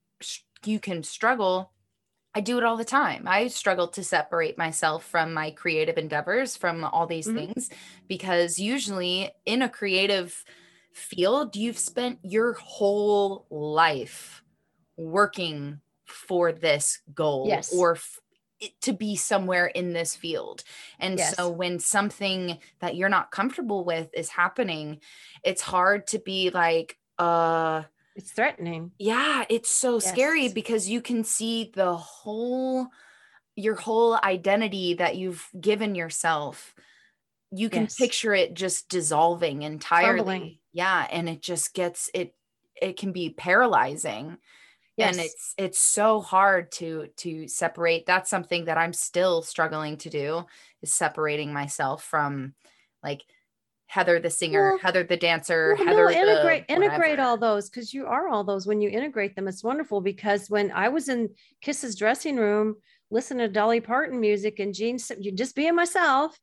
you 0.65 0.79
can 0.79 1.03
struggle 1.03 1.71
I 2.33 2.41
do 2.41 2.57
it 2.57 2.63
all 2.63 2.77
the 2.77 2.85
time. 2.85 3.27
I 3.27 3.47
struggle 3.47 3.89
to 3.89 4.03
separate 4.03 4.57
myself 4.57 5.05
from 5.05 5.33
my 5.33 5.51
creative 5.51 5.97
endeavors, 5.97 6.55
from 6.55 6.83
all 6.83 7.05
these 7.05 7.27
mm-hmm. 7.27 7.51
things, 7.51 7.69
because 8.07 8.57
usually 8.57 9.31
in 9.45 9.61
a 9.61 9.69
creative 9.69 10.43
field, 10.93 11.55
you've 11.55 11.77
spent 11.77 12.19
your 12.23 12.53
whole 12.53 13.45
life 13.49 14.43
working 14.97 15.81
for 16.05 16.51
this 16.51 16.99
goal 17.13 17.45
yes. 17.47 17.73
or 17.73 17.95
f- 17.95 18.19
to 18.81 18.93
be 18.93 19.15
somewhere 19.15 19.65
in 19.65 19.91
this 19.93 20.15
field. 20.15 20.63
And 20.99 21.17
yes. 21.17 21.35
so 21.35 21.49
when 21.49 21.79
something 21.79 22.59
that 22.79 22.95
you're 22.95 23.09
not 23.09 23.31
comfortable 23.31 23.83
with 23.83 24.09
is 24.13 24.29
happening, 24.29 24.99
it's 25.43 25.61
hard 25.61 26.07
to 26.07 26.19
be 26.19 26.49
like, 26.49 26.97
uh, 27.17 27.83
it's 28.15 28.31
threatening. 28.31 28.91
Yeah, 28.97 29.45
it's 29.49 29.69
so 29.69 29.93
yes. 29.95 30.09
scary 30.09 30.49
because 30.49 30.89
you 30.89 31.01
can 31.01 31.23
see 31.23 31.71
the 31.73 31.95
whole 31.95 32.87
your 33.55 33.75
whole 33.75 34.17
identity 34.23 34.95
that 34.95 35.17
you've 35.17 35.47
given 35.59 35.95
yourself. 35.95 36.73
You 37.51 37.69
can 37.69 37.83
yes. 37.83 37.95
picture 37.95 38.33
it 38.33 38.53
just 38.53 38.89
dissolving 38.89 39.63
entirely. 39.63 40.23
Crumbling. 40.23 40.57
Yeah, 40.73 41.05
and 41.09 41.27
it 41.29 41.41
just 41.41 41.73
gets 41.73 42.09
it 42.13 42.33
it 42.81 42.97
can 42.97 43.11
be 43.11 43.29
paralyzing. 43.29 44.37
Yes. 44.97 45.15
And 45.15 45.25
it's 45.25 45.53
it's 45.57 45.79
so 45.79 46.21
hard 46.21 46.71
to 46.73 47.07
to 47.17 47.47
separate. 47.47 48.05
That's 48.05 48.29
something 48.29 48.65
that 48.65 48.77
I'm 48.77 48.93
still 48.93 49.41
struggling 49.41 49.97
to 49.97 50.09
do 50.09 50.45
is 50.81 50.93
separating 50.93 51.53
myself 51.53 52.03
from 52.03 52.53
like 53.03 53.21
Heather 53.91 54.21
the 54.21 54.29
singer, 54.29 54.69
well, 54.69 54.79
Heather 54.79 55.03
the 55.03 55.17
dancer, 55.17 55.75
well, 55.77 55.85
Heather 55.85 56.05
no, 56.05 56.11
integrate 56.11 56.63
integrate 56.69 57.19
all 57.19 57.35
those 57.35 57.69
because 57.69 57.93
you 57.93 58.05
are 58.05 58.29
all 58.29 58.45
those 58.45 58.65
when 58.65 58.79
you 58.79 58.89
integrate 58.89 59.35
them. 59.35 59.49
It's 59.49 59.65
wonderful 59.65 59.99
because 59.99 60.49
when 60.49 60.71
I 60.71 60.87
was 60.87 61.09
in 61.09 61.27
Kiss's 61.59 61.97
dressing 61.97 62.37
room 62.37 62.77
listening 63.09 63.45
to 63.45 63.51
Dolly 63.51 63.81
Parton 63.81 64.21
music 64.21 64.59
and 64.59 64.73
Gene, 64.73 64.97
just 64.97 65.57
being 65.57 65.75
myself, 65.75 66.39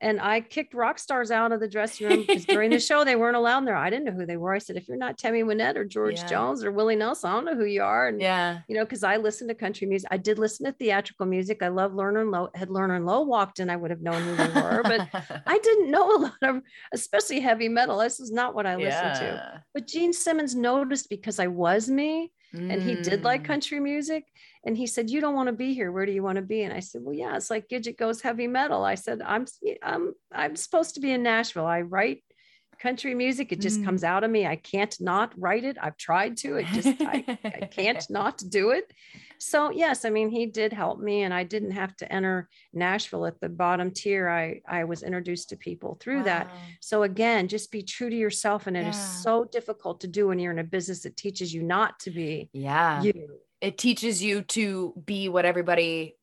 and 0.00 0.20
I 0.20 0.40
kicked 0.40 0.72
rock 0.72 0.98
stars 0.98 1.30
out 1.30 1.52
of 1.52 1.60
the 1.60 1.68
dressing 1.68 2.08
room 2.08 2.24
because 2.26 2.44
during 2.46 2.70
the 2.70 2.80
show 2.80 3.04
they 3.04 3.16
weren't 3.16 3.36
allowed 3.36 3.58
in 3.58 3.64
there. 3.66 3.76
I 3.76 3.90
didn't 3.90 4.06
know 4.06 4.12
who 4.12 4.26
they 4.26 4.36
were. 4.36 4.54
I 4.54 4.58
said, 4.58 4.76
if 4.76 4.88
you're 4.88 4.96
not 4.96 5.18
Tammy 5.18 5.42
Wynette 5.42 5.76
or 5.76 5.84
George 5.84 6.16
yeah. 6.16 6.26
Jones 6.26 6.64
or 6.64 6.72
Willie 6.72 6.96
Nelson, 6.96 7.30
I 7.30 7.34
don't 7.34 7.44
know 7.44 7.54
who 7.54 7.64
you 7.64 7.82
are. 7.82 8.08
And 8.08 8.20
yeah, 8.20 8.60
you 8.68 8.76
know, 8.76 8.84
because 8.84 9.04
I 9.04 9.16
listened 9.16 9.50
to 9.50 9.54
country 9.54 9.86
music. 9.86 10.08
I 10.10 10.16
did 10.16 10.38
listen 10.38 10.66
to 10.66 10.72
theatrical 10.72 11.26
music. 11.26 11.62
I 11.62 11.68
love 11.68 11.92
Lerner 11.92 12.22
and 12.22 12.30
Loewe. 12.30 12.50
Had 12.54 12.68
Lerner 12.68 12.96
and 12.96 13.06
Loewe 13.06 13.26
walked 13.26 13.60
in, 13.60 13.68
I 13.68 13.76
would 13.76 13.90
have 13.90 14.00
known 14.00 14.22
who 14.22 14.36
they 14.36 14.60
were. 14.60 14.82
but 14.82 15.08
I 15.46 15.58
didn't 15.58 15.90
know 15.90 16.16
a 16.16 16.18
lot 16.18 16.42
of, 16.42 16.62
especially 16.92 17.40
heavy 17.40 17.68
metal. 17.68 17.98
This 17.98 18.20
is 18.20 18.32
not 18.32 18.54
what 18.54 18.66
I 18.66 18.76
listened 18.76 19.16
yeah. 19.16 19.20
to. 19.20 19.64
But 19.74 19.86
Gene 19.86 20.12
Simmons 20.12 20.54
noticed 20.54 21.10
because 21.10 21.38
I 21.38 21.46
was 21.48 21.88
me 21.88 22.32
and 22.52 22.82
he 22.82 22.96
did 22.96 23.22
like 23.22 23.42
mm. 23.42 23.46
country 23.46 23.78
music 23.78 24.24
and 24.64 24.76
he 24.76 24.86
said 24.86 25.10
you 25.10 25.20
don't 25.20 25.34
want 25.34 25.48
to 25.48 25.52
be 25.52 25.74
here. 25.74 25.90
Where 25.90 26.06
do 26.06 26.12
you 26.12 26.22
want 26.22 26.36
to 26.36 26.42
be? 26.42 26.62
And 26.62 26.72
i 26.72 26.80
said 26.80 27.02
well 27.04 27.14
yeah 27.14 27.36
it's 27.36 27.50
like 27.50 27.68
gidget 27.68 27.98
goes 27.98 28.20
heavy 28.20 28.46
metal. 28.46 28.84
I 28.84 28.94
said 28.94 29.22
i'm 29.24 29.46
i'm 29.82 30.12
i'm 30.32 30.56
supposed 30.56 30.94
to 30.94 31.00
be 31.00 31.12
in 31.12 31.22
nashville. 31.22 31.66
I 31.66 31.82
write 31.82 32.22
country 32.80 33.14
music. 33.14 33.52
It 33.52 33.60
just 33.60 33.80
mm. 33.80 33.84
comes 33.84 34.04
out 34.04 34.24
of 34.24 34.30
me. 34.30 34.46
I 34.46 34.56
can't 34.56 34.96
not 35.00 35.32
write 35.36 35.64
it. 35.64 35.76
I've 35.80 35.98
tried 35.98 36.38
to. 36.38 36.56
It 36.56 36.66
just 36.68 36.88
I, 37.00 37.38
I 37.44 37.66
can't 37.70 38.04
not 38.08 38.42
do 38.48 38.70
it. 38.70 38.90
So 39.38 39.70
yes 39.70 40.04
i 40.04 40.10
mean 40.10 40.28
he 40.28 40.44
did 40.44 40.70
help 40.70 41.00
me 41.00 41.22
and 41.22 41.32
i 41.32 41.44
didn't 41.44 41.70
have 41.70 41.96
to 41.96 42.12
enter 42.12 42.48
nashville 42.74 43.24
at 43.24 43.40
the 43.40 43.48
bottom 43.48 43.90
tier. 43.90 44.28
I 44.28 44.60
i 44.68 44.84
was 44.84 45.02
introduced 45.02 45.48
to 45.48 45.56
people 45.56 45.96
through 45.98 46.18
wow. 46.18 46.24
that 46.24 46.50
so 46.80 47.04
again 47.04 47.48
just 47.48 47.72
be 47.72 47.82
true 47.82 48.10
to 48.10 48.16
yourself 48.16 48.66
and 48.66 48.76
it 48.76 48.82
yeah. 48.82 48.90
is 48.90 49.22
so 49.22 49.44
difficult 49.44 50.00
to 50.00 50.08
do 50.08 50.28
when 50.28 50.38
you're 50.38 50.52
in 50.52 50.58
a 50.58 50.64
business 50.64 51.02
that 51.04 51.16
teaches 51.16 51.54
you 51.54 51.62
not 51.62 51.98
to 52.00 52.10
be 52.10 52.50
yeah. 52.52 53.00
you 53.00 53.12
it 53.60 53.78
teaches 53.78 54.22
you 54.22 54.42
to 54.42 54.94
be 55.04 55.28
what 55.28 55.44
everybody 55.44 56.16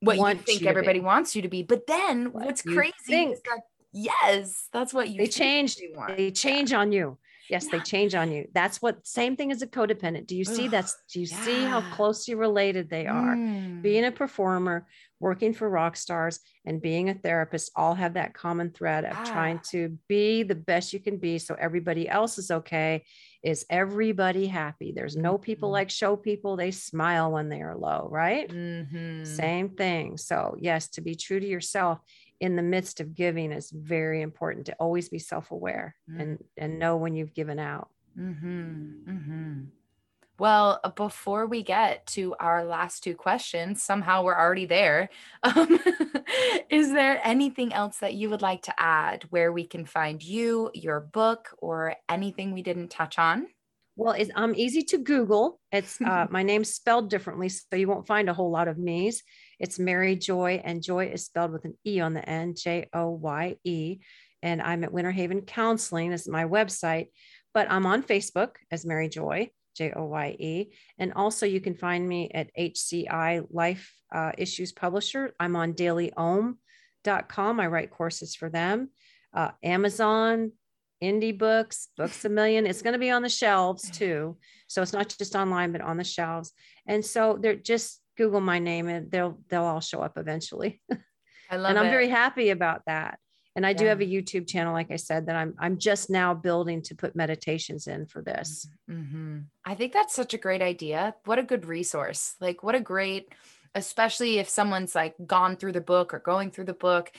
what 0.00 0.18
Want 0.18 0.38
you 0.38 0.44
think 0.44 0.60
you 0.62 0.68
everybody 0.68 0.98
be. 0.98 1.04
wants 1.04 1.34
you 1.34 1.42
to 1.42 1.48
be 1.48 1.62
but 1.62 1.86
then 1.86 2.32
what 2.32 2.46
what's 2.46 2.62
crazy 2.62 2.92
think. 3.06 3.34
is 3.34 3.42
that 3.42 3.60
yes 3.92 4.68
that's 4.72 4.92
what 4.92 5.08
you 5.08 5.18
they 5.18 5.26
change 5.26 5.76
they 6.16 6.30
change 6.30 6.72
on 6.72 6.92
you 6.92 7.16
yes 7.48 7.64
yeah. 7.66 7.78
they 7.78 7.80
change 7.80 8.14
on 8.14 8.30
you 8.30 8.46
that's 8.52 8.82
what 8.82 9.06
same 9.06 9.36
thing 9.36 9.50
as 9.50 9.62
a 9.62 9.66
codependent 9.66 10.26
do 10.26 10.36
you 10.36 10.44
see 10.44 10.68
that's 10.68 10.96
do 11.12 11.20
you 11.20 11.26
yeah. 11.30 11.44
see 11.44 11.64
how 11.64 11.80
closely 11.94 12.34
related 12.34 12.90
they 12.90 13.06
are 13.06 13.34
mm. 13.36 13.80
being 13.82 14.04
a 14.04 14.10
performer 14.10 14.86
working 15.20 15.54
for 15.54 15.70
rock 15.70 15.96
stars 15.96 16.40
and 16.66 16.82
being 16.82 17.08
a 17.08 17.14
therapist 17.14 17.70
all 17.76 17.94
have 17.94 18.14
that 18.14 18.34
common 18.34 18.70
thread 18.70 19.04
of 19.04 19.16
ah. 19.16 19.24
trying 19.24 19.60
to 19.70 19.96
be 20.08 20.42
the 20.42 20.54
best 20.54 20.92
you 20.92 21.00
can 21.00 21.16
be 21.16 21.38
so 21.38 21.54
everybody 21.54 22.08
else 22.08 22.36
is 22.36 22.50
okay 22.50 23.02
is 23.44 23.66
everybody 23.68 24.46
happy 24.46 24.92
there's 24.92 25.16
no 25.16 25.36
people 25.36 25.68
mm-hmm. 25.68 25.74
like 25.74 25.90
show 25.90 26.16
people 26.16 26.56
they 26.56 26.70
smile 26.70 27.30
when 27.30 27.48
they 27.48 27.60
are 27.60 27.76
low 27.76 28.08
right 28.10 28.48
mm-hmm. 28.48 29.22
same 29.24 29.68
thing 29.68 30.16
so 30.16 30.56
yes 30.58 30.88
to 30.88 31.00
be 31.00 31.14
true 31.14 31.38
to 31.38 31.46
yourself 31.46 32.00
in 32.40 32.56
the 32.56 32.62
midst 32.62 33.00
of 33.00 33.14
giving 33.14 33.52
is 33.52 33.70
very 33.70 34.22
important 34.22 34.66
to 34.66 34.74
always 34.74 35.08
be 35.08 35.18
self-aware 35.18 35.94
mm-hmm. 36.10 36.20
and 36.20 36.44
and 36.56 36.78
know 36.78 36.96
when 36.96 37.14
you've 37.14 37.34
given 37.34 37.58
out 37.58 37.88
mm-hmm. 38.18 39.64
Well, 40.38 40.80
uh, 40.82 40.90
before 40.90 41.46
we 41.46 41.62
get 41.62 42.06
to 42.08 42.34
our 42.40 42.64
last 42.64 43.04
two 43.04 43.14
questions, 43.14 43.82
somehow 43.82 44.24
we're 44.24 44.38
already 44.38 44.66
there. 44.66 45.10
Um, 45.44 45.78
is 46.70 46.90
there 46.90 47.20
anything 47.22 47.72
else 47.72 47.98
that 47.98 48.14
you 48.14 48.30
would 48.30 48.42
like 48.42 48.62
to 48.62 48.74
add 48.76 49.24
where 49.30 49.52
we 49.52 49.66
can 49.66 49.84
find 49.84 50.22
you, 50.22 50.70
your 50.74 51.00
book, 51.00 51.50
or 51.58 51.94
anything 52.08 52.52
we 52.52 52.62
didn't 52.62 52.88
touch 52.88 53.18
on? 53.18 53.46
Well, 53.96 54.12
it's 54.12 54.30
um, 54.34 54.54
easy 54.56 54.82
to 54.84 54.98
Google. 54.98 55.60
It's 55.70 56.00
uh, 56.00 56.26
my 56.30 56.42
name's 56.42 56.74
spelled 56.74 57.10
differently, 57.10 57.48
so 57.48 57.76
you 57.76 57.86
won't 57.86 58.06
find 58.06 58.28
a 58.28 58.34
whole 58.34 58.50
lot 58.50 58.68
of 58.68 58.78
me's. 58.78 59.22
It's 59.60 59.78
Mary 59.78 60.16
Joye, 60.16 60.60
and 60.64 60.82
Joy 60.82 61.06
is 61.06 61.24
spelled 61.24 61.52
with 61.52 61.64
an 61.64 61.76
E 61.86 62.00
on 62.00 62.14
the 62.14 62.28
end, 62.28 62.56
J 62.56 62.88
O 62.92 63.10
Y 63.10 63.56
E. 63.64 63.98
And 64.42 64.60
I'm 64.60 64.82
at 64.82 64.92
Winter 64.92 65.12
Haven 65.12 65.42
Counseling. 65.42 66.10
This 66.10 66.22
is 66.22 66.28
my 66.28 66.44
website, 66.44 67.08
but 67.52 67.70
I'm 67.70 67.86
on 67.86 68.02
Facebook 68.02 68.56
as 68.70 68.84
Mary 68.84 69.08
Joye. 69.08 69.50
J 69.74 69.92
O 69.94 70.04
Y 70.04 70.36
E. 70.38 70.74
And 70.98 71.12
also, 71.14 71.46
you 71.46 71.60
can 71.60 71.74
find 71.74 72.08
me 72.08 72.30
at 72.32 72.50
HCI 72.58 73.46
Life 73.50 73.92
uh, 74.12 74.32
Issues 74.38 74.72
Publisher. 74.72 75.34
I'm 75.38 75.56
on 75.56 75.74
dailyom.com. 75.74 76.56
I 77.60 77.66
write 77.66 77.90
courses 77.90 78.34
for 78.34 78.48
them. 78.48 78.90
Uh, 79.32 79.50
Amazon, 79.62 80.52
Indie 81.02 81.36
Books, 81.36 81.88
Books 81.96 82.24
a 82.24 82.28
Million. 82.28 82.66
It's 82.66 82.82
going 82.82 82.92
to 82.92 82.98
be 82.98 83.10
on 83.10 83.22
the 83.22 83.28
shelves 83.28 83.90
too. 83.90 84.36
So 84.68 84.82
it's 84.82 84.92
not 84.92 85.14
just 85.18 85.34
online, 85.34 85.72
but 85.72 85.80
on 85.80 85.96
the 85.96 86.04
shelves. 86.04 86.52
And 86.86 87.04
so 87.04 87.38
they're 87.40 87.56
just 87.56 88.00
Google 88.16 88.40
my 88.40 88.58
name 88.58 88.88
and 88.88 89.10
they'll 89.10 89.38
they'll 89.48 89.64
all 89.64 89.80
show 89.80 90.00
up 90.00 90.16
eventually. 90.16 90.80
I 91.50 91.56
love 91.56 91.70
and 91.70 91.78
I'm 91.78 91.86
it. 91.86 91.90
very 91.90 92.08
happy 92.08 92.50
about 92.50 92.82
that 92.86 93.18
and 93.56 93.66
i 93.66 93.70
yeah. 93.70 93.76
do 93.76 93.86
have 93.86 94.00
a 94.00 94.06
youtube 94.06 94.46
channel 94.46 94.72
like 94.72 94.90
i 94.90 94.96
said 94.96 95.26
that 95.26 95.36
i'm 95.36 95.54
i'm 95.58 95.78
just 95.78 96.10
now 96.10 96.34
building 96.34 96.82
to 96.82 96.94
put 96.94 97.16
meditations 97.16 97.86
in 97.86 98.06
for 98.06 98.22
this 98.22 98.68
mm-hmm. 98.90 99.38
i 99.64 99.74
think 99.74 99.92
that's 99.92 100.14
such 100.14 100.34
a 100.34 100.38
great 100.38 100.62
idea 100.62 101.14
what 101.24 101.38
a 101.38 101.42
good 101.42 101.66
resource 101.66 102.34
like 102.40 102.62
what 102.62 102.74
a 102.74 102.80
great 102.80 103.32
especially 103.74 104.38
if 104.38 104.48
someone's 104.48 104.94
like 104.94 105.14
gone 105.26 105.56
through 105.56 105.72
the 105.72 105.80
book 105.80 106.14
or 106.14 106.20
going 106.20 106.50
through 106.50 106.64
the 106.64 106.72
book 106.72 107.10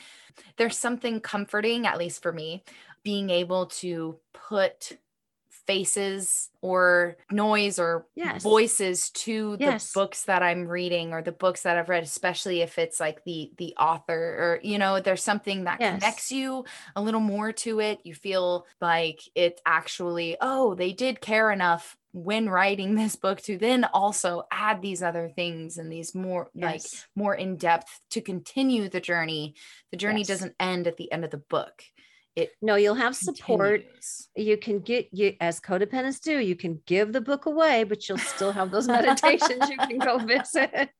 there's 0.56 0.78
something 0.78 1.20
comforting 1.20 1.86
at 1.86 1.98
least 1.98 2.22
for 2.22 2.32
me 2.32 2.62
being 3.02 3.30
able 3.30 3.66
to 3.66 4.18
put 4.32 4.98
faces 5.66 6.50
or 6.60 7.16
noise 7.30 7.78
or 7.78 8.06
yes. 8.14 8.42
voices 8.42 9.10
to 9.10 9.56
yes. 9.58 9.92
the 9.92 9.98
books 9.98 10.24
that 10.24 10.42
I'm 10.42 10.66
reading 10.66 11.12
or 11.12 11.22
the 11.22 11.32
books 11.32 11.62
that 11.62 11.76
I've 11.76 11.88
read 11.88 12.04
especially 12.04 12.60
if 12.60 12.78
it's 12.78 13.00
like 13.00 13.24
the 13.24 13.50
the 13.58 13.74
author 13.78 14.14
or 14.14 14.60
you 14.62 14.78
know 14.78 15.00
there's 15.00 15.22
something 15.22 15.64
that 15.64 15.80
yes. 15.80 15.94
connects 16.00 16.32
you 16.32 16.64
a 16.94 17.02
little 17.02 17.20
more 17.20 17.52
to 17.52 17.80
it 17.80 18.00
you 18.04 18.14
feel 18.14 18.66
like 18.80 19.20
it 19.34 19.60
actually 19.66 20.36
oh 20.40 20.74
they 20.74 20.92
did 20.92 21.20
care 21.20 21.50
enough 21.50 21.96
when 22.12 22.48
writing 22.48 22.94
this 22.94 23.14
book 23.14 23.42
to 23.42 23.58
then 23.58 23.84
also 23.84 24.44
add 24.50 24.80
these 24.80 25.02
other 25.02 25.28
things 25.28 25.76
and 25.76 25.92
these 25.92 26.14
more 26.14 26.50
yes. 26.54 26.72
like 26.72 26.82
more 27.14 27.34
in 27.34 27.56
depth 27.56 28.00
to 28.10 28.20
continue 28.20 28.88
the 28.88 29.00
journey 29.00 29.54
the 29.90 29.98
journey 29.98 30.20
yes. 30.20 30.28
doesn't 30.28 30.54
end 30.58 30.86
at 30.86 30.96
the 30.96 31.10
end 31.12 31.24
of 31.24 31.30
the 31.30 31.36
book 31.36 31.82
it 32.36 32.50
no 32.60 32.76
you'll 32.76 32.94
have 32.94 33.16
support. 33.16 33.80
Continues. 33.80 34.28
you 34.36 34.56
can 34.58 34.80
get 34.80 35.08
you 35.10 35.34
as 35.40 35.58
codependents 35.58 36.20
do 36.20 36.38
you 36.38 36.54
can 36.54 36.80
give 36.86 37.12
the 37.12 37.20
book 37.20 37.46
away 37.46 37.82
but 37.82 38.06
you'll 38.06 38.18
still 38.18 38.52
have 38.52 38.70
those 38.70 38.86
meditations 38.98 39.68
you 39.70 39.78
can 39.78 39.98
go 39.98 40.18
visit. 40.34 40.90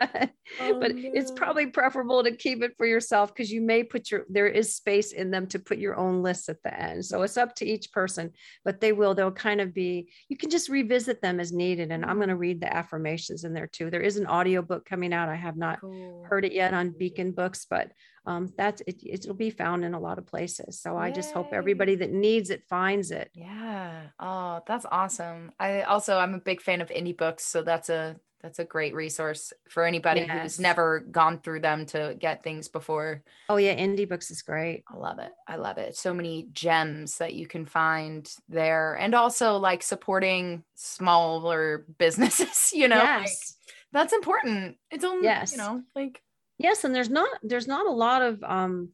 But 0.00 0.30
oh, 0.60 0.80
but 0.80 0.94
no. 0.94 1.10
it's 1.14 1.30
probably 1.30 1.66
preferable 1.66 2.24
to 2.24 2.34
keep 2.34 2.62
it 2.62 2.72
for 2.76 2.84
yourself 2.84 3.32
because 3.32 3.50
you 3.50 3.62
may 3.62 3.84
put 3.84 4.10
your 4.10 4.26
there 4.28 4.48
is 4.48 4.74
space 4.74 5.12
in 5.12 5.30
them 5.30 5.46
to 5.48 5.60
put 5.60 5.78
your 5.78 5.96
own 5.96 6.22
lists 6.22 6.48
at 6.48 6.62
the 6.64 6.78
end. 6.78 7.04
So 7.04 7.22
it's 7.22 7.36
up 7.36 7.54
to 7.56 7.64
each 7.64 7.92
person 7.92 8.32
but 8.64 8.80
they 8.80 8.92
will 8.92 9.14
they'll 9.14 9.30
kind 9.30 9.60
of 9.60 9.72
be 9.72 10.10
you 10.28 10.36
can 10.36 10.50
just 10.50 10.68
revisit 10.68 11.22
them 11.22 11.38
as 11.38 11.52
needed 11.52 11.92
and 11.92 12.04
i'm 12.04 12.16
going 12.16 12.28
to 12.28 12.34
mm-hmm. 12.34 12.40
read 12.40 12.60
the 12.60 12.76
affirmations 12.76 13.44
in 13.44 13.54
there 13.54 13.68
too. 13.68 13.88
There 13.88 14.00
is 14.00 14.16
an 14.16 14.26
audio 14.26 14.62
book 14.62 14.84
coming 14.84 15.12
out. 15.12 15.28
I 15.28 15.36
have 15.36 15.56
not 15.56 15.80
cool. 15.80 16.24
heard 16.28 16.44
it 16.44 16.52
yet 16.52 16.74
on 16.74 16.90
beacon 16.90 17.30
books 17.30 17.66
but 17.70 17.92
um, 18.26 18.52
that's 18.56 18.82
it, 18.86 19.02
it'll 19.04 19.34
be 19.34 19.50
found 19.50 19.84
in 19.84 19.94
a 19.94 20.00
lot 20.00 20.18
of 20.18 20.26
places 20.26 20.80
so 20.80 20.92
Yay. 20.92 21.06
i 21.06 21.10
just 21.10 21.32
hope 21.32 21.52
everybody 21.52 21.94
that 21.94 22.10
needs 22.10 22.50
it 22.50 22.64
finds 22.64 23.10
it 23.10 23.30
yeah 23.34 24.02
oh 24.20 24.60
that's 24.66 24.86
awesome 24.90 25.52
i 25.58 25.82
also 25.82 26.18
i'm 26.18 26.34
a 26.34 26.40
big 26.40 26.60
fan 26.60 26.80
of 26.80 26.88
indie 26.88 27.16
books 27.16 27.44
so 27.44 27.62
that's 27.62 27.88
a 27.88 28.16
that's 28.46 28.58
a 28.60 28.64
great 28.64 28.94
resource 28.94 29.52
for 29.68 29.84
anybody 29.84 30.20
yes. 30.20 30.42
who's 30.42 30.60
never 30.60 31.00
gone 31.00 31.40
through 31.40 31.60
them 31.60 31.84
to 31.86 32.16
get 32.16 32.44
things 32.44 32.68
before. 32.68 33.24
Oh 33.48 33.56
yeah, 33.56 33.74
indie 33.74 34.08
books 34.08 34.30
is 34.30 34.42
great. 34.42 34.84
I 34.88 34.96
love 34.96 35.18
it. 35.18 35.32
I 35.48 35.56
love 35.56 35.78
it. 35.78 35.96
So 35.96 36.14
many 36.14 36.48
gems 36.52 37.18
that 37.18 37.34
you 37.34 37.48
can 37.48 37.64
find 37.66 38.30
there 38.48 38.94
and 38.94 39.16
also 39.16 39.56
like 39.56 39.82
supporting 39.82 40.62
smaller 40.76 41.86
businesses, 41.98 42.70
you 42.72 42.86
know. 42.86 43.02
Yes. 43.02 43.22
Like, 43.22 43.72
that's 43.92 44.12
important. 44.12 44.76
It's 44.92 45.04
only 45.04 45.24
yes. 45.24 45.52
you 45.52 45.58
know, 45.58 45.82
like 45.96 46.22
Yes, 46.58 46.84
and 46.84 46.94
there's 46.94 47.10
not 47.10 47.28
there's 47.42 47.68
not 47.68 47.86
a 47.86 47.90
lot 47.90 48.22
of 48.22 48.42
um 48.42 48.90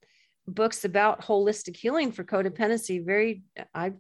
books 0.47 0.85
about 0.85 1.23
holistic 1.23 1.77
healing 1.77 2.13
for 2.13 2.25
codependency. 2.25 3.05
Very 3.05 3.45
I 3.75 3.93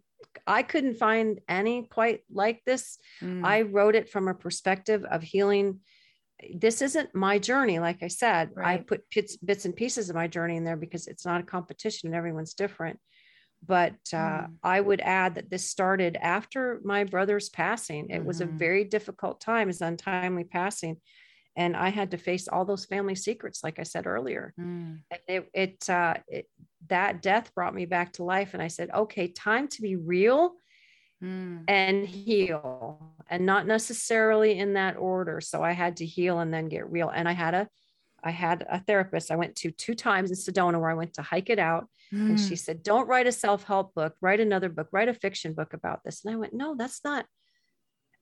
I 0.46 0.62
couldn't 0.62 0.94
find 0.94 1.40
any 1.48 1.86
quite 1.86 2.20
like 2.32 2.62
this. 2.64 2.98
Mm. 3.20 3.44
I 3.44 3.62
wrote 3.62 3.94
it 3.94 4.08
from 4.08 4.28
a 4.28 4.34
perspective 4.34 5.04
of 5.04 5.22
healing. 5.22 5.80
This 6.54 6.82
isn't 6.82 7.14
my 7.14 7.38
journey. 7.38 7.78
Like 7.78 8.02
I 8.02 8.08
said, 8.08 8.50
right. 8.54 8.80
I 8.80 8.82
put 8.82 9.02
bits, 9.14 9.36
bits 9.36 9.64
and 9.64 9.76
pieces 9.76 10.10
of 10.10 10.16
my 10.16 10.26
journey 10.26 10.56
in 10.56 10.64
there 10.64 10.76
because 10.76 11.06
it's 11.06 11.24
not 11.24 11.40
a 11.40 11.44
competition 11.44 12.08
and 12.08 12.16
everyone's 12.16 12.54
different. 12.54 12.98
But 13.64 13.94
uh, 14.12 14.16
mm. 14.16 14.48
I 14.62 14.80
would 14.80 15.00
add 15.00 15.36
that 15.36 15.50
this 15.50 15.70
started 15.70 16.18
after 16.20 16.80
my 16.82 17.04
brother's 17.04 17.48
passing. 17.48 18.10
It 18.10 18.18
mm-hmm. 18.18 18.26
was 18.26 18.40
a 18.40 18.46
mm-hmm. 18.46 18.58
very 18.58 18.84
difficult 18.84 19.40
time, 19.40 19.68
his 19.68 19.82
untimely 19.82 20.44
passing. 20.44 20.96
And 21.56 21.76
I 21.76 21.90
had 21.90 22.12
to 22.12 22.16
face 22.16 22.48
all 22.48 22.64
those 22.64 22.86
family 22.86 23.14
secrets, 23.14 23.62
like 23.62 23.78
I 23.78 23.82
said 23.82 24.06
earlier. 24.06 24.54
Mm. 24.58 25.00
It, 25.28 25.50
it, 25.52 25.90
uh, 25.90 26.14
it 26.26 26.46
that 26.88 27.22
death 27.22 27.54
brought 27.54 27.74
me 27.74 27.84
back 27.84 28.14
to 28.14 28.24
life. 28.24 28.54
And 28.54 28.62
I 28.62 28.68
said, 28.68 28.90
okay, 28.90 29.28
time 29.28 29.68
to 29.68 29.82
be 29.82 29.96
real 29.96 30.54
mm. 31.22 31.62
and 31.68 32.06
heal, 32.06 33.14
and 33.28 33.46
not 33.46 33.66
necessarily 33.66 34.58
in 34.58 34.74
that 34.74 34.96
order. 34.96 35.40
So 35.40 35.62
I 35.62 35.72
had 35.72 35.98
to 35.98 36.06
heal 36.06 36.40
and 36.40 36.52
then 36.52 36.68
get 36.68 36.90
real. 36.90 37.08
And 37.08 37.28
I 37.28 37.32
had 37.32 37.54
a, 37.54 37.68
I 38.24 38.30
had 38.30 38.64
a 38.70 38.80
therapist 38.80 39.30
I 39.30 39.36
went 39.36 39.56
to 39.56 39.70
two 39.70 39.94
times 39.94 40.30
in 40.30 40.36
Sedona 40.36 40.80
where 40.80 40.90
I 40.90 40.94
went 40.94 41.14
to 41.14 41.22
hike 41.22 41.50
it 41.50 41.58
out. 41.58 41.88
Mm. 42.12 42.30
And 42.30 42.40
she 42.40 42.54
mm. 42.54 42.58
said, 42.58 42.82
Don't 42.82 43.08
write 43.08 43.26
a 43.26 43.32
self 43.32 43.64
help 43.64 43.94
book, 43.94 44.14
write 44.20 44.40
another 44.40 44.68
book, 44.68 44.88
write 44.92 45.08
a 45.08 45.14
fiction 45.14 45.54
book 45.54 45.72
about 45.74 46.00
this. 46.04 46.24
And 46.24 46.32
I 46.32 46.36
went, 46.38 46.54
No, 46.54 46.74
that's 46.76 47.00
not. 47.04 47.26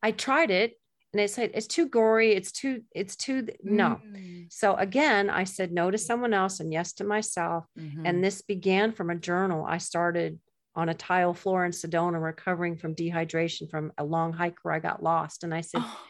I 0.02 0.12
tried 0.12 0.50
it 0.50 0.74
and 1.12 1.20
it's 1.20 1.36
like 1.36 1.50
it's 1.54 1.66
too 1.66 1.88
gory 1.88 2.32
it's 2.32 2.52
too 2.52 2.82
it's 2.94 3.16
too 3.16 3.48
no. 3.62 4.00
Mm. 4.06 4.46
so 4.50 4.74
again 4.74 5.28
i 5.28 5.44
said 5.44 5.72
no 5.72 5.90
to 5.90 5.98
someone 5.98 6.32
else 6.32 6.61
and 6.61 6.72
yes 6.72 6.92
to 6.94 7.04
myself. 7.04 7.66
Mm-hmm. 7.78 8.06
and 8.06 8.24
this 8.24 8.42
began 8.42 8.92
from 8.92 9.11
a 9.11 9.16
journal. 9.16 9.64
I 9.66 9.78
started 9.78 10.38
on 10.76 10.88
a 10.88 10.94
tile 10.94 11.34
floor 11.34 11.64
in 11.64 11.72
sedona 11.72 12.22
recovering 12.22 12.76
from 12.76 12.94
dehydration 12.94 13.68
from 13.68 13.92
a 13.98 14.04
long 14.04 14.32
hike 14.32 14.58
where 14.62 14.74
i 14.74 14.78
got 14.78 15.02
lost. 15.02 15.44
And 15.44 15.54
i 15.54 15.61
said 15.61 15.82
oh. 15.84 16.00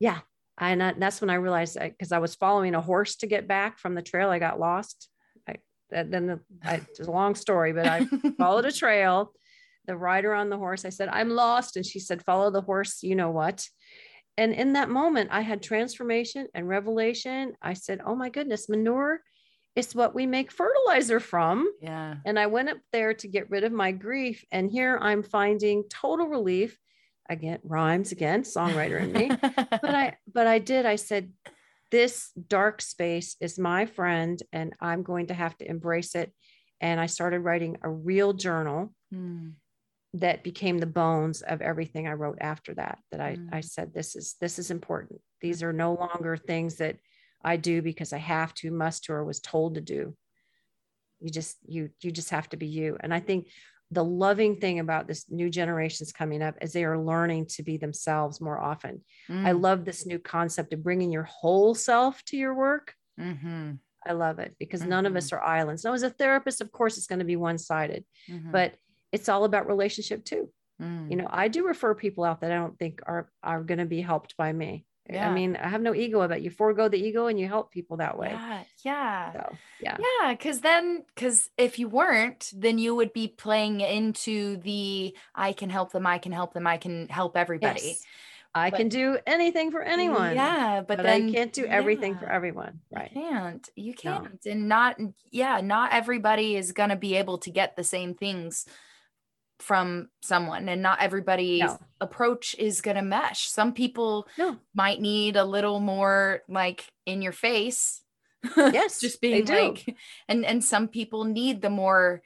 yeah. 0.00 0.20
And 0.60 0.80
that's 1.00 1.20
when 1.20 1.30
i 1.30 1.34
realized 1.34 1.78
because 1.80 2.12
I, 2.12 2.18
was 2.18 2.34
following 2.34 2.74
a 2.74 2.80
horse 2.80 3.16
to 3.16 3.26
get 3.26 3.46
back 3.46 3.78
from 3.78 3.94
the 3.94 4.02
trail 4.02 4.30
i 4.30 4.38
got 4.38 4.58
lost. 4.58 5.08
I, 5.48 5.56
then 5.90 6.26
the 6.26 6.40
I, 6.64 6.76
it's 6.76 7.00
a 7.00 7.10
long 7.10 7.34
story 7.34 7.72
but 7.72 7.86
i 7.86 8.04
followed 8.38 8.64
a 8.64 8.72
trail. 8.72 9.32
The 9.86 9.96
rider 9.96 10.34
on 10.34 10.48
the 10.48 10.58
horse 10.58 10.86
i 10.86 10.88
said 10.88 11.08
i'm 11.10 11.30
lost. 11.30 11.76
And 11.76 11.84
she 11.84 12.00
said 12.00 12.24
follow 12.24 12.50
the 12.50 12.62
horse 12.62 13.02
you 13.02 13.14
know 13.14 13.30
what 13.30 13.66
and 14.38 14.54
in 14.54 14.72
that 14.72 14.88
moment 14.88 15.28
i 15.32 15.42
had 15.42 15.62
transformation 15.62 16.46
and 16.54 16.68
revelation. 16.68 17.54
I 17.60 17.74
said 17.74 18.00
oh 18.06 18.14
my 18.14 18.30
goodness 18.30 18.68
manure 18.68 19.20
is 19.76 19.94
what 19.94 20.14
we 20.14 20.26
make 20.26 20.50
fertilizer 20.50 21.20
from. 21.20 21.70
Yeah. 21.82 22.16
And 22.24 22.38
i 22.38 22.46
went 22.46 22.70
up 22.70 22.78
there 22.92 23.12
to 23.14 23.28
get 23.28 23.50
rid 23.50 23.64
of 23.64 23.72
my 23.72 23.92
grief. 23.92 24.44
And 24.50 24.70
here 24.70 24.98
i'm 25.02 25.22
finding 25.22 25.84
total 25.90 26.28
relief. 26.28 26.78
Again 27.28 27.58
rhymes 27.62 28.12
again 28.12 28.42
songwriter 28.44 29.00
in 29.00 29.12
me. 29.12 29.30
But 29.82 29.94
i 29.94 30.16
but 30.32 30.46
i 30.46 30.58
did. 30.58 30.86
I 30.86 30.96
said 30.96 31.32
this 31.90 32.30
dark 32.48 32.80
space 32.80 33.36
is 33.40 33.58
my 33.58 33.86
friend 33.86 34.40
and 34.52 34.72
i'm 34.80 35.02
going 35.02 35.26
to 35.26 35.34
have 35.34 35.56
to 35.58 35.68
embrace 35.68 36.14
it. 36.14 36.32
And 36.80 37.00
i 37.00 37.06
started 37.06 37.40
writing 37.40 37.76
a 37.82 37.90
real 37.90 38.32
journal. 38.32 38.94
Mm 39.12 39.54
that 40.20 40.42
became 40.44 40.78
the 40.78 40.86
bones 40.86 41.42
of 41.42 41.62
everything 41.62 42.06
I 42.06 42.12
wrote 42.12 42.38
after 42.40 42.74
that. 42.74 42.98
That 43.10 43.20
I, 43.20 43.36
mm. 43.36 43.48
I 43.52 43.60
said, 43.60 43.92
this 43.92 44.16
is 44.16 44.36
this 44.40 44.58
is 44.58 44.70
important. 44.70 45.20
These 45.40 45.62
are 45.62 45.72
no 45.72 45.94
longer 45.94 46.36
things 46.36 46.76
that 46.76 46.96
I 47.44 47.56
do 47.56 47.82
because 47.82 48.12
I 48.12 48.18
have 48.18 48.54
to, 48.54 48.70
must 48.70 49.04
to, 49.04 49.12
or 49.12 49.24
was 49.24 49.40
told 49.40 49.74
to 49.74 49.80
do. 49.80 50.16
You 51.20 51.30
just 51.30 51.56
you 51.66 51.90
you 52.00 52.10
just 52.10 52.30
have 52.30 52.48
to 52.50 52.56
be 52.56 52.66
you. 52.66 52.96
And 53.00 53.12
I 53.12 53.20
think 53.20 53.48
the 53.90 54.04
loving 54.04 54.56
thing 54.56 54.80
about 54.80 55.08
this 55.08 55.24
new 55.30 55.48
generations 55.48 56.12
coming 56.12 56.42
up 56.42 56.56
is 56.60 56.72
they 56.72 56.84
are 56.84 56.98
learning 56.98 57.46
to 57.46 57.62
be 57.62 57.78
themselves 57.78 58.40
more 58.40 58.60
often. 58.60 59.02
Mm. 59.30 59.46
I 59.46 59.52
love 59.52 59.84
this 59.84 60.04
new 60.04 60.18
concept 60.18 60.72
of 60.74 60.82
bringing 60.82 61.10
your 61.10 61.22
whole 61.22 61.74
self 61.74 62.22
to 62.26 62.36
your 62.36 62.54
work. 62.54 62.94
Mm-hmm. 63.18 63.72
I 64.06 64.12
love 64.12 64.38
it 64.38 64.54
because 64.58 64.80
mm-hmm. 64.80 64.90
none 64.90 65.06
of 65.06 65.16
us 65.16 65.28
mm-hmm. 65.28 65.36
are 65.36 65.42
islands. 65.42 65.84
Now, 65.84 65.94
as 65.94 66.02
a 66.02 66.10
therapist, 66.10 66.60
of 66.60 66.70
course, 66.70 66.98
it's 66.98 67.06
going 67.06 67.18
to 67.18 67.24
be 67.24 67.36
one 67.36 67.58
sided, 67.58 68.04
mm-hmm. 68.30 68.52
but 68.52 68.74
it's 69.12 69.28
all 69.28 69.44
about 69.44 69.66
relationship 69.66 70.24
too. 70.24 70.48
Mm. 70.80 71.10
You 71.10 71.16
know, 71.16 71.26
I 71.28 71.48
do 71.48 71.66
refer 71.66 71.94
people 71.94 72.24
out 72.24 72.40
that 72.40 72.52
I 72.52 72.56
don't 72.56 72.78
think 72.78 73.00
are 73.06 73.30
are 73.42 73.62
going 73.62 73.78
to 73.78 73.86
be 73.86 74.00
helped 74.00 74.36
by 74.36 74.52
me. 74.52 74.84
Yeah. 75.10 75.30
I 75.30 75.32
mean, 75.32 75.56
I 75.56 75.68
have 75.68 75.80
no 75.80 75.94
ego 75.94 76.20
about 76.20 76.42
you. 76.42 76.50
Forego 76.50 76.88
the 76.88 76.98
ego 76.98 77.26
and 77.28 77.40
you 77.40 77.48
help 77.48 77.70
people 77.70 77.96
that 77.96 78.18
way. 78.18 78.30
Yeah. 78.30 78.62
Yeah. 78.84 79.32
So, 79.32 79.56
yeah. 79.80 79.96
Yeah. 79.98 80.34
Cause 80.34 80.60
then, 80.60 81.04
cause 81.16 81.48
if 81.56 81.78
you 81.78 81.88
weren't, 81.88 82.52
then 82.54 82.76
you 82.78 82.94
would 82.94 83.14
be 83.14 83.28
playing 83.28 83.80
into 83.80 84.58
the 84.58 85.16
I 85.34 85.52
can 85.52 85.70
help 85.70 85.92
them, 85.92 86.06
I 86.06 86.18
can 86.18 86.32
help 86.32 86.52
them, 86.52 86.66
I 86.66 86.76
can 86.76 87.08
help 87.08 87.36
everybody. 87.36 87.80
Yes. 87.82 88.04
I 88.54 88.70
but, 88.70 88.78
can 88.78 88.88
do 88.88 89.18
anything 89.26 89.70
for 89.70 89.82
anyone. 89.82 90.34
Yeah, 90.34 90.80
but, 90.80 90.98
but 90.98 91.02
then 91.04 91.28
I 91.28 91.32
can't 91.32 91.52
do 91.52 91.64
everything 91.64 92.14
yeah, 92.14 92.18
for 92.18 92.30
everyone. 92.30 92.80
Right. 92.90 93.10
You 93.14 93.20
can't. 93.20 93.68
You 93.76 93.94
can't. 93.94 94.44
No. 94.44 94.52
And 94.52 94.68
not 94.68 94.98
yeah, 95.30 95.60
not 95.60 95.92
everybody 95.92 96.56
is 96.56 96.72
gonna 96.72 96.96
be 96.96 97.16
able 97.16 97.38
to 97.38 97.50
get 97.50 97.76
the 97.76 97.84
same 97.84 98.14
things 98.14 98.66
from 99.58 100.08
someone 100.22 100.68
and 100.68 100.82
not 100.82 101.00
everybody's 101.00 101.62
no. 101.62 101.78
approach 102.00 102.54
is 102.58 102.80
going 102.80 102.96
to 102.96 103.02
mesh 103.02 103.48
some 103.48 103.72
people 103.72 104.26
no. 104.38 104.56
might 104.74 105.00
need 105.00 105.36
a 105.36 105.44
little 105.44 105.80
more 105.80 106.42
like 106.48 106.86
in 107.06 107.22
your 107.22 107.32
face 107.32 108.02
yes 108.56 109.00
just 109.00 109.20
being 109.20 109.44
like 109.46 109.96
and 110.28 110.44
and 110.44 110.62
some 110.62 110.86
people 110.86 111.24
need 111.24 111.60
the 111.60 111.70
more 111.70 112.22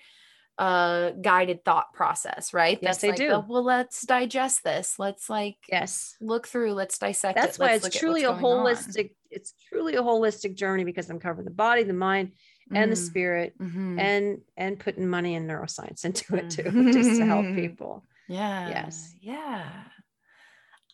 uh 0.58 1.10
guided 1.22 1.64
thought 1.64 1.94
process 1.94 2.52
right 2.52 2.78
yes 2.82 2.90
that's 2.90 3.00
they 3.00 3.08
like 3.08 3.16
do 3.16 3.28
the, 3.30 3.40
well 3.40 3.64
let's 3.64 4.02
digest 4.02 4.62
this 4.62 4.98
let's 4.98 5.30
like 5.30 5.56
yes 5.70 6.14
look 6.20 6.46
through 6.46 6.74
let's 6.74 6.98
dissect 6.98 7.36
that's 7.36 7.56
it. 7.56 7.60
why 7.60 7.72
let's 7.72 7.86
it's 7.86 7.98
truly 7.98 8.24
a 8.24 8.32
holistic 8.32 9.06
on. 9.06 9.10
it's 9.30 9.54
truly 9.70 9.94
a 9.94 10.02
holistic 10.02 10.54
journey 10.54 10.84
because 10.84 11.08
i'm 11.08 11.18
covering 11.18 11.46
the 11.46 11.50
body 11.50 11.82
the 11.82 11.94
mind 11.94 12.32
and 12.70 12.92
the 12.92 12.96
mm-hmm. 12.96 13.04
spirit 13.04 13.54
mm-hmm. 13.58 13.98
and 13.98 14.40
and 14.56 14.78
putting 14.78 15.08
money 15.08 15.34
and 15.34 15.48
neuroscience 15.48 16.04
into 16.04 16.36
it 16.36 16.50
too 16.50 16.62
mm-hmm. 16.62 16.90
just 16.90 17.16
to 17.18 17.26
help 17.26 17.46
people 17.54 18.04
yeah 18.28 18.68
yes 18.68 19.14
yeah 19.20 19.68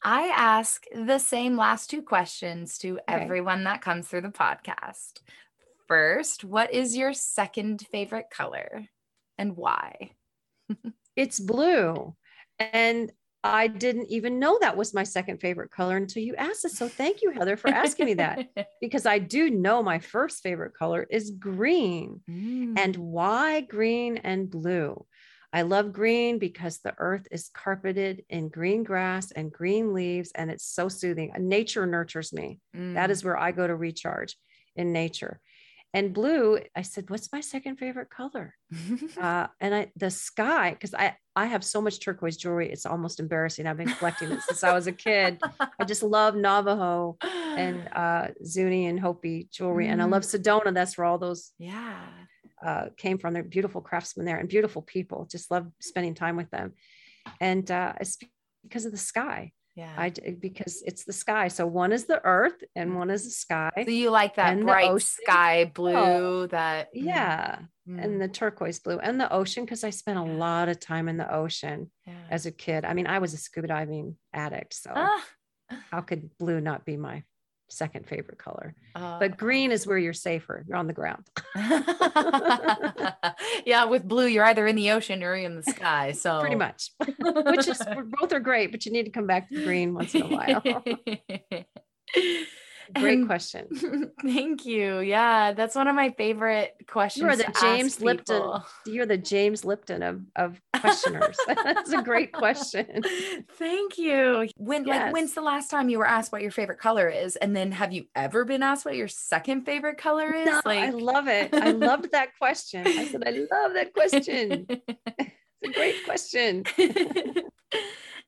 i 0.03 0.33
ask 0.35 0.85
the 0.95 1.19
same 1.19 1.57
last 1.57 1.91
two 1.91 2.03
questions 2.03 2.79
to 2.79 2.95
okay. 2.95 3.03
everyone 3.07 3.65
that 3.65 3.83
comes 3.83 4.09
through 4.09 4.23
the 4.23 4.29
podcast 4.29 5.21
first 5.87 6.45
what 6.45 6.73
is 6.73 6.97
your 6.97 7.13
second 7.13 7.85
favorite 7.91 8.31
color 8.31 8.87
and 9.37 9.57
why 9.57 10.11
it's 11.17 11.41
blue 11.41 12.15
and 12.59 13.13
I 13.45 13.69
didn't 13.69 14.11
even 14.11 14.39
know 14.39 14.59
that 14.61 14.77
was 14.77 14.93
my 14.93 15.05
second 15.05 15.39
favorite 15.39 15.71
color 15.71 15.97
until 15.97 16.23
you 16.23 16.35
asked 16.35 16.65
it. 16.65 16.73
So 16.73 16.89
thank 16.89 17.23
you, 17.23 17.31
Heather, 17.31 17.57
for 17.57 17.69
asking 17.69 18.07
me 18.07 18.15
that 18.15 18.49
because 18.81 19.07
I 19.07 19.19
do 19.19 19.49
know 19.49 19.83
my 19.83 20.01
first 20.01 20.43
favorite 20.43 20.75
color 20.75 21.07
is 21.09 21.31
green. 21.31 22.21
Mm. 22.29 22.79
And 22.79 22.97
why 22.97 23.61
green 23.61 24.19
and 24.19 24.51
blue? 24.51 25.07
I 25.53 25.63
love 25.63 25.93
green 25.93 26.39
because 26.39 26.79
the 26.79 26.95
earth 26.99 27.27
is 27.31 27.51
carpeted 27.55 28.23
in 28.29 28.49
green 28.49 28.83
grass 28.83 29.31
and 29.31 29.51
green 29.51 29.95
leaves, 29.95 30.31
and 30.35 30.51
it's 30.51 30.67
so 30.67 30.89
soothing. 30.89 31.33
Nature 31.39 31.87
nurtures 31.87 32.33
me. 32.33 32.61
Mm. 32.77 32.95
That 32.95 33.11
is 33.11 33.25
where 33.25 33.39
I 33.39 33.53
go 33.53 33.67
to 33.67 33.75
recharge 33.75 34.37
in 34.77 34.93
nature. 34.93 35.41
And 35.95 36.13
blue, 36.13 36.59
I 36.77 36.83
said, 36.83 37.09
what's 37.09 37.33
my 37.33 37.41
second 37.41 37.77
favorite 37.77 38.11
color? 38.11 38.55
uh, 39.21 39.47
and 39.59 39.75
I, 39.75 39.91
the 39.97 40.11
sky, 40.11 40.71
because 40.71 40.93
I, 40.93 41.17
I 41.35 41.47
have 41.47 41.65
so 41.65 41.81
much 41.81 42.01
turquoise 42.01 42.37
jewelry. 42.37 42.71
It's 42.71 42.85
almost 42.85 43.21
embarrassing. 43.21 43.67
I've 43.67 43.79
been 43.79 43.95
collecting 43.95 44.31
it 44.33 44.43
since 44.43 44.63
I 44.63 44.75
was 44.75 44.87
a 44.87 44.93
kid. 44.93 45.41
I 45.79 45.85
just 45.85 46.03
love 46.03 46.35
Navajo 46.35 47.17
and 47.23 47.89
uh, 47.93 48.29
Zuni 48.45 48.87
and 48.87 49.01
Hopi 49.01 49.49
jewelry. 49.51 49.87
Mm. 49.87 49.93
And 49.93 50.03
I 50.03 50.05
love 50.05 50.25
mm. 50.25 50.39
Sedona. 50.39 50.75
That's 50.75 50.99
where 50.99 51.07
all 51.07 51.19
those 51.19 51.53
yeah 51.59 52.05
uh, 52.65 52.87
came 52.97 53.19
from. 53.19 53.35
They're 53.35 53.43
beautiful 53.43 53.81
craftsmen 53.81 54.27
there 54.27 54.39
and 54.39 54.49
beautiful 54.49 54.83
people. 54.83 55.27
Just 55.31 55.51
love 55.51 55.67
spending 55.81 56.15
time 56.15 56.37
with 56.37 56.51
them. 56.51 56.75
And 57.41 57.71
uh, 57.71 57.95
it's 58.01 58.19
because 58.63 58.85
of 58.85 58.93
the 58.93 58.99
sky 58.99 59.53
yeah 59.79 59.93
i 59.97 60.11
because 60.41 60.83
it's 60.85 61.05
the 61.05 61.13
sky 61.13 61.47
so 61.47 61.65
one 61.65 61.93
is 61.93 62.07
the 62.07 62.21
earth 62.25 62.65
and 62.75 62.97
one 62.97 63.11
is 63.11 63.23
the 63.25 63.31
sky 63.31 63.71
so 63.77 63.91
you 63.91 64.11
like 64.11 64.35
that 64.35 64.61
bright 64.61 65.01
sky 65.01 65.71
blue 65.73 65.95
oh, 65.95 66.47
that 66.49 66.89
mm. 66.89 67.05
yeah 67.05 67.61
mm. 67.89 68.03
and 68.03 68.21
the 68.21 68.27
turquoise 68.27 68.81
blue 68.81 68.99
and 68.99 69.21
the 69.21 69.33
ocean 69.33 69.65
because 69.65 69.85
i 69.85 69.91
spent 69.91 70.19
a 70.19 70.23
lot 70.23 70.69
of 70.69 70.81
time 70.81 71.09
in 71.09 71.17
the 71.17 71.33
ocean 71.33 71.89
yeah. 72.05 72.13
as 72.29 72.45
a 72.45 72.51
kid 72.51 72.85
i 72.85 72.93
mean 72.93 73.07
i 73.07 73.21
was 73.21 73.33
a 73.35 73.37
scuba 73.37 73.69
diving 73.69 74.17
addict 74.33 74.75
so 74.75 74.91
ah. 74.93 75.25
how 75.93 76.01
could 76.01 76.29
blue 76.39 76.61
not 76.61 76.85
be 76.85 76.97
my 76.97 77.23
second 77.69 78.07
favorite 78.07 78.39
color. 78.39 78.75
Uh, 78.95 79.19
but 79.19 79.37
green 79.37 79.71
is 79.71 79.87
where 79.87 79.99
you're 79.99 80.13
safer. 80.13 80.65
You're 80.67 80.77
on 80.77 80.87
the 80.87 80.93
ground. 80.93 81.25
yeah, 83.67 83.85
with 83.85 84.07
blue, 84.07 84.27
you're 84.27 84.45
either 84.45 84.67
in 84.67 84.77
the 84.77 84.91
ocean 84.91 85.23
or 85.23 85.35
in 85.35 85.57
the 85.57 85.63
sky. 85.63 86.13
So 86.19 86.41
pretty 86.41 86.57
much, 86.57 86.91
which 86.99 87.69
is 87.69 87.81
both 88.19 88.33
are 88.33 88.41
great, 88.41 88.73
but 88.73 88.85
you 88.85 88.93
need 88.93 89.05
to 89.05 89.11
come 89.11 89.27
back 89.27 89.49
to 89.51 89.63
green 89.63 89.95
once 89.95 90.15
in 90.15 90.23
a 90.23 90.27
while. 90.27 90.63
Great 92.95 93.27
question. 93.27 93.67
Thank 94.23 94.65
you. 94.65 95.01
Yeah, 95.01 95.53
that's 95.53 95.75
one 95.75 95.89
of 95.89 95.95
my 95.95 96.11
favorite 96.11 96.75
questions. 96.87 97.23
You 97.23 97.29
are 97.29 97.37
the 97.37 97.53
James 97.61 98.01
Lipton. 98.01 98.63
You're 98.87 99.07
the 99.07 99.19
James 99.19 99.65
Lipton 99.65 100.03
of, 100.03 100.23
of 100.37 100.61
questioners. 100.81 101.37
that's 101.47 101.93
a 101.93 102.03
great 102.03 102.33
question. 102.33 103.03
Thank 103.55 103.99
you. 103.99 104.49
When 104.57 104.85
yes. 104.85 105.05
like 105.05 105.13
when's 105.13 105.35
the 105.35 105.43
last 105.43 105.71
time 105.71 105.89
you 105.89 105.99
were 105.99 106.07
asked 106.07 106.33
what 106.33 106.43
your 106.43 106.51
favorite 106.51 106.79
color 106.79 107.09
is? 107.09 107.37
And 107.37 107.55
then 107.55 107.73
have 107.73 107.93
you 107.93 108.07
ever 108.15 108.45
been 108.45 108.63
asked 108.63 108.85
what 108.85 108.97
your 108.97 109.09
second 109.09 109.65
favorite 109.65 109.99
color 109.99 110.33
is? 110.33 110.47
No, 110.47 110.61
like 110.65 110.81
I 110.81 110.91
love 110.91 111.29
it. 111.29 111.53
I 111.55 111.73
loved 111.73 112.13
that 112.13 112.37
question. 112.39 112.87
I 112.87 113.07
said, 113.07 113.23
I 113.27 113.47
love 113.51 113.75
that 113.75 113.93
question. 113.93 114.67
it's 114.69 115.65
a 115.65 115.73
great 115.73 116.05
question. 116.05 116.65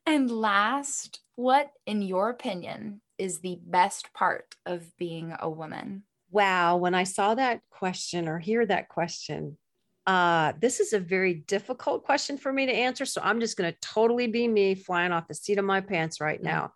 and 0.05 0.29
last, 0.29 1.19
what 1.35 1.71
in 1.85 2.01
your 2.01 2.29
opinion 2.29 3.01
is 3.21 3.39
the 3.39 3.59
best 3.63 4.11
part 4.15 4.55
of 4.65 4.97
being 4.97 5.31
a 5.39 5.47
woman? 5.47 6.01
Wow. 6.31 6.77
When 6.77 6.95
I 6.95 7.03
saw 7.03 7.35
that 7.35 7.61
question 7.69 8.27
or 8.27 8.39
hear 8.39 8.65
that 8.65 8.89
question, 8.89 9.59
uh, 10.07 10.53
this 10.59 10.79
is 10.79 10.93
a 10.93 10.99
very 10.99 11.35
difficult 11.35 12.03
question 12.03 12.35
for 12.35 12.51
me 12.51 12.65
to 12.65 12.73
answer. 12.73 13.05
So 13.05 13.21
I'm 13.23 13.39
just 13.39 13.57
going 13.57 13.71
to 13.71 13.79
totally 13.79 14.25
be 14.25 14.47
me 14.47 14.73
flying 14.73 15.11
off 15.11 15.27
the 15.27 15.35
seat 15.35 15.59
of 15.59 15.65
my 15.65 15.81
pants 15.81 16.19
right 16.19 16.41
now. 16.41 16.73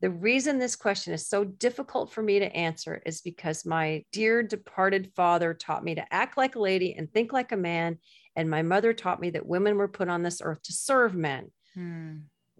The 0.00 0.10
reason 0.10 0.60
this 0.60 0.76
question 0.76 1.12
is 1.12 1.26
so 1.26 1.42
difficult 1.42 2.12
for 2.12 2.22
me 2.22 2.38
to 2.38 2.56
answer 2.56 3.02
is 3.04 3.20
because 3.20 3.66
my 3.66 4.04
dear 4.12 4.44
departed 4.44 5.10
father 5.16 5.54
taught 5.54 5.82
me 5.82 5.96
to 5.96 6.14
act 6.14 6.36
like 6.36 6.54
a 6.54 6.60
lady 6.60 6.94
and 6.94 7.12
think 7.12 7.32
like 7.32 7.50
a 7.50 7.56
man. 7.56 7.98
And 8.36 8.48
my 8.48 8.62
mother 8.62 8.92
taught 8.92 9.20
me 9.20 9.30
that 9.30 9.46
women 9.46 9.76
were 9.76 9.88
put 9.88 10.08
on 10.08 10.22
this 10.22 10.40
earth 10.40 10.62
to 10.64 10.72
serve 10.72 11.16
men. 11.16 11.50
Hmm 11.74 12.18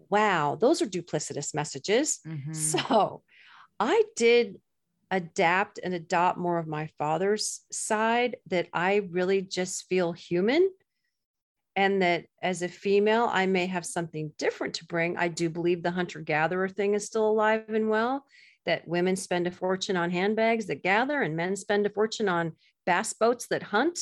wow, 0.09 0.55
those 0.55 0.81
are 0.81 0.87
duplicitous 0.87 1.53
messages. 1.53 2.19
Mm-hmm. 2.27 2.53
So 2.53 3.23
I 3.79 4.03
did 4.15 4.59
adapt 5.11 5.79
and 5.83 5.93
adopt 5.93 6.37
more 6.37 6.57
of 6.57 6.67
my 6.67 6.87
father's 6.97 7.61
side 7.71 8.37
that 8.47 8.67
I 8.73 9.07
really 9.11 9.41
just 9.41 9.87
feel 9.87 10.11
human. 10.11 10.69
And 11.77 12.01
that 12.01 12.25
as 12.41 12.61
a 12.61 12.69
female, 12.69 13.29
I 13.29 13.47
may 13.47 13.65
have 13.65 13.85
something 13.85 14.31
different 14.37 14.75
to 14.75 14.85
bring. 14.85 15.17
I 15.17 15.27
do 15.27 15.49
believe 15.49 15.83
the 15.83 15.91
hunter 15.91 16.21
gatherer 16.21 16.69
thing 16.69 16.93
is 16.93 17.05
still 17.05 17.29
alive 17.29 17.65
and 17.67 17.89
well, 17.89 18.25
that 18.65 18.87
women 18.87 19.17
spend 19.17 19.45
a 19.45 19.51
fortune 19.51 19.97
on 19.97 20.09
handbags 20.09 20.67
that 20.67 20.83
gather 20.83 21.21
and 21.21 21.35
men 21.35 21.55
spend 21.55 21.85
a 21.85 21.89
fortune 21.89 22.29
on 22.29 22.53
bass 22.85 23.11
boats 23.11 23.47
that 23.47 23.61
hunt. 23.61 23.99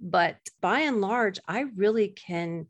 But 0.00 0.36
by 0.60 0.80
and 0.80 1.00
large, 1.00 1.38
I 1.46 1.60
really 1.76 2.08
can, 2.08 2.66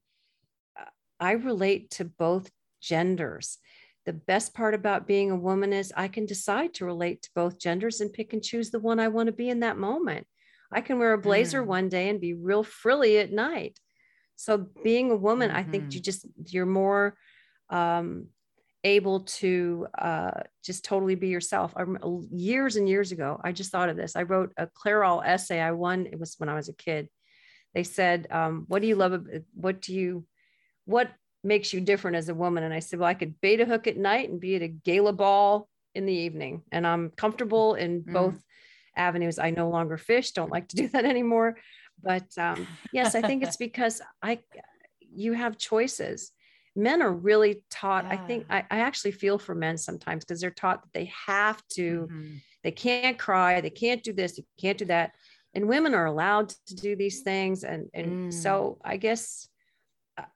uh, 0.78 0.85
I 1.18 1.33
relate 1.33 1.91
to 1.93 2.05
both 2.05 2.51
genders. 2.83 3.59
The 4.05 4.12
best 4.12 4.53
part 4.53 4.74
about 4.74 5.07
being 5.07 5.30
a 5.30 5.37
woman 5.37 5.72
is 5.72 5.93
I 5.97 6.09
can 6.09 6.26
decide 6.26 6.74
to 6.74 6.85
relate 6.85 7.22
to 7.22 7.30
both 7.35 7.59
genders 7.59 8.01
and 8.01 8.12
pick 8.12 8.33
and 8.33 8.43
choose 8.43 8.70
the 8.70 8.80
one 8.80 8.99
I 8.99 9.09
want 9.09 9.28
to 9.28 9.33
be 9.33 9.49
in 9.49 9.61
that 9.61 9.78
moment. 9.78 10.26
I 10.72 10.80
can 10.80 10.99
wear 10.99 11.12
a 11.12 11.18
blazer 11.18 11.62
mm. 11.62 11.66
one 11.66 11.89
day 11.89 12.09
and 12.09 12.20
be 12.20 12.35
real 12.35 12.64
frilly 12.64 13.18
at 13.18 13.33
night. 13.33 13.78
So 14.37 14.66
being 14.83 15.11
a 15.11 15.16
woman, 15.16 15.51
mm-hmm. 15.51 15.59
I 15.59 15.62
think 15.62 15.95
you 15.95 16.01
mm-hmm. 16.01 16.03
just 16.03 16.26
you're 16.47 16.66
more 16.66 17.16
um, 17.70 18.26
able 18.83 19.20
to 19.20 19.87
uh, 19.97 20.41
just 20.64 20.85
totally 20.85 21.14
be 21.14 21.28
yourself. 21.28 21.74
I, 21.76 21.85
years 22.30 22.76
and 22.76 22.89
years 22.89 23.12
ago, 23.12 23.41
I 23.45 23.53
just 23.53 23.70
thought 23.70 23.89
of 23.89 23.97
this. 23.97 24.16
I 24.16 24.22
wrote 24.22 24.53
a 24.57 24.66
Clairol 24.66 25.24
essay. 25.24 25.61
I 25.61 25.72
won. 25.72 26.07
It 26.07 26.18
was 26.18 26.35
when 26.39 26.49
I 26.49 26.55
was 26.55 26.68
a 26.68 26.74
kid. 26.74 27.09
They 27.74 27.85
said, 27.85 28.26
um, 28.30 28.64
"What 28.68 28.83
do 28.83 28.89
you 28.89 28.97
love? 28.97 29.26
What 29.55 29.80
do 29.80 29.95
you? 29.95 30.26
What 30.87 31.11
makes 31.45 31.72
you 31.72 31.80
different 31.80 32.16
as 32.16 32.28
a 32.28 32.34
woman? 32.34 32.64
And 32.64 32.74
I 32.74 32.80
said, 32.80 32.99
well, 32.99 33.09
I 33.09 33.14
could 33.14 33.40
bait 33.40 33.61
a 33.61 33.64
hook 33.64 33.86
at 33.86 33.97
night 33.97 34.30
and 34.30 34.40
be 34.40 34.57
at 34.57 34.62
a 34.62 34.68
gala 34.68 35.12
ball 35.12 35.68
in 35.95 36.07
the 36.07 36.12
evening. 36.12 36.62
And 36.72 36.86
I'm 36.86 37.11
comfortable 37.11 37.74
in 37.74 38.03
mm. 38.03 38.12
both 38.12 38.43
avenues. 38.97 39.38
I 39.38 39.51
no 39.51 39.68
longer 39.68 39.97
fish, 39.97 40.32
don't 40.32 40.51
like 40.51 40.68
to 40.68 40.76
do 40.76 40.88
that 40.93 41.05
anymore. 41.05 41.57
But 42.03 42.26
um, 42.38 42.66
yes, 42.93 43.14
I 43.14 43.22
think 43.22 43.43
it's 43.43 43.57
because 43.68 44.01
I, 44.22 44.40
you 45.01 45.32
have 45.32 45.59
choices. 45.59 46.32
Men 46.74 47.03
are 47.03 47.12
really 47.12 47.62
taught. 47.70 48.05
Yeah. 48.05 48.12
I 48.12 48.16
think 48.16 48.47
I, 48.49 48.64
I, 48.70 48.78
actually 48.80 49.12
feel 49.12 49.38
for 49.38 49.55
men 49.55 49.76
sometimes 49.76 50.24
because 50.24 50.40
they're 50.40 50.51
taught 50.51 50.82
that 50.82 50.93
they 50.95 51.12
have 51.26 51.62
to, 51.74 52.09
mm-hmm. 52.11 52.36
they 52.62 52.70
can't 52.70 53.18
cry, 53.18 53.61
they 53.61 53.68
can't 53.68 54.03
do 54.03 54.14
this, 54.14 54.36
they 54.36 54.45
can't 54.59 54.78
do 54.78 54.86
that. 54.86 55.12
And 55.53 55.68
women 55.68 55.95
are 55.95 56.07
allowed 56.07 56.49
to 56.68 56.74
do 56.74 56.97
these 56.97 57.20
things. 57.20 57.62
And, 57.62 57.90
and 57.93 58.32
mm. 58.32 58.34
so 58.34 58.78
I 58.82 58.97
guess 58.97 59.49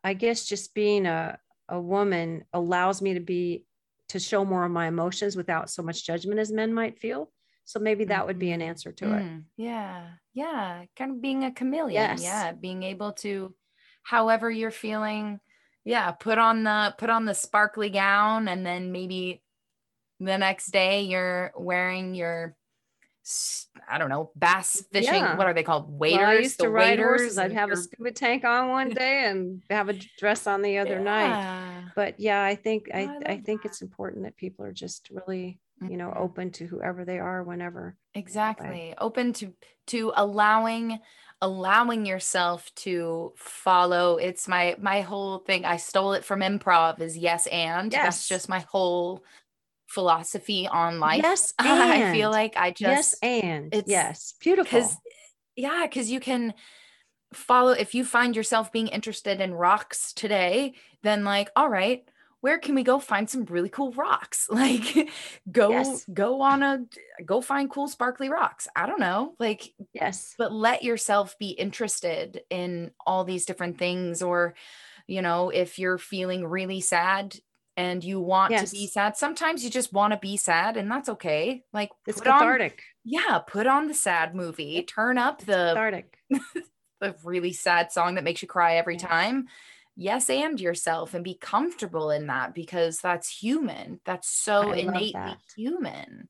I 0.03 0.14
guess 0.14 0.47
just 0.47 0.74
being 0.74 1.07
a, 1.07 1.39
a 1.68 1.81
woman 1.81 2.45
allows 2.53 3.03
me 3.03 3.14
to 3.14 3.20
be 3.20 3.64
to 4.09 4.18
show 4.18 4.45
more 4.45 4.64
of 4.64 4.70
my 4.70 4.87
emotions 4.87 5.37
without 5.37 5.68
so 5.68 5.83
much 5.83 6.07
judgment 6.07 6.39
as 6.39 6.53
men 6.53 6.72
might 6.72 6.99
feel. 6.99 7.31
So 7.64 7.81
maybe 7.81 8.05
that 8.05 8.27
would 8.27 8.39
be 8.39 8.53
an 8.53 8.61
mm-hmm. 8.61 8.68
answer 8.68 8.93
to 8.93 9.05
mm, 9.05 9.39
it. 9.39 9.45
Yeah. 9.57 10.07
Yeah. 10.33 10.85
Kind 10.97 11.11
of 11.11 11.20
being 11.20 11.45
a 11.45 11.53
chameleon. 11.53 11.93
Yes. 11.93 12.22
Yeah. 12.22 12.53
Being 12.53 12.85
able 12.85 13.12
to, 13.14 13.55
however 14.05 14.49
you're 14.49 14.70
feeling, 14.70 15.41
yeah, 15.85 16.12
put 16.12 16.39
on 16.39 16.62
the 16.62 16.95
put 16.99 17.11
on 17.11 17.24
the 17.24 17.35
sparkly 17.35 17.91
gown 17.91 18.49
and 18.49 18.64
then 18.64 18.93
maybe 18.93 19.43
the 20.20 20.39
next 20.39 20.68
day 20.68 21.03
you're 21.03 21.53
wearing 21.57 22.14
your 22.14 22.57
I 23.89 23.99
don't 23.99 24.09
know, 24.09 24.31
bass 24.37 24.85
fishing. 24.93 25.14
Yeah. 25.14 25.37
What 25.37 25.47
are 25.47 25.55
they 25.55 25.62
called? 25.62 25.87
Waders. 25.89 26.18
Well, 26.18 26.31
I 26.31 26.35
used 26.35 26.61
to 26.61 26.68
ride 26.68 26.99
horses. 26.99 27.39
I'd 27.39 27.53
have 27.53 27.70
a 27.70 27.77
scuba 27.77 28.12
tank 28.12 28.45
on 28.45 28.68
one 28.68 28.91
day 28.91 29.27
and 29.27 29.62
have 29.68 29.89
a 29.89 29.95
dress 30.18 30.47
on 30.47 30.62
the 30.62 30.79
other 30.79 30.97
yeah. 30.97 31.03
night. 31.03 31.93
But 31.97 32.20
yeah, 32.20 32.43
I 32.43 32.55
think 32.55 32.87
I, 32.95 33.01
I, 33.01 33.33
I 33.33 33.41
think 33.41 33.62
that. 33.62 33.70
it's 33.70 33.83
important 33.83 34.24
that 34.24 34.37
people 34.37 34.64
are 34.64 34.72
just 34.72 35.11
really, 35.11 35.59
you 35.81 35.97
know, 35.97 36.09
mm-hmm. 36.09 36.22
open 36.22 36.51
to 36.53 36.66
whoever 36.66 37.05
they 37.05 37.18
are 37.18 37.43
whenever. 37.43 37.97
Exactly. 38.14 38.95
Open 38.99 39.33
to 39.35 39.53
to 39.89 40.12
allowing 40.14 41.01
allowing 41.43 42.07
yourself 42.07 42.70
to 42.77 43.33
follow 43.37 44.16
it's 44.16 44.49
my 44.49 44.74
my 44.81 45.03
whole 45.03 45.41
thing 45.41 45.66
i 45.66 45.77
stole 45.77 46.14
it 46.14 46.24
from 46.24 46.41
improv 46.41 46.99
is 46.99 47.14
yes 47.14 47.47
and 47.49 47.93
yes. 47.93 48.03
that's 48.03 48.27
just 48.27 48.49
my 48.49 48.61
whole 48.61 49.22
philosophy 49.87 50.66
on 50.66 51.01
life. 51.01 51.22
Yes, 51.22 51.55
I 51.59 52.12
feel 52.12 52.30
like 52.30 52.57
I 52.57 52.70
just 52.70 52.80
yes 52.80 53.16
and 53.22 53.74
it's 53.74 53.91
yes, 53.91 54.34
beautiful. 54.41 54.78
Because 54.78 54.97
yeah, 55.57 55.82
because 55.82 56.11
you 56.11 56.20
can 56.20 56.55
follow 57.32 57.72
if 57.72 57.95
you 57.95 58.05
find 58.05 58.37
yourself 58.37 58.72
being 58.72 58.89
interested 58.89 59.41
in 59.41 59.55
rocks 59.55 60.12
today, 60.12 60.74
then 61.03 61.24
like, 61.24 61.51
all 61.57 61.68
right, 61.68 62.09
where 62.41 62.59
can 62.59 62.74
we 62.74 62.84
go 62.84 62.99
find 62.99 63.28
some 63.28 63.45
really 63.47 63.68
cool 63.68 63.93
rocks? 63.93 64.49
Like 64.57 65.11
go 65.51 65.70
yes. 65.70 66.05
go 66.12 66.41
on 66.43 66.62
a 66.62 66.84
go 67.24 67.41
find 67.41 67.70
cool 67.70 67.89
sparkly 67.89 68.28
rocks. 68.28 68.68
I 68.74 68.87
don't 68.87 69.01
know. 69.01 69.34
Like 69.39 69.72
yes. 69.93 70.34
But 70.39 70.53
let 70.53 70.82
yourself 70.82 71.37
be 71.39 71.51
interested 71.51 72.43
in 72.51 72.93
all 73.05 73.24
these 73.24 73.47
different 73.47 73.78
things 73.78 74.22
or 74.22 74.55
you 75.09 75.22
know, 75.22 75.51
if 75.51 75.78
you're 75.78 75.99
feeling 75.99 76.45
really 76.45 76.80
sad, 76.80 77.37
and 77.77 78.03
you 78.03 78.20
want 78.20 78.53
yes. 78.53 78.70
to 78.70 78.77
be 78.77 78.87
sad. 78.87 79.16
Sometimes 79.16 79.62
you 79.62 79.70
just 79.70 79.93
want 79.93 80.12
to 80.12 80.18
be 80.18 80.37
sad, 80.37 80.77
and 80.77 80.91
that's 80.91 81.09
okay. 81.11 81.62
Like 81.72 81.91
it's 82.07 82.20
cathartic. 82.20 82.72
On, 82.72 82.79
yeah, 83.05 83.39
put 83.47 83.66
on 83.66 83.89
the 83.89 83.95
sad 83.95 84.35
movie. 84.35 84.83
Turn 84.83 85.18
up 85.18 85.37
it's 85.39 85.47
the 85.47 85.53
cathartic. 85.53 86.18
the 87.01 87.14
really 87.22 87.53
sad 87.53 87.93
song 87.93 88.14
that 88.14 88.24
makes 88.24 88.43
you 88.43 88.49
cry 88.49 88.77
every 88.77 88.97
yeah. 88.97 89.07
time. 89.07 89.49
Yes, 89.97 90.29
and 90.29 90.61
yourself, 90.61 91.14
and 91.14 91.24
be 91.24 91.35
comfortable 91.35 92.11
in 92.11 92.27
that 92.27 92.55
because 92.55 92.99
that's 92.99 93.29
human. 93.29 94.01
That's 94.05 94.29
so 94.29 94.72
innately 94.72 95.12
that. 95.14 95.39
human. 95.57 96.29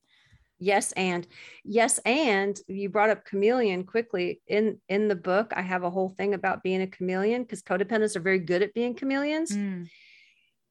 yes 0.58 0.92
and 0.92 1.26
yes 1.64 1.98
and 2.06 2.58
you 2.66 2.88
brought 2.88 3.10
up 3.10 3.26
chameleon 3.26 3.84
quickly 3.84 4.40
in 4.46 4.78
in 4.88 5.06
the 5.06 5.14
book 5.14 5.52
i 5.54 5.60
have 5.60 5.82
a 5.82 5.90
whole 5.90 6.08
thing 6.08 6.32
about 6.32 6.62
being 6.62 6.80
a 6.80 6.86
chameleon 6.86 7.42
because 7.42 7.62
codependents 7.62 8.16
are 8.16 8.20
very 8.20 8.38
good 8.38 8.62
at 8.62 8.72
being 8.72 8.94
chameleons 8.94 9.54
mm. 9.54 9.86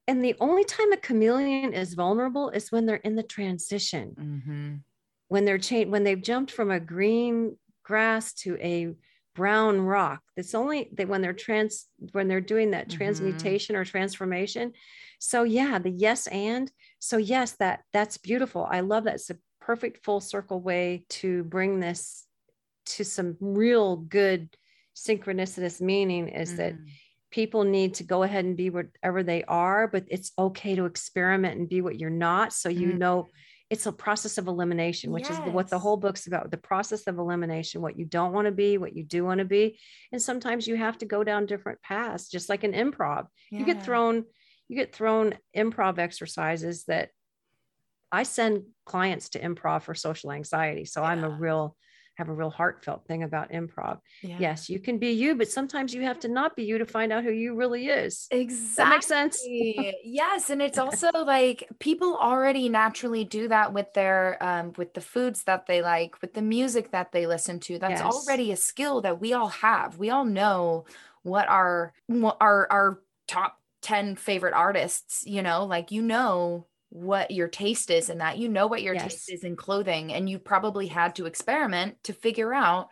And 0.08 0.24
the 0.24 0.36
only 0.40 0.64
time 0.64 0.92
a 0.92 0.98
chameleon 0.98 1.74
is 1.74 1.94
vulnerable 1.94 2.50
is 2.50 2.72
when 2.72 2.86
they're 2.86 2.98
in 2.98 3.16
the 3.16 3.24
transition 3.24 4.16
mm-hmm. 4.18 4.76
when 5.28 5.46
they're 5.46 5.58
changed 5.58 5.92
when 5.92 6.04
they've 6.04 6.22
jumped 6.22 6.52
from 6.52 6.72
a 6.72 6.80
green 6.80 7.58
grass 7.84 8.34
to 8.34 8.58
a 8.58 8.94
brown 9.36 9.82
rock 9.82 10.22
it's 10.38 10.56
only 10.56 10.90
that 10.94 11.08
when 11.08 11.22
they're 11.22 11.34
trans 11.34 11.88
when 12.14 12.28
they're 12.28 12.40
doing 12.42 12.72
that 12.72 12.88
mm-hmm. 12.88 12.98
transmutation 12.98 13.76
or 13.76 13.84
transformation 13.84 14.72
so 15.20 15.44
yeah 15.44 15.78
the 15.78 15.90
yes 15.90 16.28
and 16.28 16.72
so 17.00 17.18
yes 17.18 17.54
that 17.54 17.82
that's 17.92 18.18
beautiful 18.18 18.68
i 18.70 18.80
love 18.80 19.04
that 19.04 19.16
it's 19.16 19.30
a 19.30 19.38
perfect 19.60 20.06
full 20.06 20.22
circle 20.22 20.62
way 20.62 21.06
to 21.10 21.44
bring 21.46 21.80
this 21.80 22.26
to 22.86 23.04
some 23.04 23.36
real 23.40 23.98
good 23.98 24.48
synchronicitous 24.96 25.82
meaning 25.82 26.30
is 26.30 26.54
mm. 26.54 26.58
that 26.58 26.74
people 27.36 27.66
need 27.66 27.96
to 27.96 28.04
go 28.06 28.24
ahead 28.24 28.46
and 28.46 28.56
be 28.56 28.70
whatever 28.70 29.22
they 29.22 29.44
are 29.44 29.90
but 29.90 30.06
it's 30.08 30.32
okay 30.40 30.74
to 30.74 30.86
experiment 30.86 31.60
and 31.60 31.68
be 31.68 31.82
what 31.82 32.00
you're 32.00 32.10
not 32.10 32.54
so 32.54 32.70
you 32.70 32.94
mm. 32.94 32.98
know 32.98 33.28
it's 33.70 33.88
a 33.88 33.92
process 33.92 34.38
of 34.38 34.48
elimination 34.48 35.12
which 35.12 35.30
yes. 35.30 35.34
is 35.34 35.54
what 35.54 35.70
the 35.70 35.78
whole 35.78 35.98
book's 35.98 36.28
about 36.28 36.50
the 36.50 36.58
process 36.58 37.08
of 37.08 37.20
elimination 37.20 37.82
what 37.82 38.00
you 38.00 38.06
don't 38.06 38.32
want 38.32 38.46
to 38.46 38.54
be 38.54 38.78
what 38.78 38.96
you 38.96 39.04
do 39.04 39.26
want 39.26 39.40
to 39.40 39.46
be 39.46 39.78
and 40.14 40.22
sometimes 40.22 40.66
you 40.66 40.78
have 40.78 40.98
to 40.98 41.06
go 41.06 41.26
down 41.26 41.46
different 41.46 41.82
paths 41.82 42.30
just 42.30 42.48
like 42.48 42.64
an 42.64 42.72
improv 42.72 43.26
yeah. 43.52 43.60
you 43.60 43.66
get 43.66 43.84
thrown 43.84 44.24
you 44.70 44.78
get 44.78 44.96
thrown 44.96 45.36
improv 45.58 46.00
exercises 46.00 46.86
that 46.86 47.10
I 48.14 48.24
send 48.24 48.64
clients 48.86 49.30
to 49.30 49.42
improv 49.42 49.82
for 49.82 49.94
social 49.94 50.32
anxiety. 50.32 50.86
So 50.86 51.02
yeah. 51.02 51.10
I'm 51.10 51.26
a 51.26 51.30
real 51.30 51.76
have 52.16 52.30
a 52.30 52.34
real 52.34 52.50
heartfelt 52.50 53.06
thing 53.08 53.24
about 53.24 53.52
improv. 53.52 54.00
Yeah. 54.24 54.38
Yes, 54.40 54.70
you 54.70 54.80
can 54.80 54.98
be 54.98 55.12
you, 55.12 55.36
but 55.36 55.50
sometimes 55.50 55.94
you 55.94 56.02
have 56.04 56.20
to 56.22 56.28
not 56.28 56.56
be 56.56 56.64
you 56.64 56.78
to 56.78 56.86
find 56.86 57.12
out 57.12 57.24
who 57.24 57.32
you 57.32 57.56
really 57.56 57.88
is. 57.88 58.28
Exactly. 58.32 58.84
That 58.84 58.90
makes 58.90 59.06
sense. 59.06 59.44
yes, 60.04 60.50
and 60.50 60.62
it's 60.62 60.78
also 60.78 61.10
like 61.14 61.68
people 61.80 62.18
already 62.18 62.70
naturally 62.70 63.24
do 63.24 63.48
that 63.50 63.74
with 63.74 63.94
their 63.94 64.42
um 64.42 64.74
with 64.78 64.94
the 64.94 65.02
foods 65.02 65.44
that 65.44 65.66
they 65.68 65.82
like, 65.82 66.22
with 66.22 66.34
the 66.34 66.42
music 66.42 66.92
that 66.92 67.12
they 67.12 67.28
listen 67.28 67.60
to. 67.62 67.78
That's 67.78 68.02
yes. 68.02 68.14
already 68.14 68.52
a 68.52 68.58
skill 68.58 69.02
that 69.02 69.20
we 69.20 69.34
all 69.34 69.50
have. 69.50 69.98
We 69.98 70.10
all 70.10 70.26
know 70.26 70.86
what 71.24 71.50
our 71.50 71.94
what 72.08 72.38
our 72.40 72.68
our 72.72 73.00
top 73.28 73.60
10 73.82 74.16
favorite 74.16 74.54
artists, 74.54 75.24
you 75.28 75.42
know, 75.42 75.66
like 75.66 75.92
you 75.92 76.02
know 76.02 76.68
what 76.90 77.32
your 77.32 77.48
taste 77.48 77.90
is 77.90 78.10
in 78.10 78.20
that. 78.20 78.38
You 78.38 78.50
know 78.50 78.68
what 78.68 78.82
your 78.82 78.94
yes. 78.94 79.04
taste 79.04 79.32
is 79.32 79.44
in 79.44 79.56
clothing, 79.56 80.14
and 80.14 80.30
you 80.30 80.40
probably 80.40 80.88
had 80.88 81.16
to 81.16 81.26
experiment 81.26 81.96
to 82.04 82.14
figure 82.14 82.54
out 82.54 82.90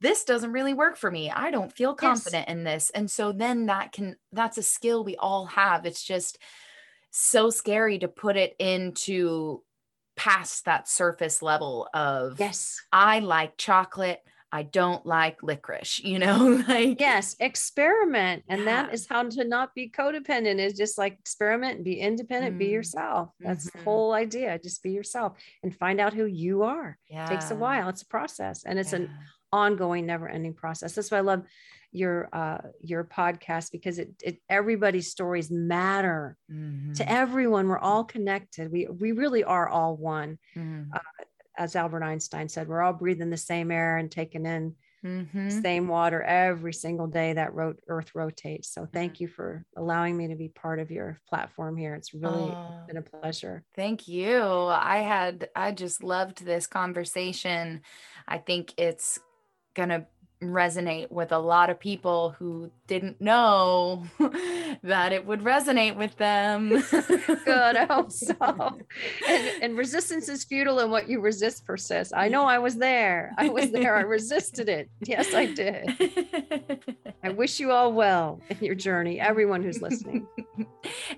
this 0.00 0.24
doesn't 0.24 0.52
really 0.52 0.74
work 0.74 0.96
for 0.96 1.10
me. 1.10 1.30
I 1.30 1.52
don't 1.52 1.72
feel 1.72 1.94
confident 1.94 2.46
yes. 2.48 2.56
in 2.56 2.64
this. 2.64 2.90
And 2.90 3.08
so 3.08 3.30
then 3.30 3.66
that 3.66 3.92
can, 3.92 4.16
that's 4.32 4.58
a 4.58 4.62
skill 4.62 5.04
we 5.04 5.14
all 5.16 5.46
have. 5.46 5.86
It's 5.86 6.02
just 6.02 6.38
so 7.10 7.50
scary 7.50 8.00
to 8.00 8.08
put 8.08 8.36
it 8.36 8.56
into 8.58 9.62
past 10.16 10.64
that 10.64 10.88
surface 10.88 11.40
level 11.40 11.88
of, 11.94 12.40
yes, 12.40 12.82
I 12.92 13.20
like 13.20 13.56
chocolate. 13.56 14.20
I 14.54 14.64
don't 14.64 15.04
like 15.06 15.42
licorice, 15.42 16.00
you 16.00 16.18
know, 16.18 16.62
like 16.68 17.00
yes, 17.00 17.34
experiment. 17.40 18.44
And 18.48 18.60
yeah. 18.60 18.66
that 18.66 18.94
is 18.94 19.06
how 19.08 19.22
to 19.22 19.44
not 19.44 19.74
be 19.74 19.88
codependent 19.88 20.58
is 20.58 20.74
just 20.74 20.98
like 20.98 21.18
experiment, 21.18 21.82
be 21.82 21.98
independent, 21.98 22.56
mm. 22.56 22.58
be 22.58 22.66
yourself. 22.66 23.30
That's 23.40 23.66
mm-hmm. 23.66 23.78
the 23.78 23.84
whole 23.84 24.12
idea. 24.12 24.58
Just 24.62 24.82
be 24.82 24.90
yourself 24.90 25.38
and 25.62 25.74
find 25.74 26.00
out 26.00 26.12
who 26.12 26.26
you 26.26 26.64
are. 26.64 26.98
Yeah. 27.08 27.24
It 27.24 27.30
takes 27.30 27.50
a 27.50 27.56
while. 27.56 27.88
It's 27.88 28.02
a 28.02 28.06
process 28.06 28.64
and 28.64 28.78
it's 28.78 28.92
yeah. 28.92 28.98
an 28.98 29.10
ongoing, 29.52 30.04
never 30.04 30.28
ending 30.28 30.54
process. 30.54 30.94
That's 30.94 31.10
why 31.10 31.18
I 31.18 31.22
love 31.22 31.44
your 31.94 32.30
uh 32.32 32.58
your 32.80 33.04
podcast 33.04 33.70
because 33.70 33.98
it, 33.98 34.10
it 34.22 34.38
everybody's 34.48 35.10
stories 35.10 35.50
matter 35.50 36.38
mm-hmm. 36.50 36.94
to 36.94 37.06
everyone 37.06 37.68
we're 37.68 37.78
all 37.78 38.02
connected 38.02 38.72
we 38.72 38.86
we 38.86 39.12
really 39.12 39.44
are 39.44 39.68
all 39.68 39.94
one 39.94 40.38
mm-hmm. 40.56 40.90
uh, 40.90 40.98
as 41.56 41.76
Albert 41.76 42.02
Einstein 42.02 42.48
said, 42.48 42.68
we're 42.68 42.82
all 42.82 42.92
breathing 42.92 43.30
the 43.30 43.36
same 43.36 43.70
air 43.70 43.98
and 43.98 44.10
taking 44.10 44.46
in 44.46 44.74
mm-hmm. 45.04 45.48
same 45.48 45.88
water 45.88 46.22
every 46.22 46.72
single 46.72 47.06
day 47.06 47.32
that 47.32 47.54
ro- 47.54 47.74
Earth 47.88 48.14
rotates. 48.14 48.72
So 48.72 48.86
thank 48.92 49.20
you 49.20 49.28
for 49.28 49.64
allowing 49.76 50.16
me 50.16 50.28
to 50.28 50.36
be 50.36 50.48
part 50.48 50.78
of 50.78 50.90
your 50.90 51.20
platform 51.28 51.76
here. 51.76 51.94
It's 51.94 52.14
really 52.14 52.52
oh, 52.52 52.84
been 52.86 52.96
a 52.96 53.02
pleasure. 53.02 53.64
Thank 53.74 54.08
you. 54.08 54.42
I 54.42 54.98
had 54.98 55.48
I 55.54 55.72
just 55.72 56.02
loved 56.02 56.44
this 56.44 56.66
conversation. 56.66 57.82
I 58.26 58.38
think 58.38 58.74
it's 58.76 59.18
gonna 59.74 60.06
resonate 60.42 61.10
with 61.10 61.32
a 61.32 61.38
lot 61.38 61.70
of 61.70 61.78
people 61.78 62.34
who 62.38 62.70
didn't 62.86 63.20
know 63.20 64.04
that 64.82 65.12
it 65.12 65.24
would 65.24 65.40
resonate 65.40 65.96
with 65.96 66.16
them. 66.16 66.68
Good, 66.90 67.76
I 67.76 67.84
hope 67.84 68.10
so. 68.10 68.34
And, 69.28 69.62
and, 69.62 69.78
resistance 69.78 70.28
is 70.28 70.44
futile, 70.44 70.80
and 70.80 70.90
what 70.90 71.08
you 71.08 71.20
resist 71.20 71.64
persists. 71.64 72.12
I 72.14 72.28
know 72.28 72.44
I 72.44 72.58
was 72.58 72.76
there. 72.76 73.32
I 73.38 73.48
was 73.48 73.70
there. 73.70 73.96
I 73.96 74.00
resisted 74.00 74.68
it. 74.68 74.90
Yes, 75.00 75.32
I 75.34 75.46
did. 75.46 76.82
I 77.22 77.28
wish 77.30 77.60
you 77.60 77.70
all 77.70 77.92
well 77.92 78.40
in 78.50 78.58
your 78.60 78.74
journey, 78.74 79.20
everyone 79.20 79.62
who's 79.62 79.80
listening. 79.80 80.26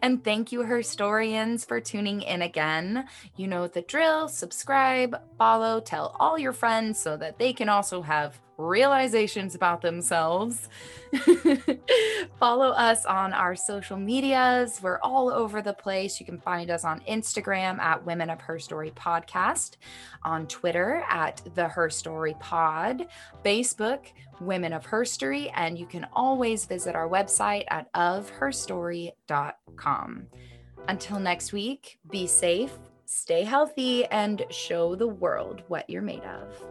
and 0.03 0.23
thank 0.23 0.53
you, 0.53 0.61
Herstoryans, 0.61 1.67
for 1.67 1.81
tuning 1.81 2.23
in 2.23 2.43
again. 2.43 3.07
You 3.37 3.49
know 3.49 3.67
the 3.67 3.83
drill 3.83 4.29
subscribe, 4.29 5.17
follow, 5.39 5.81
tell 5.81 6.15
all 6.21 6.39
your 6.39 6.53
friends 6.53 6.99
so 6.99 7.17
that 7.17 7.39
they 7.39 7.53
can 7.53 7.69
also 7.69 8.03
have 8.03 8.41
realizations 8.57 9.55
about 9.55 9.83
themselves. 9.83 10.69
Follow 12.39 12.71
us 12.71 13.05
on 13.07 13.33
our 13.33 13.55
social 13.55 13.97
medias. 13.97 14.81
We're 14.83 14.99
all 15.01 15.33
over 15.33 15.63
the 15.63 15.73
place. 15.73 16.21
You 16.21 16.27
can 16.27 16.41
find 16.41 16.71
us 16.71 16.85
on 16.85 17.01
Instagram 17.01 17.79
at 17.79 18.05
Women 18.05 18.31
of 18.31 18.41
Her 18.41 18.59
Story 18.59 18.91
Podcast, 18.91 19.77
on 20.23 20.47
Twitter 20.47 21.05
at 21.09 21.43
The 21.55 21.69
Her 21.69 21.91
Story 21.91 22.35
Pod, 22.41 23.07
Facebook, 23.45 24.07
Women 24.41 24.73
of 24.73 24.87
Her 24.87 25.05
Story, 25.05 25.51
and 25.51 25.79
you 25.79 25.87
can 25.87 26.07
always 26.13 26.65
visit 26.65 26.95
our 26.95 27.09
website 27.09 27.65
at 27.69 27.93
ofherstory.com. 27.95 30.27
Until 30.89 31.19
next 31.19 31.53
week, 31.53 31.99
be 32.11 32.27
safe, 32.27 32.79
stay 33.07 33.43
healthy, 33.43 34.05
and 34.07 34.45
show 34.51 34.95
the 34.95 35.09
world 35.09 35.63
what 35.69 35.89
you're 35.89 36.03
made 36.03 36.25
of. 36.25 36.63